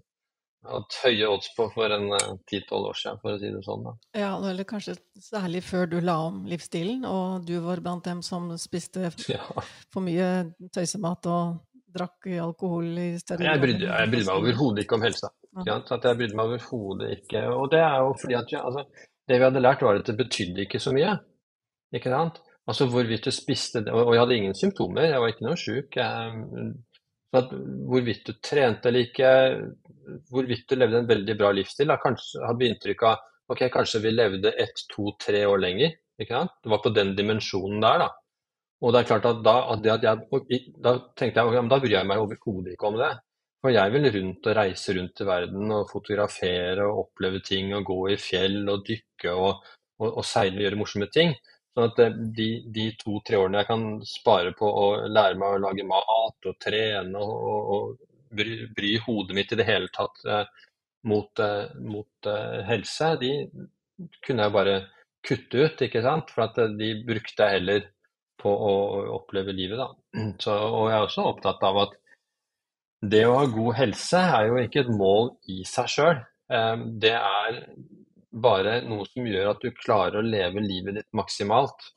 [0.71, 3.87] hatt høye odds på for en eh, ti-tolv år siden, for å si det sånn.
[3.87, 3.95] Da.
[4.23, 8.51] Ja, eller kanskje særlig før du la om livsstilen, og du var blant dem som
[8.61, 9.41] spiste ja.
[9.93, 10.31] for mye
[10.73, 11.61] tøysemat og
[11.91, 13.47] drakk alkohol i stedet.
[13.47, 15.31] Jeg brydde, jeg brydde meg overhodet ikke om helsa.
[15.67, 15.81] Ja.
[15.83, 17.41] Jeg brydde meg overhodet ikke.
[17.55, 18.85] Og det er jo fordi at altså,
[19.27, 21.17] det vi hadde lært, var at det betydde ikke så mye.
[21.95, 22.39] Ikke sant?
[22.69, 25.97] Altså hvorvidt du spiste det Og jeg hadde ingen symptomer, jeg var ikke noe sjuk.
[25.97, 26.73] Jeg
[27.39, 27.51] at
[27.87, 29.31] hvorvidt du trente eller ikke,
[30.31, 31.91] hvorvidt du levde en veldig bra livsstil.
[31.91, 31.99] Da.
[32.01, 35.95] Kanskje hadde vi inntrykk av ok, kanskje vi levde ett, to, tre år lenger.
[36.19, 36.57] ikke sant?
[36.63, 38.05] Det var på den dimensjonen der.
[38.05, 38.09] da.
[38.81, 42.09] Og det er klart at da, at jeg, da tenkte jeg ja, da bryr jeg
[42.09, 43.11] meg overhodet ikke om det.
[43.61, 47.85] For jeg vil rundt og reise rundt i verden og fotografere og oppleve ting og
[47.85, 49.67] gå i fjell og dykke og,
[50.01, 51.35] og, og seile og gjøre morsomme ting.
[51.71, 55.61] Sånn at eh, de, de to-tre årene jeg kan spare på å lære meg å
[55.67, 57.93] lage mat og trene og, og,
[58.35, 60.65] bry, bry, hodet mitt i det hele tatt eh,
[61.07, 63.31] mot, eh, mot eh, helse, de
[64.25, 64.75] kunne jeg bare
[65.25, 66.31] kutte ut, ikke sant.
[66.33, 67.89] For at eh, de brukte jeg heller
[68.41, 68.75] på å
[69.17, 69.89] oppleve livet, da.
[70.43, 71.97] Så, og jeg er også opptatt av at
[73.11, 76.21] det å ha god helse er jo ikke et mål i seg sjøl.
[76.51, 77.63] Eh, det er
[78.31, 81.89] bare noe som gjør at du klarer å leve livet ditt maksimalt.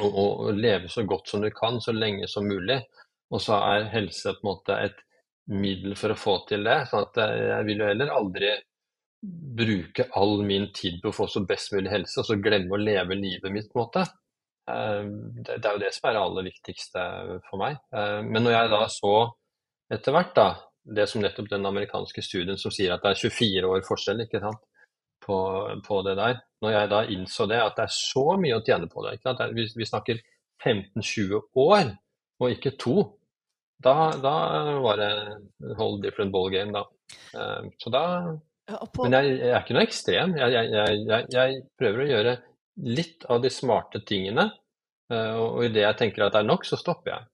[0.00, 2.78] Og, og, leve så godt som du kan, så lenge som mulig.
[3.32, 5.02] Og så er helse på en måte et
[5.52, 6.78] middel for å få til det.
[6.88, 8.54] sånn at jeg vil jo heller aldri
[9.22, 12.80] bruke all min tid på å få så best mulig helse, og så glemme å
[12.80, 13.70] leve livet mitt.
[13.72, 14.06] på en måte.
[14.70, 15.04] Eh,
[15.42, 17.06] det er jo det som er det aller viktigste
[17.50, 17.78] for meg.
[17.94, 19.16] Eh, men når jeg da så
[19.92, 20.48] etter hvert da,
[20.82, 24.40] det som nettopp den amerikanske studien som sier at det er 24 år forskjell, ikke
[24.42, 24.62] sant
[25.22, 25.38] på,
[25.86, 26.38] på, det der.
[26.62, 29.16] Når jeg da innså det, at det er så mye å tjene på det.
[29.56, 30.22] Vi, vi, snakker
[30.62, 31.92] 15-20 år,
[32.42, 32.96] og ikke to.
[33.82, 34.34] Da, da,
[34.82, 35.12] var det
[35.78, 36.86] whole different ball game, da.
[37.34, 38.04] Uh, så da
[39.02, 40.36] Men jeg, jeg, er ikke noe ekstrem.
[40.38, 42.36] Jeg, jeg, jeg, prøver å gjøre
[42.88, 44.48] litt av de smarte tingene.
[45.12, 47.31] Uh, og idet jeg tenker at det er nok, så stopper jeg.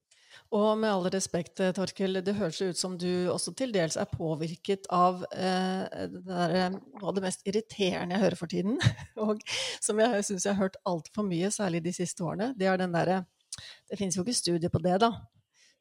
[0.49, 4.09] Og med all respekt, eh, Torkel, det høres ut som du også til dels er
[4.09, 8.79] påvirket av eh, det der, eh, noe av det mest irriterende jeg hører for tiden,
[9.27, 9.43] og
[9.77, 12.55] som jeg syns jeg har hørt altfor mye, særlig de siste årene.
[12.57, 13.25] Det er den derre
[13.89, 15.11] Det finnes jo ikke studie på det, da.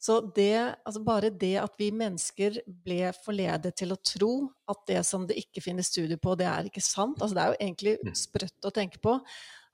[0.02, 4.32] Så det, altså bare det at vi mennesker ble forledet til å tro
[4.70, 7.18] at det som det ikke finnes studie på, det er ikke sant.
[7.18, 8.12] Altså det er jo egentlig mm.
[8.18, 9.16] sprøtt å tenke på.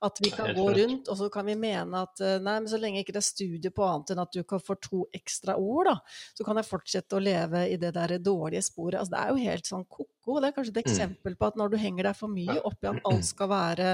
[0.05, 2.81] At vi kan gå rundt, og så kan vi mene at eh, nei, men så
[2.81, 5.91] lenge ikke det er studie på annet enn at du kan få to ekstra ord,
[5.91, 5.95] da,
[6.37, 8.99] så kan jeg fortsette å leve i det der dårlige sporet.
[9.01, 10.41] Altså, det er jo helt sånn ko-ko.
[10.41, 10.91] Det er kanskje et mm.
[10.91, 13.89] eksempel på at når du henger deg for mye opp i at alt skal være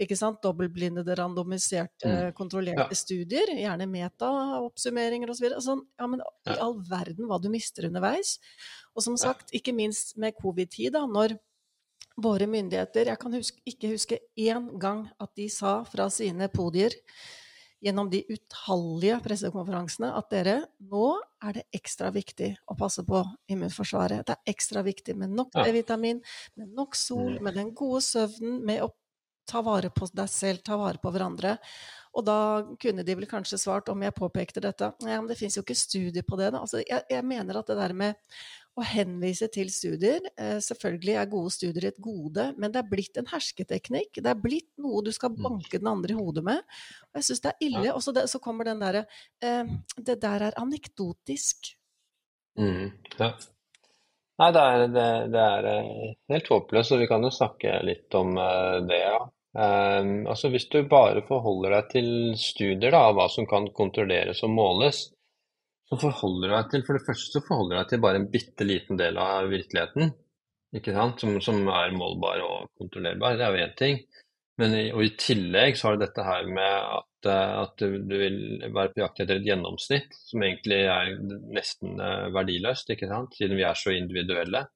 [0.00, 2.34] ikke sant, dobbeltblindede, randomiserte, mm.
[2.38, 5.50] kontrollerte studier, gjerne meta-oppsummeringer osv.
[5.60, 8.38] Sånn, ja, men i all verden hva du mister underveis.
[8.96, 11.36] Og som sagt, ikke minst med covid-tid, da, når
[12.22, 16.96] våre myndigheter Jeg kan huske, ikke huske én gang at de sa fra sine podier
[17.80, 24.26] gjennom de utallige pressekonferansene at dere, nå er det ekstra viktig å passe på immunforsvaret.
[24.28, 26.20] Det er ekstra viktig med nok D-vitamin,
[26.60, 27.40] med nok sol, mm.
[27.46, 28.90] med den gode søvnen, med å
[29.48, 31.56] ta vare på deg selv, ta vare på hverandre.
[32.18, 32.38] Og da
[32.82, 35.78] kunne de vel kanskje svart, om jeg påpekte dette, ja, men det fins jo ikke
[35.78, 36.52] studier på det.
[36.54, 36.62] Da.
[36.64, 38.18] Altså, jeg, jeg mener at det der med
[38.80, 40.24] å henvise til studier.
[40.40, 44.20] Eh, selvfølgelig er gode studier et gode, men det er blitt en hersketeknikk.
[44.20, 45.40] Det er blitt noe du skal mm.
[45.46, 46.64] banke den andre i hodet med.
[47.10, 47.86] Og jeg syns det er ille.
[47.94, 49.06] Og så, det, så kommer den derre
[49.44, 51.74] eh, Det der er anekdotisk.
[52.60, 53.32] Mm, ja.
[54.40, 58.16] Nei, det er, det, det er, eh, helt håpløst, og vi kan jo snakke litt
[58.16, 58.34] om
[58.88, 59.20] det, ja.
[59.50, 64.44] Um, altså Hvis du bare forholder deg til studier da, av hva som kan kontrolleres
[64.46, 65.08] og måles,
[65.90, 68.28] så forholder du deg til for det første så forholder du deg til bare en
[68.30, 70.12] bitte liten del av virkeligheten
[70.76, 71.22] ikke sant?
[71.22, 73.38] Som, som er målbar og kontrollerbar.
[73.38, 74.02] Det er jo én ting.
[74.60, 77.96] Men i, og i tillegg så har du dette her med at, eh, at du,
[78.04, 81.14] du, vil være på jakt etter et gjennomsnitt, som egentlig er
[81.56, 83.38] nesten eh, verdiløst, ikke sant?
[83.38, 84.66] siden vi er så individuelle.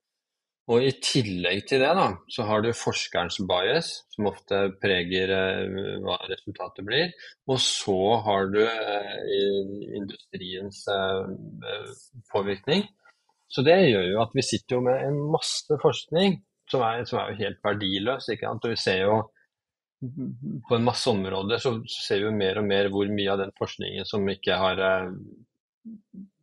[0.73, 5.99] Og I tillegg til det da, så har du forskerens bias, som ofte preger eh,
[6.01, 7.13] hva resultatet blir.
[7.53, 9.19] Og så har du eh,
[10.01, 11.91] industriens eh,
[12.33, 12.87] påvirkning.
[13.53, 16.41] Så det gjør jo at vi sitter jo med en masse forskning
[16.73, 18.31] som er, som er jo helt verdiløs.
[18.33, 18.65] ikke sant?
[18.65, 19.21] Og vi ser jo
[20.69, 23.53] på en masse områder så, ser vi jo mer og mer hvor mye av den
[23.57, 24.81] forskningen som ikke har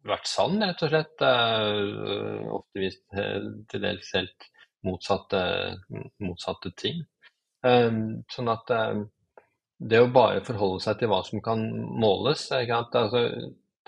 [0.07, 1.23] vært sann, rett og slett.
[1.23, 4.51] Uh, ofte vist uh, til dels helt
[4.87, 5.41] motsatte,
[6.23, 7.03] motsatte ting.
[7.61, 9.05] Um, sånn at um,
[9.81, 11.61] det å bare forholde seg til hva som kan
[12.01, 13.21] måles altså,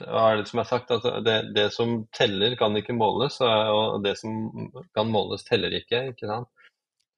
[0.01, 0.91] hva er det som er sagt?
[0.93, 4.49] Altså, det, det, som teller, kan ikke måles, og det som
[4.97, 6.07] kan måles, teller ikke.
[6.13, 6.49] ikke sant?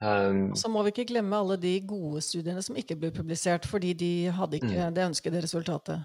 [0.03, 3.93] Um, så må vi ikke glemme alle de gode studiene som ikke ble publisert, fordi
[3.95, 4.95] de hadde ikke mm.
[4.97, 6.03] det ønskede resultatet.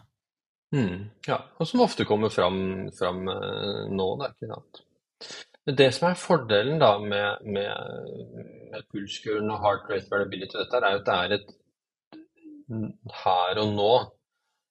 [0.70, 4.82] Mm, ja, og som ofte kommer fram, fram uh, nå, da, ikke sant.
[5.66, 8.14] Det som er fordelen da med, med,
[8.70, 11.52] med pulskuren og heart rate variability, dette er at det er et
[13.24, 13.92] her og nå.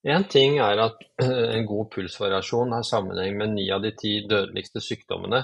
[0.08, 4.14] Én ting er at uh, en god pulsvariasjon har sammenheng med ni av de ti
[4.30, 5.44] dødeligste sykdommene,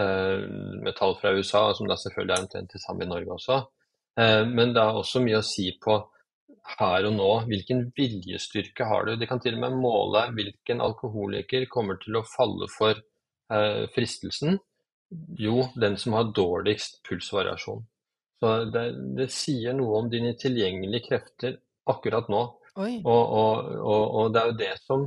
[0.00, 0.42] uh,
[0.82, 3.62] med tall fra USA, som da selvfølgelig er omtrent det samme i Norge også.
[4.14, 5.96] Men det er også mye å si på
[6.78, 7.30] her og nå.
[7.48, 9.16] Hvilken viljestyrke har du?
[9.20, 14.58] De kan til og med måle hvilken alkoholiker kommer til å falle for eh, fristelsen.
[15.38, 17.84] Jo, den som har dårligst pulsvariasjon.
[18.40, 18.84] Så det,
[19.18, 21.58] det, sier noe om dine tilgjengelige krefter
[21.90, 22.42] akkurat nå.
[22.74, 25.04] Og, og, og, og, det er jo det som,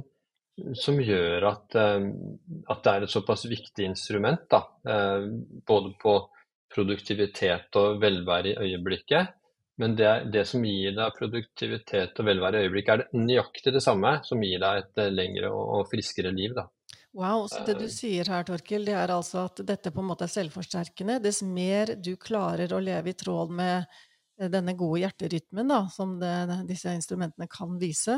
[0.79, 2.07] som gjør at, eh,
[2.69, 4.45] at, det er et såpass viktig instrument.
[4.53, 4.63] Da.
[4.87, 5.27] Eh,
[5.67, 6.19] både på
[6.73, 9.36] produktivitet og velvære i øyeblikket,
[9.77, 13.83] men det, det, som gir deg produktivitet og velvære i øyeblikket, er det nøyaktig det
[13.85, 16.55] samme som gir deg et eh, lengre og, friskere liv.
[16.57, 16.65] Da.
[17.17, 17.93] Wow, så det du eh.
[17.93, 21.19] sier her, Torkil, det er altså at dette på en måte er selvforsterkende.
[21.21, 26.15] Dess mer du klarer å leve i tråd med eh, denne gode hjerterytmen da, som
[26.23, 26.33] det,
[26.71, 28.17] disse instrumentene kan vise,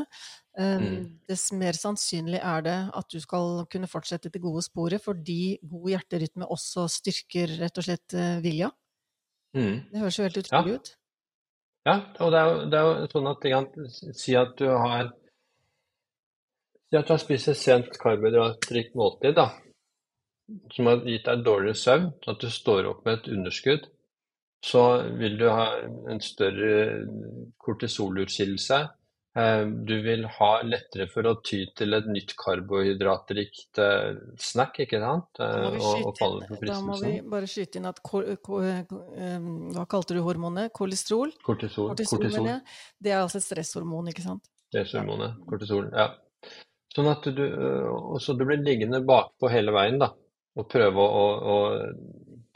[0.56, 0.96] mm.
[1.28, 5.92] dess mer sannsynlig er det at du skal kunne fortsette det gode sporet, fordi god
[5.92, 8.72] hjerterytme også styrker rett og slett vilja.
[9.56, 9.76] Mm.
[9.92, 10.80] Det høres jo helt utrolig ja.
[10.80, 10.94] ut.
[11.88, 13.68] Ja, og det er jo, det er jo sånn at kan
[14.16, 15.08] Si at du har
[16.90, 19.46] Si at du har spist et sent karbohydratrikt måltid, da,
[20.74, 23.84] som har gitt deg dårligere søvn, sånn at du står opp med et underskudd.
[24.66, 24.82] Så
[25.20, 25.68] vil du ha
[26.10, 26.72] en større
[27.62, 28.80] kortisolutskillelse,
[29.30, 35.28] du vil ha lettere for å ty til et nytt karbohydratrikt eh, snack, ikke sant?
[35.38, 40.72] Da må, inn, da må vi bare skyte inn at Hva kalte du hormonet?
[40.74, 41.30] Kolesterol?
[41.46, 41.92] Kortisol.
[41.92, 42.48] Kortisol, Kortisol.
[42.98, 44.50] Det er altså et stresshormon, ikke sant?
[44.72, 45.38] Stresshormonet.
[45.46, 46.10] Kortisol, ja.
[46.90, 47.44] Sånn at du,
[48.18, 50.10] så du blir liggende bakpå hele veien, da.
[50.58, 51.56] Og prøve å, å, å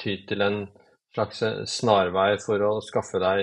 [0.03, 0.65] ty til en
[1.15, 1.39] slags
[1.71, 3.39] snarvei for å skaffe deg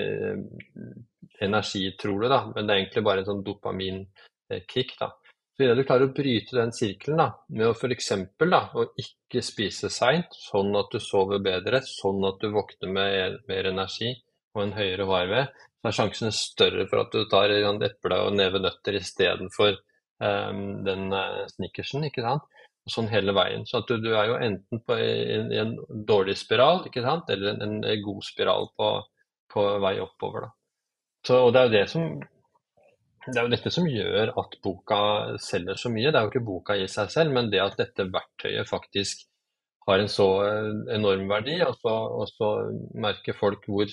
[1.44, 4.94] energi, tror du, da, men det er egentlig bare en sånn dopaminkick.
[5.00, 5.12] da.
[5.52, 8.12] Så Idet du klarer å bryte den sirkelen da, med å f.eks.
[8.16, 13.68] å ikke spise seint, sånn at du sover bedre, sånn at du våkner med mer
[13.68, 14.14] energi
[14.56, 15.52] og en høyere varved,
[15.82, 19.74] så er sjansen større for at du tar et eple og neve nøtter istedenfor
[20.22, 22.06] um, den uh, snickersen.
[22.08, 22.48] ikke sant?
[22.88, 23.66] Sånn hele veien.
[23.68, 25.76] Så du, du er jo enten på en, en,
[26.08, 27.28] dårlig spiral ikke sant?
[27.30, 28.90] eller en, en god spiral på,
[29.52, 30.48] på vei oppover.
[30.48, 30.61] da.
[31.26, 32.06] Så, og det er jo det som
[33.22, 34.96] det er jo dette som gjør at boka
[35.38, 36.10] selger så mye.
[36.10, 39.22] Det er jo ikke boka i seg selv, men det at dette verktøyet faktisk
[39.86, 42.50] har en så eh, enorm verdi, og så, og så
[42.98, 43.86] merker folk hvor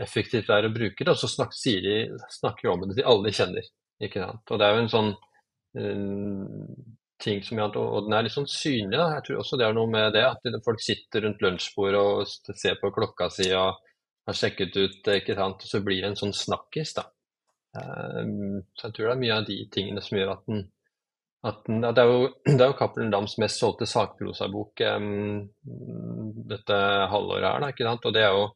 [0.00, 1.96] effektivt det er å bruke det, og så sier de,
[2.36, 3.72] snakker om det til alle de kjenner.
[4.04, 4.44] Ikke sant?
[4.52, 5.10] Og det er jo en sånn
[5.80, 6.76] uh,
[7.24, 8.98] ting som gjør Og den er litt sånn synlig.
[8.98, 9.06] Da.
[9.16, 12.76] Jeg tror også det er noe med det, at folk sitter rundt lunsjbordet og ser
[12.80, 13.80] på klokka si og
[14.26, 17.06] har sjekket ut, ikke sant, så blir det en sånn snakkis, da.
[17.76, 20.62] Um, så jeg tror det er mye av de tingene som gjør at den,
[21.46, 22.28] at, at det, er jo,
[22.58, 25.42] det jo Cappelen Dams mest solgte sakprosabok um,
[26.50, 26.78] dette
[27.12, 28.06] halvåret her, da, ikke sant?
[28.08, 28.46] Og det er jo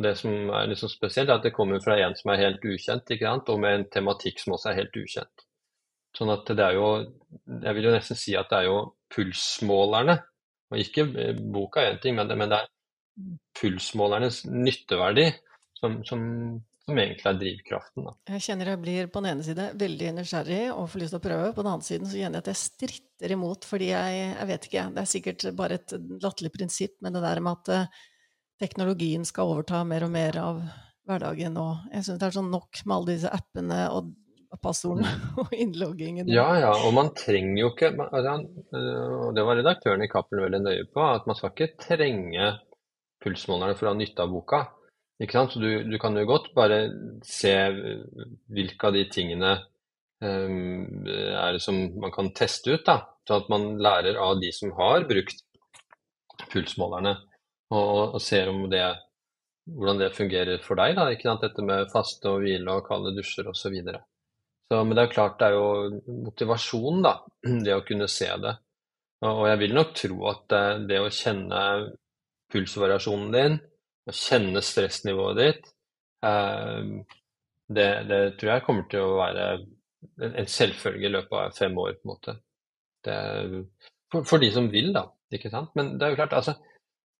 [0.00, 3.10] det som er så spesielt, er at det kommer fra en som er helt ukjent,
[3.10, 3.50] ikke sant?
[3.52, 5.46] og med en tematikk som også er helt ukjent.
[6.16, 6.86] Sånn at det er jo
[7.62, 8.78] Jeg vil jo nesten si at det er jo
[9.14, 10.16] pulsmålerne,
[10.70, 11.04] og ikke
[11.54, 12.70] boka er én ting, men det, men det er
[13.60, 15.30] pulsmålernes nytteverdi
[15.80, 16.26] som, som
[16.90, 18.06] som egentlig er drivkraften.
[18.06, 18.14] Da.
[18.34, 21.24] Jeg kjenner jeg blir på den ene side veldig nysgjerrig og får lyst til å
[21.24, 21.50] prøve.
[21.54, 24.68] På den andre siden så kjenner jeg at jeg stritter imot, fordi jeg, jeg vet
[24.68, 28.06] ikke, det er sikkert bare et latterlig prinsipp, men det der med at uh,
[28.60, 30.64] teknologien skal overta mer og mer av
[31.08, 31.60] hverdagen.
[31.60, 34.10] Og jeg syns det er sånn nok med alle disse appene og
[34.60, 36.30] passordene og innloggingen.
[36.32, 38.40] Ja, ja, og man trenger jo ikke altså,
[38.74, 42.50] og Det var redaktøren i Cappelen veldig nøye på, at man skal ikke trenge
[43.24, 44.64] pulsmålerne for å ha nytte av boka.
[45.20, 45.54] Ikke sant?
[45.54, 46.80] Så du, du, kan jo godt bare
[47.26, 47.52] se
[48.48, 49.52] hvilke av de tingene
[50.24, 52.86] um, er det som man kan teste ut.
[52.86, 55.44] da, Så at man lærer av de som har brukt
[56.50, 57.18] pulsmålerne,
[57.76, 58.84] og, og ser om det,
[59.68, 60.96] hvordan det fungerer for deg.
[60.96, 61.44] da, ikke sant?
[61.44, 63.76] Dette med faste og hvile og kalde dusjer osv.
[64.70, 67.16] Men det er jo klart det er jo motivasjon, da,
[67.66, 68.56] det å kunne se det.
[69.28, 71.64] Og jeg vil nok tro at det, det å kjenne
[72.52, 73.58] pulsvariasjonen din,
[74.08, 75.70] å kjenne stressnivået ditt,
[76.26, 76.90] eh,
[77.70, 79.46] det, det, tror jeg kommer til å være
[80.26, 81.94] en selvfølge i løpet av fem år.
[82.00, 82.36] på en måte.
[83.04, 83.16] Det,
[84.10, 85.06] for, for, de som vil, da.
[85.32, 85.70] ikke sant?
[85.78, 86.56] Men det er jo klart, altså,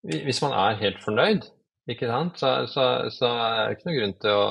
[0.02, 1.46] hvis man er helt fornøyd,
[1.90, 2.40] ikke sant?
[2.40, 4.46] Så, så, så er det ikke noe grunn til å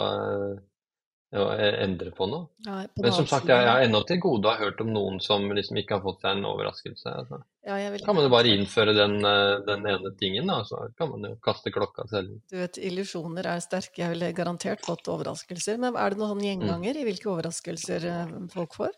[1.37, 2.47] å endre på noe.
[2.65, 5.19] Ja, på Men som sagt, jeg, har ennå til gode å ha hørt om noen
[5.21, 7.11] som liksom ikke har fått seg en overraskelse.
[7.21, 7.41] Altså.
[7.69, 11.27] Ja, kan man jo bare innføre den, eh, den ene tingen, da, så kan man
[11.27, 12.39] jo kaste klokka selv.
[12.49, 14.01] Du vet, illusjoner er sterke.
[14.01, 15.77] Jeg ville garantert fått overraskelser.
[15.81, 17.01] Men er det noen gjenganger mm.
[17.01, 18.97] i hvilke overraskelser eh, folk får?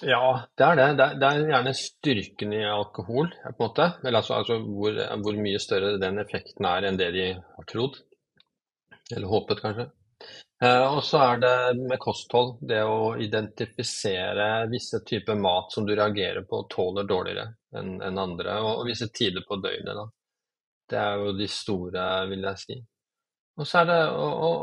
[0.00, 0.86] Ja, det er det.
[0.96, 3.90] Det er, det er gjerne styrken i alkohol, på en måte.
[4.00, 8.00] Eller altså, altså hvor, hvor mye større den effekten er enn det de har trodd.
[9.12, 9.90] Eller håpet, kanskje.
[10.62, 15.94] Eh, og så er det med kosthold det å identifisere visse typer mat som du
[15.96, 19.98] reagerer på og tåler dårligere enn en andre, og visse tider på døgnet.
[19.98, 20.06] Da.
[20.90, 22.78] Det er jo de store, vil jeg si.
[23.58, 24.00] Og så er det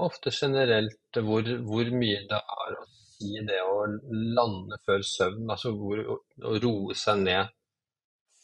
[0.08, 3.78] ofte generelt hvor, hvor, mye det er å si det å
[4.36, 7.52] lande før søvn, altså hvor, å roe seg ned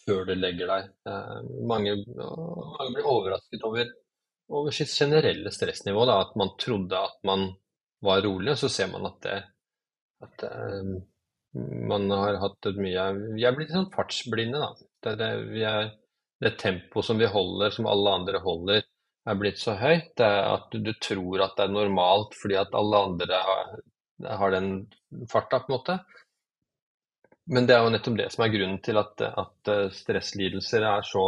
[0.06, 0.92] før du legger deg.
[1.08, 3.88] Eh, mange, mange blir overrasket over
[4.50, 6.06] over sitt generelle stressnivå.
[6.06, 7.50] Da, at man trodde at man
[8.04, 9.38] var rolig, og så ser man at, det,
[10.24, 10.98] at um,
[11.90, 14.70] man har hatt et mye Vi er blitt sånn fartsblinde, da.
[15.04, 15.90] Det, det, er,
[16.44, 18.86] det tempoet som vi holder, som alle andre holder,
[19.28, 23.02] er blitt så høyt at du, du, tror at det er normalt fordi at alle
[23.10, 23.74] andre har,
[24.40, 24.70] har den
[25.28, 25.98] farta, på en måte.
[27.52, 31.26] Men det er jo nettopp det som er grunnen til at, at stresslidelser er så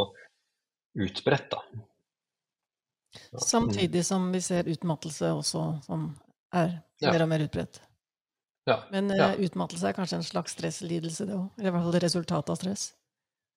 [0.99, 1.51] utbredt.
[1.51, 1.88] da.
[3.41, 6.09] Samtidig som vi ser utmattelse også, som
[6.55, 7.11] er ja.
[7.11, 7.81] mer og mer utbredt.
[8.69, 8.83] Ja.
[8.93, 9.31] Men ja.
[9.33, 11.47] Uh, utmattelse er kanskje en slags stresslidelse, det òg?
[11.57, 12.89] Eller i hvert fall resultatet av stress?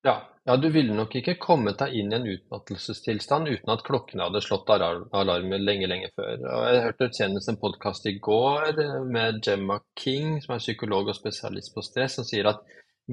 [0.02, 0.14] Ja.
[0.44, 4.40] ja, du ville nok ikke kommet deg inn i en utmattelsestilstand uten at klokkene hadde
[4.42, 6.40] slått alarm lenge, lenge før.
[6.42, 11.18] Og jeg hørte senest en podkast i går med Gemma King, som er psykolog og
[11.18, 12.64] spesialist på stress, som sier at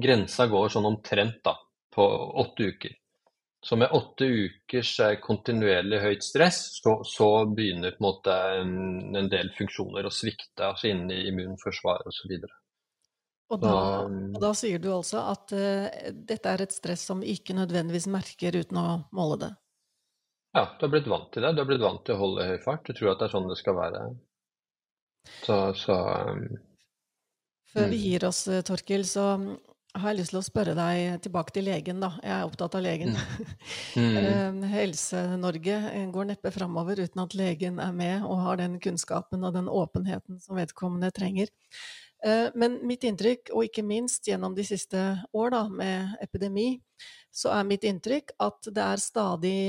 [0.02, 1.54] grensa går sånn omtrent da,
[1.94, 2.08] på
[2.42, 2.98] åtte uker.
[3.60, 8.76] Så med åtte ukers kontinuerlig høyt stress, så, så begynner på en måte en,
[9.16, 12.38] en, del funksjoner å svikte, altså innen immunforsvar osv.
[13.50, 13.74] Og, da,
[14.06, 18.56] og da sier du altså at uh, dette er et stress som ikke nødvendigvis merker
[18.62, 19.50] uten å måle det?
[20.56, 21.52] Ja, du har blitt vant til det.
[21.54, 22.86] Du har blitt vant til å holde høy fart.
[22.86, 24.04] Du tror at det er sånn det skal være.
[25.44, 25.96] Så, så
[26.30, 26.46] um,
[27.74, 28.06] Før vi mm.
[28.06, 29.26] gir oss, eh, Torkil, så
[29.98, 32.12] har lyst til å spørre deg tilbake til legen, da.
[32.22, 33.16] Jeg er opptatt av legen.
[33.96, 34.18] Mm.
[34.60, 34.60] mm.
[34.70, 35.78] Helse-Norge
[36.14, 40.38] går neppe framover uten at legen er med og har den kunnskapen og den åpenheten
[40.42, 41.50] som vedkommende trenger.
[42.24, 45.00] Eh, men mitt inntrykk, og ikke minst gjennom de siste
[45.32, 46.74] år da, med epidemi,
[47.32, 49.62] så er mitt inntrykk at det er stadig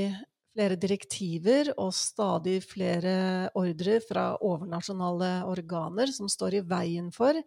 [0.52, 3.14] flere direktiver og stadig flere
[3.56, 7.38] ordrer fra overnasjonale organer som står i veien for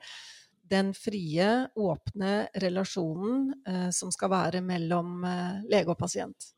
[0.69, 6.51] den frie, åpne relasjonen eh, som skal være mellom eh, lege og pasient.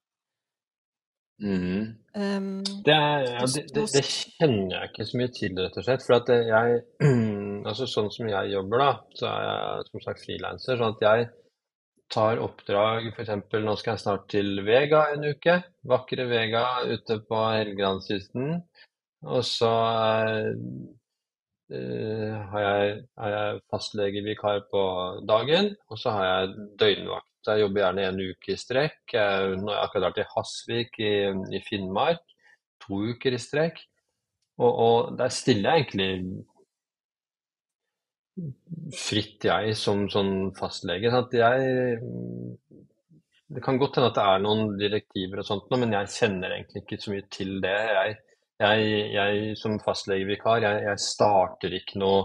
[1.38, 1.94] Mm.
[2.18, 5.86] Um, det, er, ja, det, det, det, kjenner jeg ikke så mye til, rett og
[5.86, 6.06] slett.
[6.08, 6.80] For jeg,
[7.70, 10.80] altså sånn som jeg jobber, da, så er jeg som sagt frilanser.
[10.80, 11.28] Sånn at jeg
[12.14, 13.34] tar oppdrag f.eks.
[13.60, 15.60] nå skal jeg snart til Vega en uke.
[15.88, 18.62] Vakre Vega ute på Helgelandskysten.
[19.28, 19.74] Og så
[21.68, 24.84] har jeg, er jeg fastlegevikar på
[25.28, 27.34] dagen, og så har jeg døgnvakt.
[27.48, 29.00] Jeg jobber gjerne en uke i strekk.
[29.14, 31.14] Nå har jeg akkurat vært i Hasvik i,
[31.56, 32.24] i Finnmark,
[32.84, 33.80] to uker i strekk.
[34.58, 36.46] Og, og der stiller jeg egentlig
[38.98, 41.12] fritt, jeg, som sånn fastlege.
[41.14, 42.56] At jeg
[43.48, 46.82] Det kan godt hende at det er noen direktiver og sånt, men jeg kjenner egentlig
[46.84, 47.78] ikke så mye til det.
[47.96, 48.18] Jeg,
[48.62, 52.24] jeg, jeg som fastlegevikar, jeg, jeg starter ikke noe,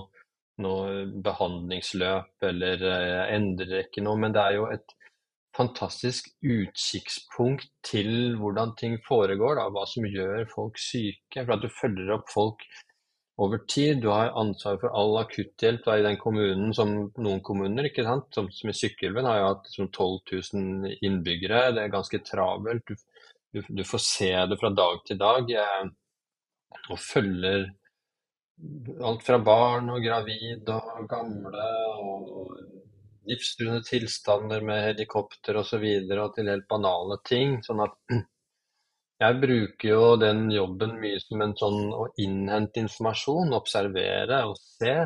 [0.64, 4.20] noe behandlingsløp eller eh, jeg endrer ikke noe.
[4.20, 4.96] Men det er jo et
[5.56, 11.42] fantastisk utkikkspunkt til hvordan ting foregår, da, hva som gjør folk syke.
[11.42, 12.64] For at du følger opp folk
[13.42, 14.00] over tid.
[14.02, 18.28] Du har ansvar for all akutthjelp i den kommunen som noen kommuner, ikke sant.
[18.34, 20.20] Som, som i Sykkylven har jo hatt som 12
[20.54, 21.64] 000 innbyggere.
[21.76, 22.88] Det er ganske travelt.
[22.88, 22.94] Du,
[23.52, 25.52] du, du, får se det fra dag til dag.
[25.64, 25.82] Eh,
[26.90, 27.70] og følger
[29.02, 31.68] alt fra barn og gravid og gamle
[31.98, 32.52] og
[33.28, 35.62] livstruende tilstander med helikopter osv.
[35.62, 37.58] Og, så videre, og til helt banale ting.
[37.64, 37.96] sånn at
[39.22, 44.96] jeg bruker jo den jobben mye som en sånn å innhente informasjon, observere og se.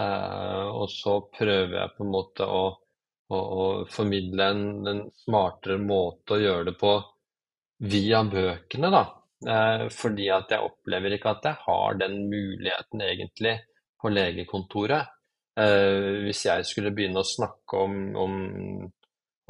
[0.00, 2.62] Eh, og så prøver jeg på en måte å,
[3.34, 6.94] å, å formidle en, en, smartere måte å gjøre det på
[7.90, 9.04] via bøkene, da.
[9.48, 13.56] Eh, fordi at jeg opplever ikke at jeg har den muligheten egentlig
[14.00, 15.16] på legekontoret.
[15.60, 18.34] Eh, hvis jeg skulle begynne å snakke om, om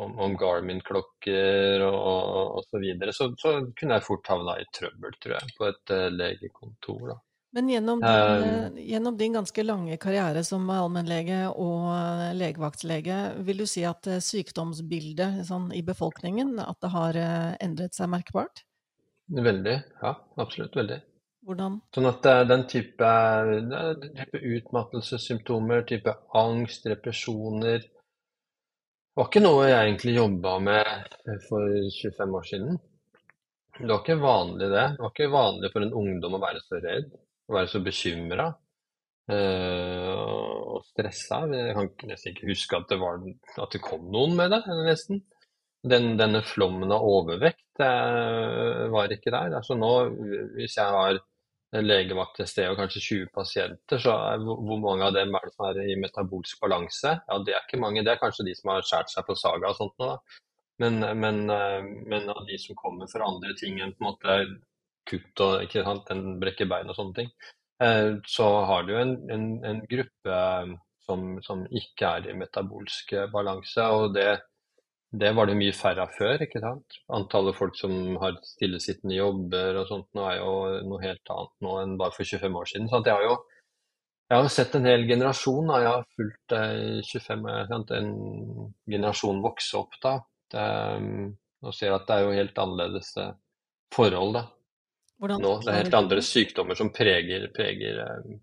[0.01, 5.17] om, om Garmin-klokker og, og, så videre, så, så kunne jeg fort havna i trøbbel,
[5.21, 7.03] tror jeg, på et uh, legekontor.
[7.11, 7.17] da.
[7.59, 11.91] Men gjennom din, gjennom din, ganske lange karriere som allmennlege og
[12.39, 17.19] legevaktslege, vil du si at sykdomsbildet sånn, i befolkningen at det har
[17.59, 18.63] endret seg merkbart?
[19.31, 20.13] Veldig, ja.
[20.43, 20.99] Absolutt veldig.
[21.47, 21.79] Hvordan?
[21.95, 23.11] Sånn at den type,
[23.71, 27.87] den type utmattelsessymptomer, type angst, represjoner,
[29.17, 31.15] var ikke noe jeg egentlig jobba med
[31.49, 31.67] for
[31.97, 32.81] 25 år siden.
[33.79, 34.87] Det var ikke vanlig, det.
[34.97, 37.15] Det var ikke vanlig for en ungdom å være så redd,
[37.49, 38.47] å være så bekymra
[39.33, 40.11] øh,
[40.75, 41.43] og stressa.
[41.55, 43.23] Jeg kan nesten ikke huske at det, var,
[43.65, 45.23] at det kom noen med det, nesten.
[45.81, 49.55] Den, denne flommen av overvekt øh, var ikke der.
[49.57, 49.93] Altså nå,
[50.59, 51.21] hvis jeg har
[51.79, 55.55] legevakt et sted og kanskje 20 pasienter, så er, hvor mange av dem er det
[55.55, 57.15] som er i metabolsk balanse?
[57.29, 58.05] Ja, Det er ikke mange.
[58.05, 60.41] Det er kanskje de som har skåret seg på saga og sånt nå, da.
[60.81, 64.37] Men, men, eh, men, av de som kommer for andre ting enn på en måte
[65.11, 67.33] kutt og ikke sant, en brekke bein og sånne ting,
[67.85, 70.73] eh, så har du en, en, en gruppe eh,
[71.05, 73.85] som, som, ikke er i metabolsk balanse.
[73.93, 74.31] og det
[75.11, 76.45] det var det mye færre av før.
[76.45, 77.01] ikke sant?
[77.11, 80.53] Antallet folk som har stillesittende jobber og sånt nå er jo
[80.87, 82.91] noe helt annet nå enn bare for 25 år siden.
[82.91, 83.41] Så jeg har jo
[84.31, 85.67] jeg har sett en hel generasjon.
[85.67, 85.79] Da.
[85.83, 87.91] Jeg har fulgt eh, 25, sant?
[87.97, 88.11] en
[88.87, 90.13] generasjon vokse opp da.
[90.51, 90.67] Det,
[91.67, 93.33] og ser at det er jo helt annerledes eh,
[93.95, 94.45] forhold da.
[95.21, 95.57] Hvordan nå.
[95.65, 98.39] Det er helt andre sykdommer som preger, preger, eh,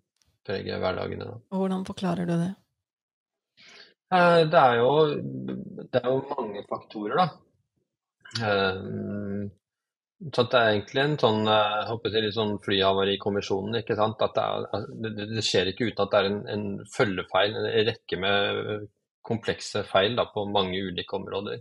[0.45, 1.29] preger hverdagene.
[1.55, 2.51] Hvordan forklarer du det?
[4.15, 4.91] Eh, det er jo,
[5.91, 7.27] det er jo mange faktorer, da.
[8.47, 9.47] Eh,
[10.33, 13.81] så det er egentlig en sånn, eh, jeg sånn flyhavarikommisjonen.
[13.81, 14.23] ikke sant?
[14.23, 14.69] Er,
[15.03, 18.87] det, det, skjer ikke uten at det er en, en følgefeil, en rekke med
[19.27, 21.59] komplekse feil da, på mange ulike områder.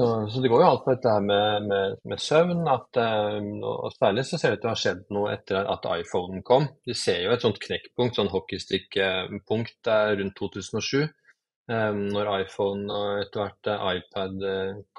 [0.00, 2.60] Så, så, det går jo alt på dette her med, med, med søvn.
[2.70, 5.88] At, eh, og Særlig så ser det ut til å ha skjedd noe etter at
[5.90, 6.68] iPhonen kom.
[6.86, 11.02] Vi ser jo et sånt knekkpunkt, sånn hockeystick-punkt rundt 2007.
[11.02, 14.46] Eh, når iPhone og etter hvert eh, iPad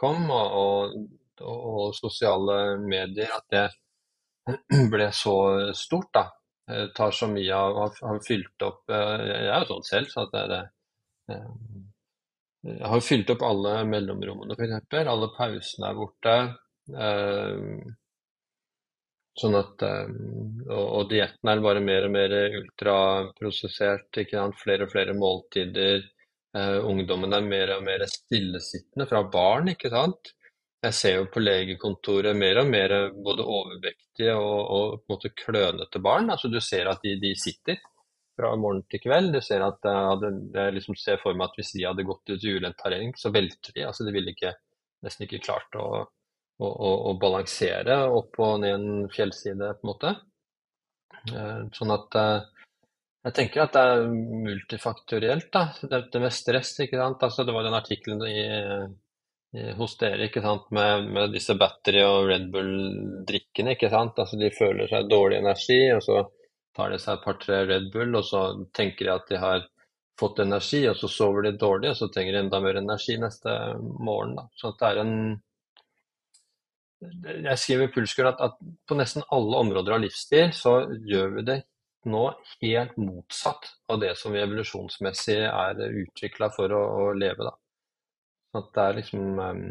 [0.04, 1.00] kom, og,
[1.40, 3.66] og, og, sosiale medier, at det
[4.92, 5.38] ble så
[5.80, 6.12] stort.
[6.20, 6.28] da.
[6.94, 10.60] Tar så mye av, har fylt opp Jeg er jo sånn selv, så at det,
[11.32, 11.40] det
[12.68, 14.92] jeg har fylt opp alle mellomrommene, f.eks.
[15.08, 16.36] Alle pausene er borte.
[17.06, 17.60] Eh,
[19.40, 20.10] sånn at, eh,
[20.68, 24.10] og, og dietten er bare mer og mer ultraprosessert.
[24.24, 24.60] ikke sant?
[24.60, 26.04] Flere og flere måltider.
[26.58, 29.72] Eh, ungdommen er mer og mer stillesittende fra barn.
[29.76, 30.34] ikke sant?
[30.84, 35.32] Jeg ser jo på legekontoret mer og mer både overvektige og, og på en måte
[35.46, 36.32] klønete barn.
[36.32, 37.80] altså Du ser at de, de sitter
[38.40, 39.34] fra morgen til kveld.
[39.36, 42.32] Du ser at jeg, hadde, jeg liksom ser for meg at hvis de hadde gått
[42.32, 43.84] ut i ulendt terreng, så velter de.
[43.90, 44.54] altså De ville ikke,
[45.06, 49.92] nesten ikke klart å, å, å, å, balansere opp og ned en fjellside, på en
[49.92, 50.16] måte.
[51.34, 52.48] Eh, sånn at eh,
[53.28, 54.08] jeg tenker at det er
[54.48, 55.52] multifaktorielt.
[55.52, 56.78] da, Det, det med stress.
[56.80, 58.42] ikke sant, altså Det var den artikkelen i,
[59.60, 63.76] i, hos dere ikke sant, med, med disse battery- og Red Bull-drikkene.
[63.76, 65.82] ikke sant, altså De føler seg dårlig energi.
[65.98, 66.24] og så
[66.76, 68.44] tar de seg et par-tre Red Bull, og så
[68.76, 69.68] tenker de at de har
[70.20, 73.56] fått energi, og så sover de dårlig, og så trenger de enda mer energi neste
[73.80, 74.36] morgen.
[74.40, 74.48] Da.
[74.60, 75.16] Så det er en
[77.00, 80.74] Jeg skriver i Pulskur at, at, på nesten alle områder av livsstil så
[81.08, 81.62] gjør vi det
[82.12, 82.24] nå
[82.62, 87.48] helt motsatt av det som vi evolusjonsmessig er utvikla for å, å, leve.
[87.48, 87.54] Da.
[88.52, 89.64] Så det er liksom um,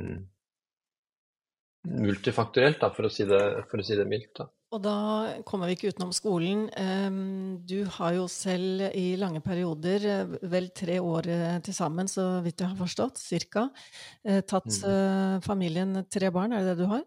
[2.06, 4.32] multifaktorelt, da, for, å si det, for å si det mildt.
[4.40, 4.48] Da.
[4.68, 4.94] Og da
[5.48, 6.66] kommer vi ikke utenom skolen.
[7.68, 12.42] Du har jo selv i lange perioder, eh, vel tre år eh, til sammen, så
[12.44, 13.68] vidt jeg har forstått, cirka,
[14.24, 15.40] eh, tatt mm.
[15.46, 17.06] familien tre barn, er det det du har?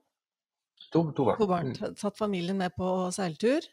[0.91, 1.37] To, to barn.
[1.37, 1.69] To barn.
[1.75, 1.93] Mm.
[2.01, 3.69] Tatt familien med på seiltur.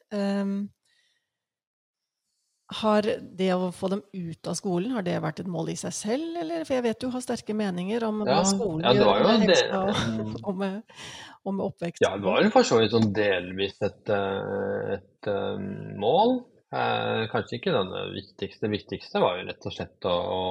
[2.69, 3.07] Har
[3.39, 6.35] det å få dem ut av skolen, har det vært et mål i seg selv,
[6.37, 6.67] eller?
[6.69, 10.35] For jeg vet du har sterke meninger om hva skolen ja, gjør med helse og,
[10.43, 10.99] og, med,
[11.47, 12.05] og, med, oppvekst.
[12.05, 15.71] Ja, det var jo for så vidt sånn delvis et, eh, et, um,
[16.03, 16.35] mål.
[16.69, 18.67] Eh, kanskje ikke den viktigste.
[18.67, 20.43] Det viktigste var jo rett og slett å, å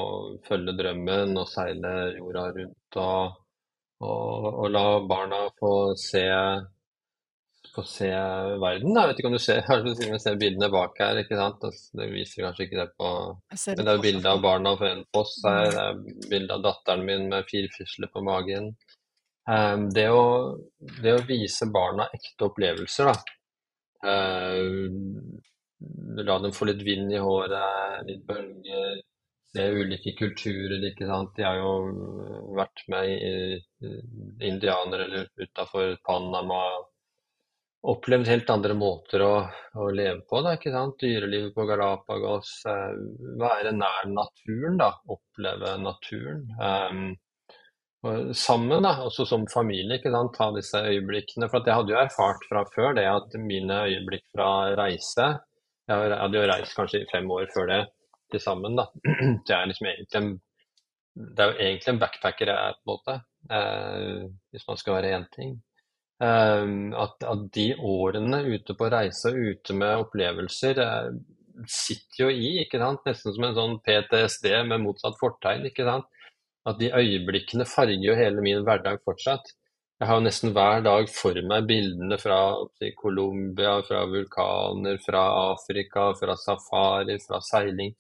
[0.50, 3.38] følge drømmen og seile jorda rundt og,
[4.10, 6.26] og la barna få se
[7.78, 8.10] få se
[8.62, 8.94] verden.
[8.94, 9.04] Da.
[9.04, 11.22] Jeg vet ikke om du ser, du ser bildene bak her.
[11.22, 11.64] ikke sant?
[11.70, 13.14] Altså, det viser kanskje ikke det på
[13.78, 15.70] Men det er bilde av barna på en post her.
[15.74, 18.72] Det er bilde av datteren min med firfisler på magen.
[19.48, 20.24] Um, det, å,
[21.04, 23.16] det, å, vise barna ekte opplevelser, da.
[24.04, 24.92] Uh,
[26.28, 29.00] la dem få litt vind i håret, litt bølger.
[29.56, 31.32] Se ulike kulturer, ikke sant.
[31.38, 31.72] De har jo
[32.58, 33.32] vært med i,
[33.88, 36.60] i indianere eller utafor Panama
[37.88, 39.34] opplevd helt andre måter å,
[39.80, 40.42] å leve på.
[40.44, 40.98] Da, ikke sant?
[41.02, 42.52] Dyrelivet på Galapagos.
[42.68, 42.98] Eh,
[43.40, 44.92] være nær naturen, da.
[45.14, 46.44] Oppleve naturen.
[46.60, 47.06] Um,
[48.36, 50.36] sammen, da, også som familie, ikke sant?
[50.38, 51.50] ta disse øyeblikkene.
[51.52, 55.30] For jeg hadde jo erfart fra før det at mine øyeblikk fra reise
[55.88, 57.84] Jeg hadde jo reist kanskje fem år før det
[58.32, 58.76] til sammen.
[58.76, 58.90] da.
[59.48, 60.34] Så er liksom egentlig en,
[61.16, 63.18] det er jo egentlig en backpacker jeg er, på en måte.
[63.48, 65.56] Eh, hvis man skal være én ting.
[66.24, 71.12] Ehm, at, at, de årene ute på reise og ute med opplevelser eh,
[71.70, 73.04] sitter jo i, ikke sant?
[73.06, 75.68] nesten som en sånn PTSD med motsatt fortegn.
[75.70, 76.10] ikke sant?
[76.68, 79.54] At de øyeblikkene farger jo hele min hverdag fortsatt.
[79.98, 82.40] Jeg har jo nesten hver dag for meg bildene fra
[83.00, 85.24] Colombia, fra vulkaner, fra
[85.54, 87.96] Afrika, fra safari, fra seiling.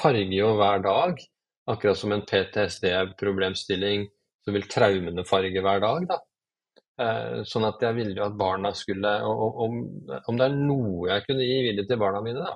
[0.00, 1.20] Farger jo hver dag.
[1.68, 4.06] Akkurat som en PTSD-problemstilling,
[4.44, 6.08] så vil traumene farge hver dag.
[6.12, 6.20] da.
[6.94, 9.80] Eh, sånn at jeg ville jo at barna skulle om,
[10.14, 12.52] om, det er noe jeg kunne gi vilje til barna mine, da,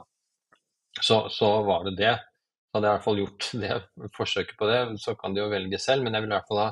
[1.00, 2.12] så, så, var det det.
[2.74, 5.80] Hadde jeg i hvert fall gjort det forsøket på det, så kan de jo velge
[5.82, 6.70] selv, men jeg ville i hvert fall ha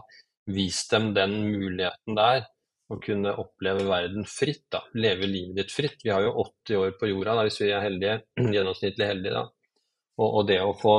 [0.57, 2.47] vist dem den muligheten der.
[2.87, 4.85] Å kunne oppleve verden fritt, da.
[4.95, 6.05] Leve livet ditt fritt.
[6.05, 8.21] Vi har jo 80 år på jorda, da, hvis vi er heldige,
[8.55, 9.81] gjennomsnittlig heldige, da.
[10.23, 10.95] Og, og det å få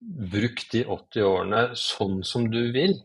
[0.00, 2.96] brukt de 80 årene sånn som du vil,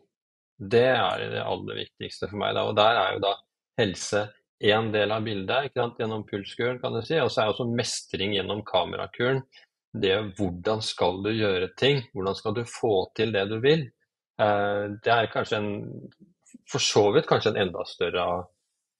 [0.58, 2.56] det er det aller viktigste for meg.
[2.56, 2.66] Da.
[2.70, 3.34] Og der er jo da
[3.82, 4.26] helse
[4.64, 6.00] én del av bildet, ikke sant?
[6.00, 7.18] gjennom pulskuren, kan du si.
[7.20, 9.44] Og så er også mestring gjennom kamerakuren.
[9.96, 12.02] Det hvordan skal du gjøre ting?
[12.16, 13.86] Hvordan skal du få til det du vil?
[14.42, 15.70] Eh, det er kanskje en
[16.72, 18.26] For så vidt kanskje en enda større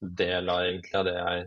[0.00, 1.46] del av, egentlig, av det jeg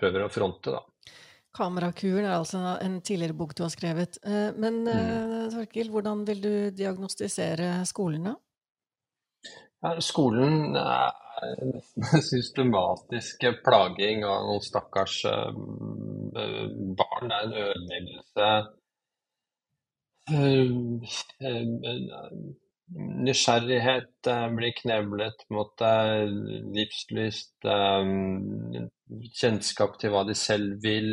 [0.00, 1.12] prøver å fronte, da.
[1.56, 4.18] Kamerakuren er altså en tidligere bok du har skrevet.
[4.26, 4.90] Eh, men mm.
[4.90, 8.34] Eh, Torkil, hvordan vil du diagnostisere skolene?
[10.02, 10.76] Skolen
[11.74, 15.56] nesten systematisk plaging av noen stakkars eh,
[16.98, 17.28] barn.
[17.28, 18.50] Det er en ødeleggelse.
[20.32, 20.70] Eh,
[23.26, 25.86] nysgjerrighet eh, blir kneblet mot
[26.76, 27.56] livslyst,
[29.40, 31.10] kjennskap til hva de selv vil,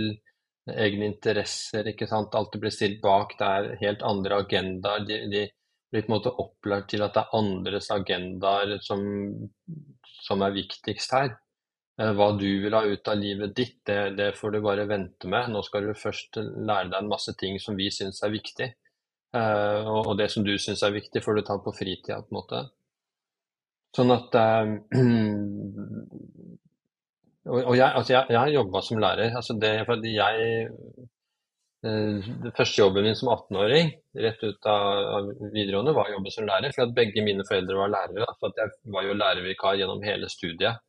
[0.71, 1.91] egne interesser.
[1.91, 2.35] ikke sant?
[2.39, 3.35] Alt det blir stilt bak.
[3.39, 5.51] Det er helt andre agendaer.
[5.93, 9.01] Blitt måte, opplært til at det er andres agendaer som,
[10.25, 11.35] som er viktigst her.
[12.01, 15.29] Eh, hva du vil ha ut av livet ditt, det, det, får du bare vente
[15.29, 15.51] med.
[15.53, 18.71] Nå skal du først lære deg en masse ting som vi syns er viktig.
[19.33, 22.37] Uh, og, det som du syns er viktig, får du ta på fritida, på en
[22.37, 22.59] måte.
[23.97, 24.75] Sånn at uh,
[27.49, 29.33] Og, jeg, altså jeg, jeg har jobba som lærer.
[29.39, 29.73] Altså det,
[30.13, 30.69] jeg Eh,
[31.83, 33.89] den første jobben min som 18-åring,
[34.23, 36.71] rett ut av videregående, var å jobbe som lærer.
[36.71, 38.27] For at begge mine foreldre var lærere.
[38.39, 40.79] For jeg var jo lærervikar gjennom hele studiet.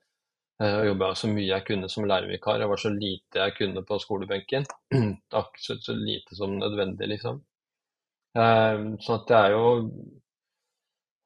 [0.62, 2.62] Eh, og jobba så mye jeg kunne som lærervikar.
[2.62, 4.68] Jeg var så lite jeg kunne på skolebenken.
[5.42, 7.42] Akkurat så lite som nødvendig, liksom.
[8.34, 9.66] Sånn at jeg jo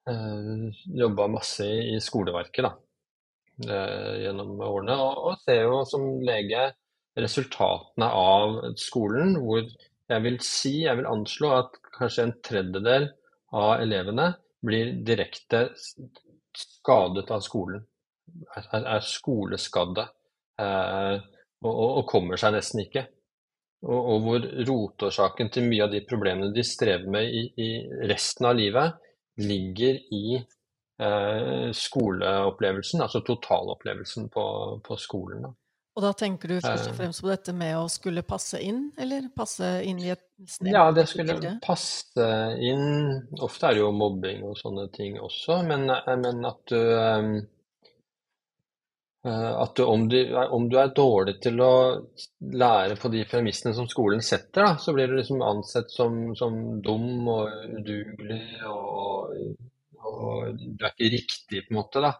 [0.08, 2.70] Jobba masse i, skoleverket, da.
[4.22, 4.94] Gjennom årene.
[4.96, 6.70] Og ser jo som lege
[7.18, 9.62] resultatene av skolen, hvor
[10.08, 13.10] jeg vil si, jeg vil anslå at kanskje en tredjedel
[13.56, 14.30] av elevene
[14.64, 15.66] blir direkte
[16.56, 17.84] skadet av skolen.
[18.56, 20.04] Er, er skoleskadde.
[20.60, 21.16] Eh,
[21.64, 23.04] og, og, kommer seg nesten ikke.
[23.86, 27.70] Og, og hvor rotårsaken til mye av de problemene de strever med i, i
[28.10, 28.98] resten av livet,
[29.38, 34.44] ligger i eh, skoleopplevelsen, altså totalopplevelsen på,
[34.84, 35.46] på skolen.
[35.46, 35.52] Da.
[35.98, 36.96] Og da tenker du først og eh.
[37.00, 40.70] fremst på dette med å skulle passe inn, eller passe inn i et snev?
[40.70, 42.26] Ja, det skulle passe
[42.62, 42.84] inn.
[43.42, 47.32] Ofte er det jo mobbing og sånne ting også, men, eh, men at du um,
[49.28, 51.72] at du, om, du, om, du, er dårlig til å
[52.54, 56.54] lære på de premissene som skolen setter, da, så blir du liksom ansett som, som
[56.80, 57.50] dum og
[57.80, 58.38] udugelig,
[58.70, 59.34] og,
[59.98, 62.04] og, du er ikke riktig, på en måte.
[62.06, 62.14] da.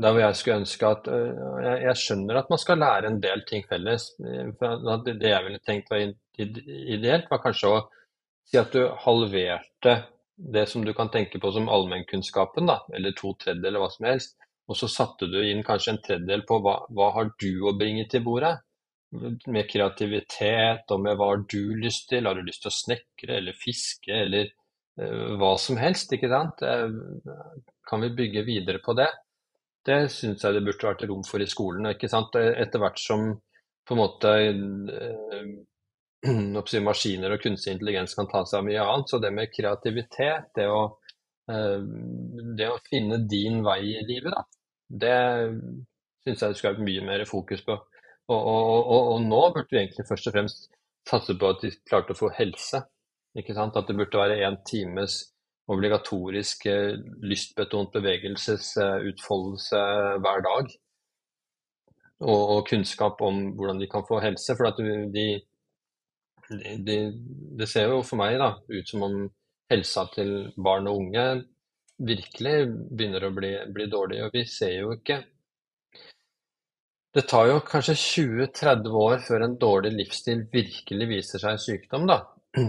[0.00, 3.20] Der hvor jeg skulle ønske at uh, jeg, jeg, skjønner at man skal lære en
[3.22, 4.08] del ting felles.
[4.58, 6.06] For det jeg ville tenkt var
[6.38, 7.82] ideelt, var kanskje å
[8.48, 9.98] si at du halverte
[10.52, 14.08] det som du kan tenke på som allmennkunnskapen, da, eller to tredjedeler, eller hva som
[14.08, 14.38] helst
[14.70, 18.06] og så satte du inn kanskje en tredjedel på hva, hva har du å bringe
[18.10, 18.54] til bordet?
[19.12, 22.28] Med kreativitet og med hva har du lyst til?
[22.28, 24.48] Har du lyst til å snekre eller fiske eller
[25.00, 26.14] uh, hva som helst?
[26.16, 26.62] ikke sant?
[26.64, 27.58] Uh,
[27.88, 29.10] kan vi bygge videre på det?
[29.86, 31.90] Det syns jeg det burde vært rom for i skolen.
[31.90, 32.36] ikke sant?
[32.38, 33.32] Etter hvert som
[33.88, 34.32] på en måte
[36.30, 40.52] øh, maskiner og kunstig intelligens kan ta seg av mye annet, så det med kreativitet,
[40.54, 40.82] det å
[41.50, 41.80] øh,
[42.58, 44.44] det å finne din vei i livet, da,
[45.02, 45.18] det
[46.22, 47.74] syns jeg det skulle vært mye mer fokus på.
[48.30, 50.70] Og, og, og, og, nå burde vi egentlig først og fremst
[51.08, 52.84] satse på at de klarte å få helse.
[53.38, 53.76] ikke sant?
[53.76, 55.18] At det burde være én times
[55.72, 59.82] obligatorisk eh, lystbetont bevegelsesutfoldelse
[60.22, 60.74] hver dag.
[62.22, 64.54] Og, og, kunnskap om hvordan de kan få helse.
[64.58, 65.26] For de, de,
[66.86, 66.98] de,
[67.58, 69.16] det ser jo for meg da, ut som om
[69.72, 71.26] helsa til barn og unge
[72.02, 72.56] virkelig
[72.92, 74.22] begynner å bli, bli dårlig.
[74.26, 75.22] Og vi ser jo ikke
[77.12, 82.22] Det tar jo kanskje 20-30 år før en dårlig livsstil virkelig viser seg sykdom, da.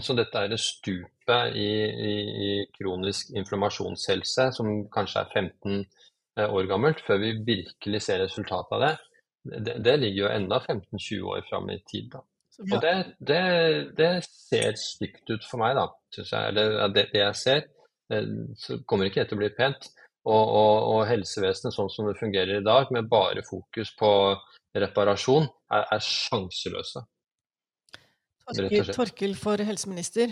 [0.06, 1.70] Så dette er det stupet i,
[2.10, 2.14] i,
[2.48, 8.78] i kronisk inflammasjonshelse som kanskje er 15 eh, år gammelt, før vi virkelig ser resultatet
[8.78, 8.94] av det.
[9.44, 12.14] Det, det ligger jo enda 15-20 år fram i tid.
[12.14, 12.24] da.
[12.62, 13.42] Og det, det,
[13.98, 16.54] det, ser stygt ut for meg, da, syns jeg.
[16.54, 17.64] Eller det, det, jeg ser,
[18.14, 19.90] eh, så kommer ikke det til å bli pent.
[20.24, 24.12] Og, og, og, helsevesenet sånn som det fungerer i dag, med bare fokus på
[24.80, 27.04] reparasjon, er, er sjanseløse.
[28.52, 30.28] Torkil, Torkil for helseminister?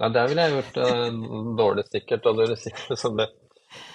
[0.00, 1.08] Ja, der ville jeg gjort uh,
[1.58, 2.26] dårlig sikkert.
[2.28, 2.46] Og det,
[3.00, 3.26] så det,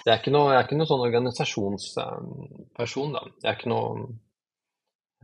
[0.04, 3.22] jeg, er ikke noe, jeg er ikke noe sånn organisasjonsperson, da.
[3.42, 3.86] Jeg er ikke noe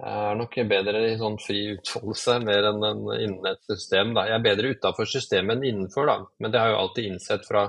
[0.02, 4.14] jeg er nok bedre i sånn fri utfoldelse mer enn innen et system.
[4.16, 4.24] Da.
[4.30, 6.16] Jeg er bedre utafor systemet enn innenfor, da.
[6.40, 7.66] men det har jeg jo alltid innsett fra,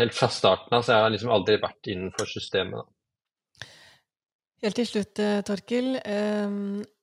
[0.00, 0.86] helt fra starten av.
[0.86, 2.80] Så jeg har liksom aldri vært innenfor systemet.
[2.80, 3.68] Da.
[4.64, 5.92] Helt til slutt, eh, Torkil.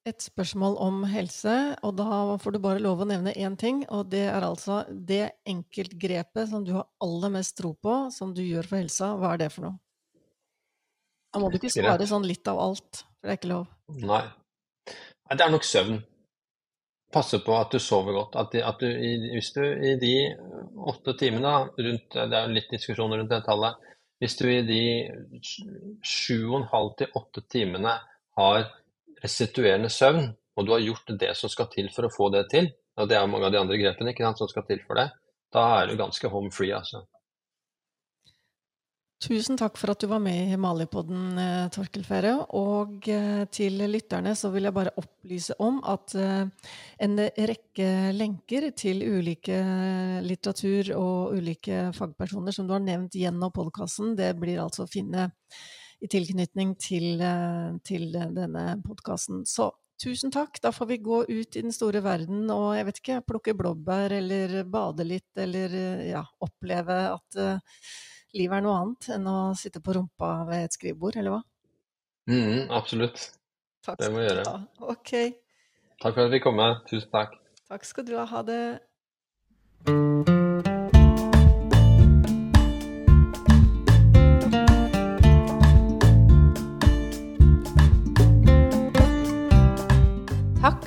[0.08, 1.54] Et spørsmål om helse.
[1.84, 3.84] Og da får du bare lov å nevne én ting.
[3.92, 8.44] Og det er altså det enkeltgrepet som du har aller mest tro på, som du
[8.46, 9.12] gjør for helsa.
[9.20, 9.80] Hva er det for noe?
[11.34, 13.66] Da må du ikke svare sånn litt av alt, for det er ikke lov.
[14.00, 14.24] Nei.
[15.28, 16.00] Det er nok søvn.
[17.14, 18.40] Passe på at du sover godt.
[18.40, 18.88] At, at du,
[19.36, 20.16] hvis du i de
[20.88, 23.76] åtte timene rundt, Det er litt diskusjon rundt det tallet.
[24.18, 24.82] Hvis du i de
[26.02, 28.00] sju og en halv til åtte timene
[28.40, 28.66] har
[29.24, 32.72] restituerende søvn, og du har gjort det som skal til for å få det til,
[32.98, 35.10] og det er mange av de andre grepene ikke sant, som skal til for det,
[35.54, 36.74] da er du ganske home free.
[36.76, 37.06] altså.
[39.18, 42.04] Tusen takk for at du var med i Himalipodden, eh, Torkel.
[42.54, 46.46] Og eh, til lytterne så vil jeg bare opplyse om at eh,
[47.02, 47.18] en
[47.50, 49.58] rekke lenker til ulike
[50.22, 55.32] litteratur og ulike fagpersoner som du har nevnt gjennom podkasten, det blir altså å finne
[56.04, 57.22] i tilknytning til,
[57.88, 59.44] til denne podkasten.
[59.50, 59.72] Så
[60.02, 60.60] tusen takk.
[60.62, 64.14] Da får vi gå ut i den store verden og jeg vet ikke, plukke blåbær
[64.20, 65.74] eller bade litt eller
[66.06, 67.42] ja, oppleve at
[68.38, 71.42] livet er noe annet enn å sitte på rumpa ved et skrivebord, eller hva?
[72.28, 73.30] Mm, absolutt.
[73.88, 74.44] Takk det må vi gjøre.
[74.50, 74.58] Ha.
[74.94, 75.14] Ok.
[76.04, 76.84] Takk for at vi kom med.
[76.92, 77.40] Tusen takk.
[77.72, 78.28] Takk skal du ha.
[78.28, 78.62] Ha det.